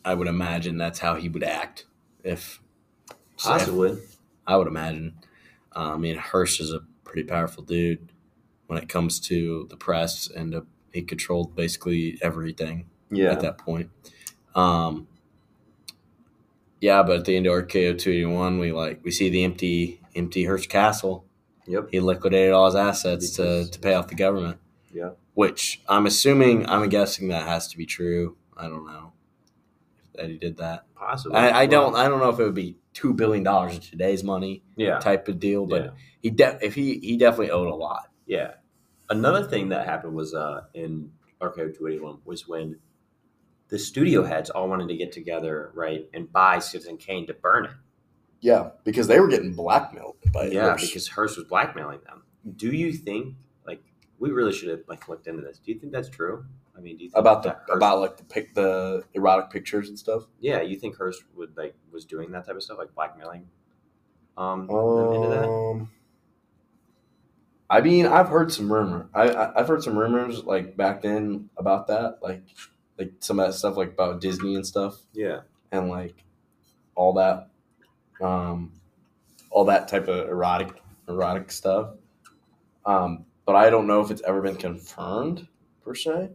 I 0.03 0.13
would 0.13 0.27
imagine 0.27 0.77
that's 0.77 0.99
how 0.99 1.15
he 1.15 1.29
would 1.29 1.43
act 1.43 1.85
if 2.23 2.61
possibly. 3.37 3.97
I 4.45 4.57
would 4.57 4.67
imagine. 4.67 5.15
Uh, 5.75 5.93
I 5.93 5.97
mean, 5.97 6.17
Hearst 6.17 6.59
is 6.59 6.71
a 6.71 6.81
pretty 7.03 7.23
powerful 7.23 7.63
dude 7.63 8.11
when 8.67 8.77
it 8.81 8.89
comes 8.89 9.19
to 9.21 9.67
the 9.69 9.77
press, 9.77 10.29
and 10.29 10.53
uh, 10.53 10.61
he 10.91 11.01
controlled 11.01 11.55
basically 11.55 12.17
everything 12.21 12.87
Yeah, 13.09 13.31
at 13.31 13.41
that 13.41 13.57
point. 13.57 13.89
Um, 14.55 15.07
yeah, 16.87 17.01
but 17.03 17.15
at 17.19 17.25
the 17.25 17.35
end 17.37 17.47
of 17.47 17.53
RKO 17.53 17.97
two 17.97 18.11
eighty 18.11 18.25
one, 18.25 18.53
we 18.59 18.71
like 18.71 18.97
we 19.03 19.11
see 19.11 19.29
the 19.29 19.43
empty 19.43 19.99
empty 20.15 20.43
Hearst 20.45 20.69
Castle. 20.69 21.25
yep, 21.67 21.87
He 21.91 21.99
liquidated 21.99 22.53
all 22.53 22.65
his 22.67 22.75
assets 22.75 23.31
to, 23.37 23.41
Because- 23.41 23.69
to 23.71 23.79
pay 23.79 23.93
off 23.93 24.07
the 24.07 24.15
government. 24.15 24.57
Yeah. 24.93 25.11
Which 25.33 25.81
I'm 25.89 26.05
assuming, 26.05 26.57
I'm 26.69 26.87
guessing 26.89 27.27
that 27.29 27.45
has 27.47 27.67
to 27.69 27.77
be 27.77 27.85
true. 27.85 28.37
I 28.55 28.69
don't 28.69 28.85
know 28.85 29.11
if 30.05 30.13
that 30.13 30.29
he 30.29 30.37
did 30.37 30.55
that. 30.57 30.85
possibly. 30.95 31.37
I, 31.37 31.61
I 31.63 31.65
don't. 31.65 31.93
I 31.95 32.07
don't 32.07 32.19
know 32.19 32.29
if 32.29 32.39
it 32.39 32.43
would 32.43 32.55
be 32.65 32.77
two 32.93 33.13
billion 33.13 33.43
dollars 33.43 33.75
in 33.75 33.81
today's 33.81 34.23
money 34.23 34.63
yeah, 34.77 34.99
type 34.99 35.27
of 35.27 35.37
deal, 35.39 35.65
but 35.65 35.83
yeah, 35.83 35.89
he 36.21 36.29
de- 36.29 36.59
if 36.61 36.73
he 36.75 36.99
he 36.99 37.17
definitely 37.17 37.51
owed 37.51 37.67
a 37.67 37.75
lot. 37.75 38.03
yeah. 38.25 38.51
Another 39.09 39.43
thing 39.43 39.69
that 39.69 39.85
happened 39.85 40.15
was 40.15 40.33
uh 40.33 40.61
in 40.73 41.11
RKO 41.41 41.77
two 41.77 41.87
eighty 41.87 41.99
one 41.99 42.19
was 42.25 42.47
when 42.47 42.79
the 43.69 43.79
studio 43.79 44.23
heads 44.23 44.49
all 44.49 44.69
wanted 44.69 44.87
to 44.89 44.95
get 44.95 45.11
together, 45.11 45.71
right, 45.73 46.07
and 46.13 46.31
buy 46.31 46.59
Citizen 46.59 46.97
Kane 46.97 47.27
to 47.27 47.33
burn 47.33 47.65
it. 47.65 47.71
Yeah, 48.41 48.69
because 48.83 49.07
they 49.07 49.19
were 49.19 49.27
getting 49.27 49.53
blackmailed 49.53 50.17
by 50.31 50.47
yeah, 50.47 50.69
Hearst. 50.69 50.85
because 50.85 51.07
Hearst 51.07 51.37
was 51.37 51.47
blackmailing 51.47 52.01
them. 52.05 52.23
Do 52.55 52.71
you 52.71 52.93
think 52.93 53.35
like 53.65 53.81
we 54.19 54.31
really 54.31 54.53
should 54.53 54.69
have 54.69 54.81
like 54.87 55.07
looked 55.07 55.27
into 55.27 55.41
this? 55.41 55.57
Do 55.57 55.71
you 55.71 55.79
think 55.79 55.91
that's 55.91 56.09
true? 56.09 56.45
I 56.77 56.81
mean, 56.81 56.97
do 56.97 57.05
you 57.05 57.09
think 57.09 57.19
about 57.19 57.41
the 57.41 57.51
Hearst- 57.51 57.71
about 57.71 57.99
like 58.01 58.17
the 58.17 58.23
pic 58.23 58.53
the 58.53 59.03
erotic 59.13 59.49
pictures 59.49 59.89
and 59.89 59.97
stuff. 59.97 60.23
yeah, 60.39 60.61
you 60.61 60.77
think 60.77 60.97
Hearst 60.97 61.23
would 61.35 61.57
like 61.57 61.75
was 61.91 62.05
doing 62.05 62.31
that 62.33 62.45
type 62.45 62.55
of 62.55 62.61
stuff, 62.61 62.77
like 62.77 62.93
blackmailing 62.93 63.47
um, 64.37 64.67
them 64.67 65.13
into 65.13 65.29
that? 65.29 65.47
Um, 65.49 65.89
I 67.67 67.81
mean, 67.81 68.05
I've 68.05 68.29
heard 68.29 68.51
some 68.51 68.71
rumor. 68.71 69.09
I, 69.13 69.29
I 69.29 69.59
I've 69.59 69.67
heard 69.67 69.81
some 69.81 69.97
rumors 69.97 70.43
like 70.43 70.77
back 70.77 71.01
then 71.01 71.49
about 71.57 71.87
that, 71.87 72.19
like 72.21 72.43
like 72.97 73.13
some 73.19 73.39
of 73.39 73.47
that 73.47 73.53
stuff 73.53 73.77
like 73.77 73.89
about 73.93 74.21
Disney 74.21 74.55
and 74.55 74.65
stuff, 74.65 74.97
Yeah. 75.13 75.41
and 75.71 75.89
like 75.89 76.23
all 76.95 77.13
that, 77.13 77.49
um, 78.21 78.71
all 79.51 79.65
that 79.65 79.87
type 79.87 80.07
of 80.07 80.27
erotic 80.29 80.81
erotic 81.07 81.51
stuff. 81.51 81.91
Um, 82.85 83.25
but 83.45 83.55
I 83.55 83.69
don't 83.69 83.87
know 83.87 84.01
if 84.01 84.11
it's 84.11 84.21
ever 84.23 84.41
been 84.41 84.55
confirmed 84.55 85.47
per 85.83 85.93
se. 85.95 86.31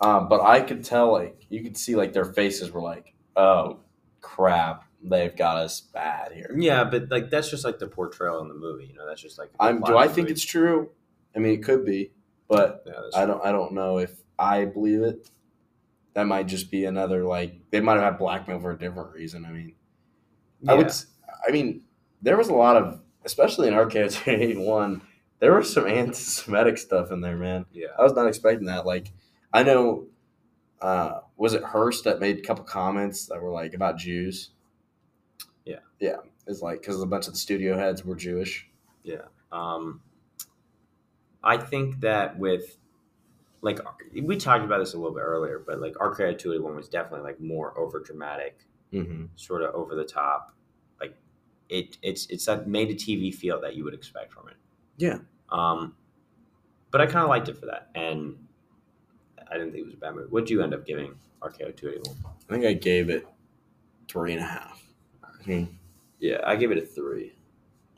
Um, 0.00 0.28
but 0.28 0.40
I 0.42 0.60
could 0.60 0.84
tell, 0.84 1.12
like 1.12 1.46
you 1.48 1.62
could 1.62 1.76
see, 1.76 1.96
like 1.96 2.12
their 2.12 2.24
faces 2.24 2.70
were 2.72 2.82
like, 2.82 3.14
"Oh 3.36 3.78
crap, 4.20 4.84
they've 5.02 5.34
got 5.34 5.56
us 5.56 5.80
bad 5.80 6.32
here." 6.32 6.54
Yeah, 6.58 6.84
but 6.84 7.10
like 7.10 7.30
that's 7.30 7.48
just 7.48 7.64
like 7.64 7.78
the 7.78 7.86
portrayal 7.86 8.40
in 8.42 8.48
the 8.48 8.54
movie. 8.54 8.86
You 8.86 8.94
know, 8.94 9.06
that's 9.06 9.22
just 9.22 9.38
like. 9.38 9.50
I'm. 9.58 9.80
Do 9.80 9.96
I 9.96 10.06
think 10.06 10.26
movie. 10.26 10.32
it's 10.32 10.44
true? 10.44 10.90
I 11.34 11.38
mean, 11.38 11.54
it 11.54 11.62
could 11.64 11.84
be, 11.84 12.10
but 12.48 12.82
Yeah, 12.86 12.92
I 13.14 13.24
don't. 13.24 13.44
I 13.44 13.50
don't 13.52 13.72
know 13.72 13.98
if 13.98 14.12
I 14.38 14.64
believe 14.66 15.02
it. 15.02 15.30
That 16.14 16.26
might 16.26 16.46
just 16.46 16.70
be 16.70 16.84
another 16.84 17.24
like 17.24 17.54
they 17.70 17.80
might 17.80 17.94
have 17.94 18.04
had 18.04 18.18
blackmail 18.18 18.60
for 18.60 18.70
a 18.70 18.78
different 18.78 19.12
reason. 19.12 19.44
I 19.44 19.50
mean, 19.50 19.74
I 20.66 20.74
would. 20.74 20.92
I 21.46 21.50
mean, 21.50 21.82
there 22.22 22.36
was 22.36 22.48
a 22.48 22.54
lot 22.54 22.76
of, 22.76 23.00
especially 23.24 23.68
in 23.68 23.74
RKO 23.74 24.28
Eighty 24.28 24.56
One, 24.56 25.02
there 25.40 25.54
was 25.54 25.72
some 25.72 25.86
anti-Semitic 25.86 26.78
stuff 26.78 27.10
in 27.10 27.20
there, 27.20 27.36
man. 27.36 27.66
Yeah. 27.72 27.88
I 27.98 28.02
was 28.02 28.14
not 28.14 28.26
expecting 28.26 28.66
that. 28.66 28.86
Like, 28.86 29.12
I 29.52 29.62
know, 29.62 30.06
uh, 30.80 31.20
was 31.36 31.52
it 31.52 31.62
Hearst 31.62 32.04
that 32.04 32.20
made 32.20 32.38
a 32.38 32.42
couple 32.42 32.64
comments 32.64 33.26
that 33.26 33.42
were 33.42 33.50
like 33.50 33.74
about 33.74 33.98
Jews? 33.98 34.50
Yeah. 35.64 35.80
yeah. 36.00 36.16
It's 36.46 36.62
like 36.62 36.80
because 36.80 37.00
a 37.02 37.06
bunch 37.06 37.26
of 37.26 37.34
the 37.34 37.38
studio 37.38 37.76
heads 37.76 38.04
were 38.04 38.16
Jewish. 38.16 38.68
Yeah. 39.02 39.26
Um, 39.52 40.00
I 41.42 41.58
think 41.58 42.00
that 42.00 42.38
with 42.38 42.78
like 43.64 43.80
we 44.22 44.36
talked 44.36 44.64
about 44.64 44.78
this 44.78 44.92
a 44.94 44.98
little 44.98 45.14
bit 45.14 45.22
earlier, 45.22 45.58
but 45.66 45.80
like 45.80 45.94
RKO 45.94 46.38
two 46.38 46.52
eighty 46.52 46.60
one 46.62 46.76
was 46.76 46.88
definitely 46.88 47.24
like 47.24 47.40
more 47.40 47.76
over 47.78 47.98
dramatic, 48.00 48.60
Mm-hmm. 48.92 49.24
sort 49.34 49.62
of 49.62 49.74
over 49.74 49.96
the 49.96 50.04
top. 50.04 50.52
Like 51.00 51.16
it, 51.68 51.96
it's 52.02 52.26
it's 52.26 52.44
that 52.46 52.68
made 52.68 52.90
a 52.90 52.94
TV 52.94 53.34
feel 53.34 53.60
that 53.62 53.74
you 53.74 53.82
would 53.84 53.94
expect 53.94 54.32
from 54.32 54.48
it. 54.48 54.54
Yeah. 54.98 55.18
Um, 55.50 55.94
but 56.90 57.00
I 57.00 57.06
kind 57.06 57.24
of 57.24 57.28
liked 57.28 57.48
it 57.48 57.58
for 57.58 57.66
that, 57.66 57.88
and 57.94 58.36
I 59.50 59.54
didn't 59.54 59.72
think 59.72 59.82
it 59.82 59.86
was 59.86 59.94
a 59.94 59.98
bad 59.98 60.14
movie. 60.14 60.28
What'd 60.28 60.50
you 60.50 60.62
end 60.62 60.74
up 60.74 60.86
giving 60.86 61.14
RKO 61.42 61.74
Two 61.74 61.88
Eighty 61.88 62.00
One? 62.08 62.16
I 62.48 62.52
think 62.52 62.66
I 62.66 62.74
gave 62.74 63.08
it 63.10 63.26
three 64.08 64.32
and 64.34 64.42
a 64.42 64.46
half. 64.46 64.82
Mhm. 65.44 65.68
Yeah, 66.20 66.40
I 66.44 66.54
gave 66.56 66.70
it 66.70 66.78
a 66.78 66.82
three. 66.86 67.34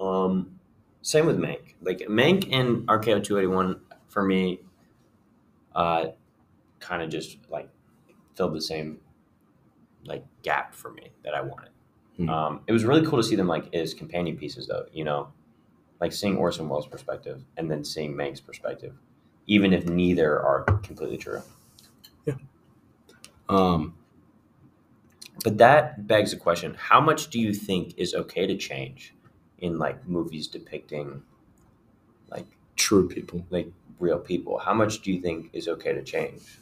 Um, 0.01 0.59
same 1.03 1.27
with 1.27 1.39
Mank. 1.39 1.75
Like 1.83 1.99
Mank 2.09 2.49
and 2.53 2.87
RKO 2.89 3.23
two 3.23 3.37
eighty 3.39 3.49
one 3.49 3.81
for 4.09 4.23
me, 4.23 4.61
uh, 5.77 6.07
kind 6.81 7.03
of 7.03 7.11
just 7.11 7.39
like 7.51 7.71
filled 8.37 8.55
the 8.55 8.63
same 8.63 9.01
like 10.05 10.25
gap 10.43 10.75
for 10.75 10.93
me 10.93 11.11
that 11.25 11.35
I 11.35 11.43
wanted. 11.43 11.71
Hmm. 12.17 12.31
Um, 12.31 12.61
it 12.67 12.73
was 12.73 12.85
really 12.85 13.07
cool 13.07 13.19
to 13.19 13.25
see 13.25 13.37
them 13.37 13.49
like 13.49 13.75
as 13.75 13.95
companion 13.95 14.37
pieces, 14.37 14.67
though. 14.69 14.87
You 14.93 15.05
know, 15.05 15.29
like 16.01 16.13
seeing 16.13 16.37
Orson 16.39 16.69
Welles' 16.69 16.87
perspective 16.89 17.45
and 17.57 17.71
then 17.71 17.85
seeing 17.85 18.17
Mank's 18.17 18.41
perspective, 18.41 18.95
even 19.47 19.73
if 19.73 19.87
neither 19.87 20.41
are 20.41 20.65
completely 20.83 21.19
true. 21.19 21.43
Yeah. 22.27 22.35
Um, 23.49 23.95
But 25.45 25.57
that 25.59 26.07
begs 26.07 26.33
the 26.33 26.37
question: 26.37 26.75
How 26.75 27.01
much 27.01 27.31
do 27.31 27.41
you 27.41 27.55
think 27.55 27.95
is 27.97 28.15
okay 28.15 28.47
to 28.47 28.57
change 28.57 29.15
in 29.59 29.79
like 29.79 30.07
movies 30.07 30.49
depicting 30.49 31.23
like 32.31 32.47
true 32.77 33.09
people. 33.09 33.45
like 33.51 33.71
real 33.99 34.19
people? 34.19 34.59
How 34.59 34.75
much 34.75 35.01
do 35.03 35.13
you 35.13 35.21
think 35.21 35.51
is 35.53 35.69
okay 35.69 35.93
to 35.93 36.03
change, 36.03 36.61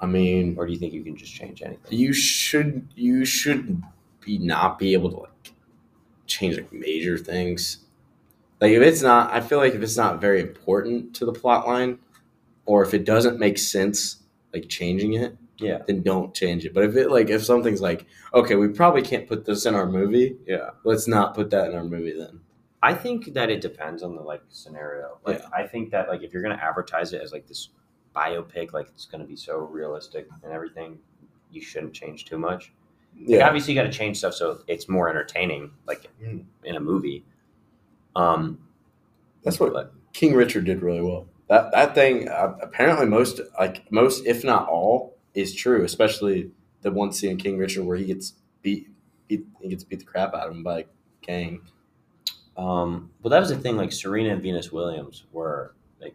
I 0.00 0.06
mean, 0.06 0.54
or 0.58 0.66
do 0.66 0.72
you 0.72 0.78
think 0.78 0.92
you 0.92 1.02
can 1.02 1.16
just 1.16 1.32
change 1.34 1.62
anything? 1.62 1.98
you 1.98 2.12
should 2.12 2.88
you 2.94 3.24
should 3.24 3.82
be 4.20 4.38
not 4.38 4.78
be 4.78 4.92
able 4.92 5.10
to 5.10 5.16
like 5.18 5.52
change 6.26 6.56
like 6.56 6.72
major 6.72 7.18
things. 7.18 7.78
Like 8.60 8.72
if 8.72 8.82
it's 8.82 9.02
not, 9.02 9.32
I 9.32 9.40
feel 9.40 9.58
like 9.58 9.74
if 9.74 9.82
it's 9.82 9.96
not 9.96 10.20
very 10.20 10.40
important 10.40 11.14
to 11.16 11.24
the 11.26 11.32
plot 11.32 11.66
line, 11.66 11.98
or 12.66 12.82
if 12.84 12.92
it 12.94 13.04
doesn't 13.04 13.38
make 13.38 13.58
sense, 13.58 14.18
like 14.52 14.68
changing 14.68 15.14
it, 15.14 15.36
Yeah, 15.58 15.78
then 15.86 16.02
don't 16.02 16.34
change 16.34 16.64
it. 16.64 16.74
But 16.74 16.84
if 16.84 16.96
it 16.96 17.10
like 17.10 17.30
if 17.30 17.44
something's 17.44 17.80
like, 17.80 18.06
okay, 18.34 18.54
we 18.56 18.68
probably 18.68 19.02
can't 19.02 19.26
put 19.28 19.44
this 19.44 19.66
in 19.66 19.74
our 19.74 19.86
movie, 19.86 20.36
yeah. 20.46 20.70
let's 20.84 21.08
not 21.08 21.34
put 21.34 21.50
that 21.50 21.70
in 21.70 21.76
our 21.76 21.84
movie 21.84 22.14
then. 22.16 22.40
I 22.82 22.94
think 22.94 23.32
that 23.34 23.50
it 23.50 23.60
depends 23.60 24.02
on 24.02 24.14
the 24.14 24.22
like 24.22 24.42
scenario. 24.48 25.18
Like 25.24 25.42
I 25.52 25.66
think 25.66 25.90
that 25.90 26.08
like 26.08 26.22
if 26.22 26.32
you're 26.32 26.42
gonna 26.42 26.60
advertise 26.62 27.12
it 27.12 27.20
as 27.22 27.32
like 27.32 27.46
this 27.46 27.70
biopic, 28.14 28.72
like 28.72 28.88
it's 28.88 29.06
gonna 29.06 29.24
be 29.24 29.36
so 29.36 29.58
realistic 29.58 30.28
and 30.44 30.52
everything, 30.52 30.98
you 31.50 31.60
shouldn't 31.60 31.92
change 31.92 32.24
too 32.24 32.38
much. 32.38 32.72
Like, 33.18 33.28
Yeah, 33.30 33.46
obviously 33.46 33.74
you 33.74 33.80
got 33.80 33.86
to 33.90 33.92
change 33.96 34.18
stuff 34.18 34.34
so 34.34 34.60
it's 34.68 34.88
more 34.88 35.08
entertaining, 35.08 35.72
like 35.86 36.08
Mm. 36.22 36.44
in 36.62 36.76
a 36.76 36.80
movie. 36.80 37.24
Um, 38.14 38.58
that's 39.42 39.58
what 39.58 39.72
but 39.72 39.92
King 40.12 40.34
Richard 40.34 40.64
did 40.64 40.82
really 40.82 41.00
well. 41.00 41.26
That 41.48 41.72
that 41.72 41.94
thing 41.94 42.28
uh, 42.28 42.56
apparently 42.60 43.06
most 43.06 43.40
like 43.58 43.90
most 43.90 44.24
if 44.26 44.44
not 44.44 44.68
all 44.68 45.16
is 45.34 45.54
true, 45.54 45.84
especially 45.84 46.50
the 46.82 46.90
one 46.92 47.12
scene 47.12 47.32
in 47.32 47.36
King 47.38 47.58
Richard 47.58 47.84
where 47.84 47.96
he 47.96 48.04
gets 48.04 48.34
beat, 48.62 48.88
beat 49.26 49.44
he 49.60 49.68
gets 49.68 49.84
beat 49.84 49.98
the 50.00 50.04
crap 50.04 50.34
out 50.34 50.48
of 50.48 50.54
him 50.54 50.62
by 50.62 50.86
Kang. 51.22 51.60
Um, 52.58 53.10
well, 53.22 53.30
that 53.30 53.40
was 53.40 53.48
the 53.50 53.56
thing. 53.56 53.76
Like 53.76 53.92
Serena 53.92 54.30
and 54.30 54.42
Venus 54.42 54.72
Williams 54.72 55.24
were 55.32 55.74
like 56.00 56.14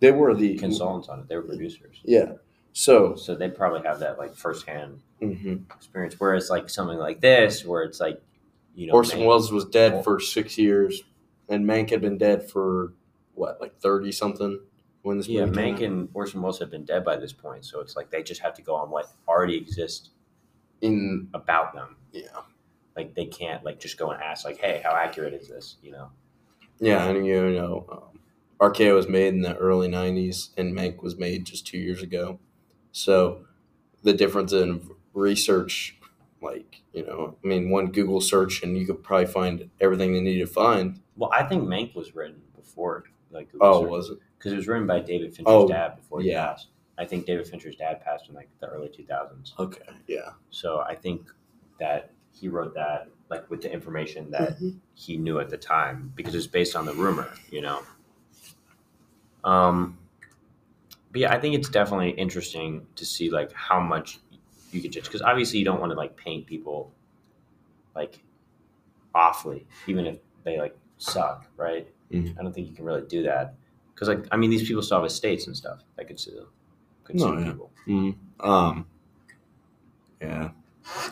They 0.00 0.12
were 0.12 0.34
the 0.34 0.56
consultants 0.56 1.08
on 1.08 1.20
it; 1.20 1.28
they 1.28 1.36
were 1.36 1.42
producers, 1.42 2.00
Yeah. 2.04 2.32
So 2.72 3.16
so 3.16 3.34
they 3.34 3.48
probably 3.50 3.82
have 3.82 4.00
that 4.00 4.18
like 4.18 4.34
firsthand 4.34 5.00
mhm. 5.20 5.64
experience. 5.74 6.14
Whereas 6.18 6.50
like 6.50 6.70
something 6.70 6.98
like 6.98 7.20
this, 7.20 7.64
where 7.64 7.82
it's 7.82 8.00
like 8.00 8.22
you 8.74 8.86
know, 8.86 8.92
Orson 8.94 9.20
Mank- 9.20 9.26
Welles 9.26 9.50
was 9.52 9.64
dead 9.64 10.04
for 10.04 10.20
six 10.20 10.58
years, 10.58 11.02
and 11.48 11.64
Mank 11.64 11.90
had 11.90 12.00
been 12.02 12.18
dead 12.18 12.48
for 12.50 12.92
what, 13.34 13.60
like 13.60 13.78
thirty 13.80 14.12
something 14.12 14.60
when 15.02 15.16
this 15.18 15.26
Yeah, 15.28 15.44
Mank 15.44 15.76
out? 15.76 15.82
and 15.82 16.08
Orson 16.14 16.42
Welles 16.42 16.58
have 16.58 16.70
been 16.70 16.84
dead 16.84 17.04
by 17.04 17.16
this 17.16 17.32
point, 17.32 17.64
so 17.64 17.80
it's 17.80 17.96
like 17.96 18.10
they 18.10 18.22
just 18.22 18.42
have 18.42 18.54
to 18.54 18.62
go 18.62 18.74
on 18.74 18.90
what 18.90 19.10
already 19.26 19.56
exists 19.56 20.10
in 20.82 21.28
about 21.34 21.74
them. 21.74 21.96
yeah 22.12 22.22
Like 22.96 23.14
they 23.14 23.26
can't 23.26 23.62
like 23.64 23.78
just 23.78 23.98
go 23.98 24.10
and 24.10 24.22
ask 24.22 24.44
like, 24.44 24.58
"Hey, 24.58 24.80
how 24.82 24.94
accurate 24.94 25.34
is 25.34 25.48
this?" 25.48 25.76
You 25.82 25.92
know? 25.92 26.10
yeah, 26.80 27.06
and 27.08 27.26
you 27.26 27.50
know, 27.50 27.86
um, 27.90 28.20
RKO 28.60 28.94
was 28.94 29.08
made 29.08 29.34
in 29.34 29.42
the 29.42 29.56
early 29.56 29.88
'90s, 29.88 30.50
and 30.56 30.74
Mank 30.74 31.02
was 31.02 31.16
made 31.16 31.44
just 31.44 31.66
two 31.66 31.78
years 31.78 32.02
ago. 32.02 32.38
So 32.92 33.44
the 34.02 34.12
difference 34.14 34.52
in 34.52 34.88
research, 35.12 35.98
like 36.40 36.82
you 36.92 37.04
know, 37.04 37.36
I 37.44 37.46
mean, 37.46 37.68
one 37.70 37.86
Google 37.92 38.20
search 38.20 38.62
and 38.62 38.76
you 38.78 38.86
could 38.86 39.02
probably 39.02 39.26
find 39.26 39.68
everything 39.80 40.14
they 40.14 40.20
need 40.20 40.38
to 40.38 40.46
find. 40.46 41.00
Well, 41.16 41.30
I 41.32 41.42
think 41.42 41.64
Mank 41.64 41.94
was 41.94 42.14
written 42.14 42.40
before 42.56 43.04
like 43.30 43.52
Google 43.52 43.66
Oh, 43.68 43.80
search. 43.82 43.90
was 43.90 44.10
it? 44.10 44.18
because 44.38 44.52
it 44.52 44.56
was 44.56 44.68
written 44.68 44.86
by 44.86 45.00
David 45.00 45.34
Fincher's 45.34 45.44
Oh, 45.52 45.66
dad 45.68 45.96
before 45.96 46.20
he 46.20 46.30
yeah. 46.30 46.46
passed. 46.48 46.68
I 46.98 47.04
think 47.04 47.26
David 47.26 47.46
Fincher's 47.46 47.76
dad 47.76 48.00
passed 48.02 48.28
in 48.28 48.34
like 48.34 48.48
the 48.60 48.68
early 48.68 48.88
2000s. 48.88 49.52
Okay, 49.58 49.82
yeah. 50.06 50.30
So 50.50 50.80
I 50.80 50.94
think 50.94 51.28
that 51.80 52.10
he 52.38 52.48
wrote 52.48 52.74
that 52.74 53.08
like 53.28 53.48
with 53.50 53.62
the 53.62 53.72
information 53.72 54.30
that 54.30 54.58
he 54.94 55.16
knew 55.16 55.40
at 55.40 55.50
the 55.50 55.56
time 55.56 56.12
because 56.14 56.34
it's 56.34 56.46
based 56.46 56.76
on 56.76 56.86
the 56.86 56.92
rumor, 56.92 57.28
you 57.50 57.60
know. 57.60 57.82
Um, 59.44 59.98
but 61.12 61.20
yeah, 61.20 61.32
I 61.32 61.40
think 61.40 61.54
it's 61.54 61.68
definitely 61.68 62.10
interesting 62.10 62.86
to 62.96 63.04
see 63.04 63.30
like 63.30 63.52
how 63.52 63.80
much 63.80 64.20
you 64.70 64.80
could 64.82 64.92
judge 64.92 65.04
because 65.04 65.22
obviously 65.22 65.58
you 65.58 65.64
don't 65.64 65.80
want 65.80 65.90
to 65.92 65.96
like 65.96 66.16
paint 66.16 66.46
people 66.46 66.92
like 67.94 68.22
awfully, 69.14 69.66
even 69.86 70.06
if 70.06 70.18
they 70.44 70.58
like 70.58 70.76
suck, 70.98 71.46
right? 71.56 71.88
Mhm. 72.12 72.38
I 72.38 72.42
don't 72.42 72.52
think 72.52 72.68
you 72.68 72.74
can 72.74 72.84
really 72.84 73.02
do 73.08 73.22
that 73.24 73.54
because 73.94 74.08
like 74.08 74.26
I 74.30 74.36
mean 74.36 74.50
these 74.50 74.66
people 74.66 74.82
still 74.82 74.98
have 74.98 75.06
estates 75.06 75.46
and 75.46 75.56
stuff 75.56 75.80
that 75.96 76.06
could 76.06 76.20
sue, 76.20 76.46
could 77.04 77.16
No, 77.16 77.26
sue 77.34 77.40
yeah. 77.40 77.50
people. 77.50 77.70
Mm, 77.86 78.14
um, 78.40 78.86
yeah. 80.20 80.50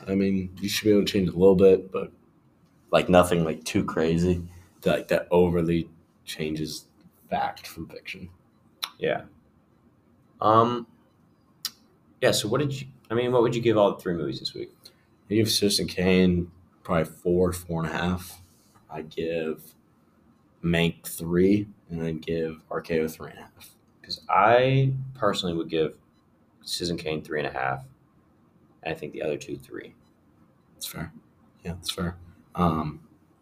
I 0.06 0.14
mean, 0.14 0.50
you 0.60 0.68
should 0.68 0.84
be 0.84 0.90
able 0.90 1.04
to 1.04 1.12
change 1.12 1.28
a 1.28 1.32
little 1.32 1.56
bit, 1.56 1.90
but 1.90 2.12
like 2.90 3.08
nothing 3.08 3.44
like 3.44 3.64
too 3.64 3.84
crazy 3.84 4.42
to 4.82 4.90
like 4.90 5.08
that 5.08 5.26
overly 5.30 5.88
changes 6.24 6.86
fact 7.28 7.66
from 7.66 7.88
fiction. 7.88 8.28
Yeah. 8.98 9.22
Um. 10.40 10.86
Yeah. 12.20 12.30
So, 12.30 12.48
what 12.48 12.60
did 12.60 12.80
you? 12.80 12.86
I 13.10 13.14
mean, 13.14 13.32
what 13.32 13.42
would 13.42 13.54
you 13.54 13.62
give 13.62 13.76
all 13.76 13.94
three 13.94 14.14
movies 14.14 14.40
this 14.40 14.54
week? 14.54 14.70
I 15.30 15.34
give 15.34 15.50
Citizen 15.50 15.86
Kane 15.86 16.50
probably 16.82 17.04
four, 17.04 17.52
four 17.52 17.84
and 17.84 17.92
a 17.92 17.96
half. 17.96 18.42
I 18.90 19.02
give 19.02 19.74
Mank 20.62 21.06
three, 21.06 21.66
and 21.90 22.02
I 22.02 22.12
give 22.12 22.62
RKO 22.70 23.10
three 23.10 23.30
and 23.30 23.38
a 23.38 23.42
half. 23.42 23.70
Because 24.00 24.20
I 24.28 24.92
personally 25.14 25.56
would 25.56 25.70
give 25.70 25.96
Citizen 26.62 26.96
Kane 26.96 27.22
three 27.22 27.40
and 27.40 27.48
a 27.48 27.58
half, 27.58 27.84
I 28.86 28.94
think 28.94 29.12
the 29.12 29.22
other 29.22 29.36
two 29.36 29.56
three. 29.56 29.94
That's 30.74 30.86
fair. 30.86 31.12
Yeah, 31.64 31.72
that's 31.72 31.90
fair. 31.90 32.16
Um, 32.54 33.00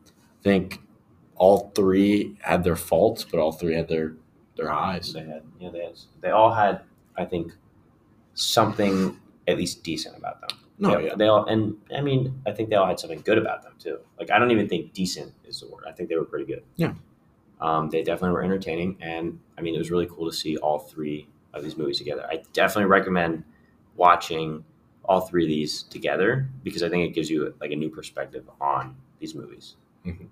I 0.09 0.43
think 0.43 0.81
all 1.37 1.73
three 1.75 2.37
had 2.41 2.63
their 2.63 2.77
faults, 2.77 3.25
but 3.25 3.41
all 3.41 3.53
three 3.53 3.75
had 3.75 3.89
their 3.89 4.15
their 4.57 4.69
highs. 4.69 5.13
They 5.13 5.21
had, 5.21 5.43
yeah, 5.59 5.71
they 5.71 5.85
had, 5.85 5.99
they 6.21 6.31
all 6.31 6.53
had, 6.53 6.83
I 7.17 7.25
think, 7.25 7.53
something 8.35 9.19
at 9.49 9.57
least 9.57 9.83
decent 9.83 10.17
about 10.17 10.41
them. 10.41 10.59
No, 10.79 10.97
they, 10.97 11.07
yeah, 11.07 11.15
they 11.15 11.27
all, 11.27 11.47
and 11.47 11.77
I 11.95 12.01
mean, 12.01 12.41
I 12.47 12.53
think 12.53 12.71
they 12.71 12.77
all 12.77 12.87
had 12.87 13.01
something 13.01 13.21
good 13.23 13.39
about 13.39 13.63
them 13.63 13.73
too. 13.79 13.99
Like, 14.19 14.31
I 14.31 14.39
don't 14.39 14.51
even 14.51 14.69
think 14.69 14.93
decent 14.93 15.33
is 15.45 15.61
the 15.61 15.69
word. 15.69 15.85
I 15.89 15.93
think 15.93 16.09
they 16.09 16.17
were 16.17 16.25
pretty 16.25 16.45
good. 16.45 16.63
Yeah. 16.77 16.95
Um, 17.61 17.89
they 17.91 18.03
definitely 18.03 18.33
were 18.33 18.43
entertaining, 18.43 18.97
and 19.01 19.39
I 19.57 19.63
mean, 19.63 19.75
it 19.75 19.79
was 19.79 19.91
really 19.91 20.07
cool 20.07 20.31
to 20.31 20.37
see 20.37 20.57
all 20.57 20.81
three 20.81 21.29
of 21.55 21.63
these 21.63 21.77
movies 21.77 21.99
together. 21.99 22.27
I 22.29 22.43
definitely 22.53 22.91
recommend 22.91 23.45
watching 23.97 24.65
all 25.05 25.21
three 25.21 25.45
of 25.45 25.49
these 25.49 25.83
together 25.85 26.49
because 26.63 26.83
I 26.83 26.89
think 26.89 27.09
it 27.09 27.15
gives 27.15 27.29
you 27.29 27.55
like 27.61 27.71
a 27.73 27.77
new 27.77 27.91
perspective 27.91 28.49
on 28.61 28.97
these 29.19 29.35
movies. 29.35 29.77
Mhm. 30.07 30.27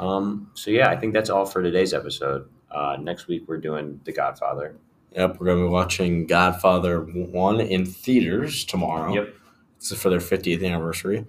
Um, 0.00 0.50
so 0.54 0.70
yeah, 0.70 0.90
I 0.90 0.96
think 0.96 1.12
that's 1.12 1.30
all 1.30 1.46
for 1.46 1.62
today's 1.62 1.94
episode. 1.94 2.48
Uh, 2.70 2.96
next 3.00 3.28
week 3.28 3.44
we're 3.46 3.58
doing 3.58 4.00
The 4.04 4.12
Godfather. 4.12 4.76
Yep, 5.14 5.38
we're 5.38 5.46
gonna 5.46 5.62
be 5.62 5.68
watching 5.68 6.26
Godfather 6.26 7.00
one 7.00 7.60
in 7.60 7.84
theaters 7.84 8.64
tomorrow. 8.64 9.12
Yep. 9.14 9.34
This 9.78 9.92
is 9.92 10.00
for 10.00 10.10
their 10.10 10.20
50th 10.20 10.64
anniversary. 10.64 11.26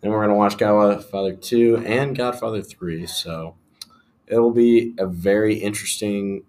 Then 0.00 0.10
we're 0.10 0.22
gonna 0.22 0.34
watch 0.34 0.58
Godfather 0.58 1.34
two 1.34 1.76
and 1.86 2.16
Godfather 2.16 2.62
three. 2.62 3.06
So 3.06 3.54
it'll 4.26 4.50
be 4.52 4.94
a 4.98 5.06
very 5.06 5.54
interesting 5.56 6.42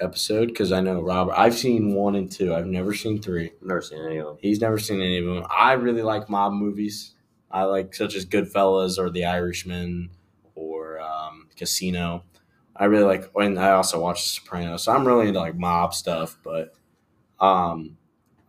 episode 0.00 0.48
because 0.48 0.72
I 0.72 0.80
know 0.80 1.00
Robert. 1.00 1.34
I've 1.36 1.54
seen 1.56 1.94
one 1.94 2.14
and 2.14 2.30
two. 2.30 2.54
I've 2.54 2.66
never 2.66 2.94
seen 2.94 3.20
three. 3.20 3.52
Never 3.62 3.82
seen 3.82 4.00
any 4.04 4.18
of 4.18 4.26
them. 4.26 4.36
He's 4.40 4.60
never 4.60 4.78
seen 4.78 5.00
any 5.00 5.18
of 5.18 5.26
them. 5.26 5.44
I 5.50 5.72
really 5.74 6.02
like 6.02 6.28
mob 6.28 6.52
movies. 6.52 7.14
I 7.50 7.64
like 7.64 7.94
such 7.94 8.14
as 8.14 8.26
Goodfellas 8.26 8.98
or 8.98 9.10
The 9.10 9.24
Irishman 9.24 10.10
or 10.54 11.00
um, 11.00 11.48
Casino. 11.56 12.24
I 12.76 12.84
really 12.84 13.04
like, 13.04 13.30
and 13.34 13.58
I 13.58 13.70
also 13.72 14.00
watch 14.00 14.22
The 14.22 14.28
Sopranos. 14.40 14.84
So 14.84 14.92
I'm 14.92 15.06
really 15.06 15.28
into 15.28 15.40
like 15.40 15.56
mob 15.56 15.94
stuff. 15.94 16.38
But 16.44 16.74
um, 17.40 17.96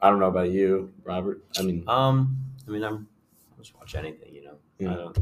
I 0.01 0.09
don't 0.09 0.19
know 0.19 0.27
about 0.27 0.51
you, 0.51 0.93
Robert. 1.03 1.43
I 1.57 1.61
mean, 1.63 1.83
Um, 1.87 2.37
I 2.67 2.71
mean, 2.71 2.83
I'm 2.83 3.07
I'll 3.51 3.57
just 3.63 3.75
watch 3.75 3.95
anything, 3.95 4.33
you 4.33 4.43
know. 4.43 4.55
Yeah. 4.77 4.93
I 4.93 4.95
don't. 4.95 5.17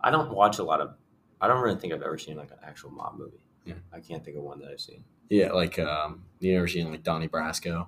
I 0.00 0.10
don't 0.10 0.32
watch 0.34 0.58
a 0.58 0.64
lot 0.64 0.80
of. 0.80 0.94
I 1.40 1.48
don't 1.48 1.60
really 1.60 1.76
think 1.78 1.92
I've 1.92 2.02
ever 2.02 2.18
seen 2.18 2.36
like 2.36 2.50
an 2.50 2.58
actual 2.64 2.90
mob 2.90 3.18
movie. 3.18 3.41
Yeah. 3.64 3.74
I 3.92 4.00
can't 4.00 4.24
think 4.24 4.36
of 4.36 4.42
one 4.42 4.58
that 4.60 4.68
I've 4.70 4.80
seen. 4.80 5.04
yeah, 5.30 5.52
like 5.52 5.78
um, 5.78 6.24
you 6.40 6.56
ever 6.56 6.66
seen 6.68 6.90
like 6.90 7.02
Donnie 7.02 7.28
Brasco? 7.28 7.86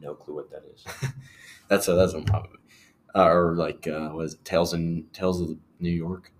No 0.00 0.14
clue 0.14 0.34
what 0.34 0.50
that 0.50 0.62
is. 0.74 0.84
That's 1.68 1.88
a 1.88 1.94
that's 1.94 2.12
a 2.12 2.18
mob 2.18 2.46
movie. 2.46 2.58
Uh, 3.14 3.24
or 3.28 3.54
like 3.54 3.86
uh, 3.86 4.08
what 4.10 4.26
is 4.26 4.34
it? 4.34 4.44
Tales 4.44 4.74
in 4.74 5.06
Tales 5.12 5.40
of 5.40 5.56
New 5.80 5.88
York. 5.90 6.30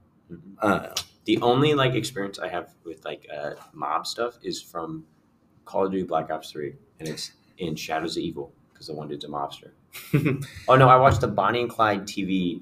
I 0.61 0.69
don't 0.69 0.83
know. 0.83 0.95
The 1.25 1.39
only 1.41 1.73
like 1.75 1.95
experience 1.95 2.39
I 2.39 2.49
have 2.49 2.75
with 2.85 3.05
like 3.07 3.27
uh, 3.35 3.53
mob 3.73 4.07
stuff 4.07 4.39
is 4.43 4.61
from 4.61 5.05
Call 5.65 5.87
of 5.87 5.93
Duty 5.93 6.05
Black 6.05 6.31
Ops 6.31 6.51
Three, 6.51 6.75
and 7.01 7.09
it's 7.09 7.33
in 7.59 7.75
Shadows 7.75 8.17
of 8.19 8.23
Evil 8.23 8.53
because 8.73 8.89
the 8.89 8.95
one 8.95 9.09
dude's 9.09 9.25
a 9.25 9.29
mobster. 9.29 9.71
Oh 10.69 10.75
no, 10.77 10.89
I 10.89 10.97
watched 10.97 11.21
the 11.23 11.29
Bonnie 11.29 11.61
and 11.63 11.71
Clyde 11.71 12.03
TV 12.07 12.61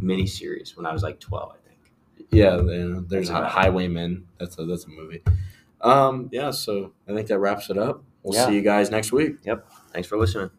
miniseries 0.00 0.76
when 0.76 0.86
I 0.86 0.92
was 0.92 1.02
like 1.02 1.20
twelve, 1.20 1.50
I 1.52 1.58
think. 1.67 1.67
Yeah, 2.30 2.60
there's 2.62 3.30
a. 3.30 3.48
Highwaymen. 3.48 4.26
That's 4.38 4.58
a 4.58 4.64
that's 4.64 4.84
a 4.84 4.88
movie. 4.90 5.22
Um, 5.80 6.28
yeah, 6.32 6.50
so 6.50 6.92
I 7.08 7.14
think 7.14 7.28
that 7.28 7.38
wraps 7.38 7.70
it 7.70 7.78
up. 7.78 8.02
We'll 8.22 8.34
Yeah. 8.34 8.46
see 8.46 8.54
you 8.54 8.62
guys 8.62 8.90
next 8.90 9.12
week. 9.12 9.36
Yep. 9.44 9.66
Thanks 9.92 10.08
for 10.08 10.18
listening. 10.18 10.50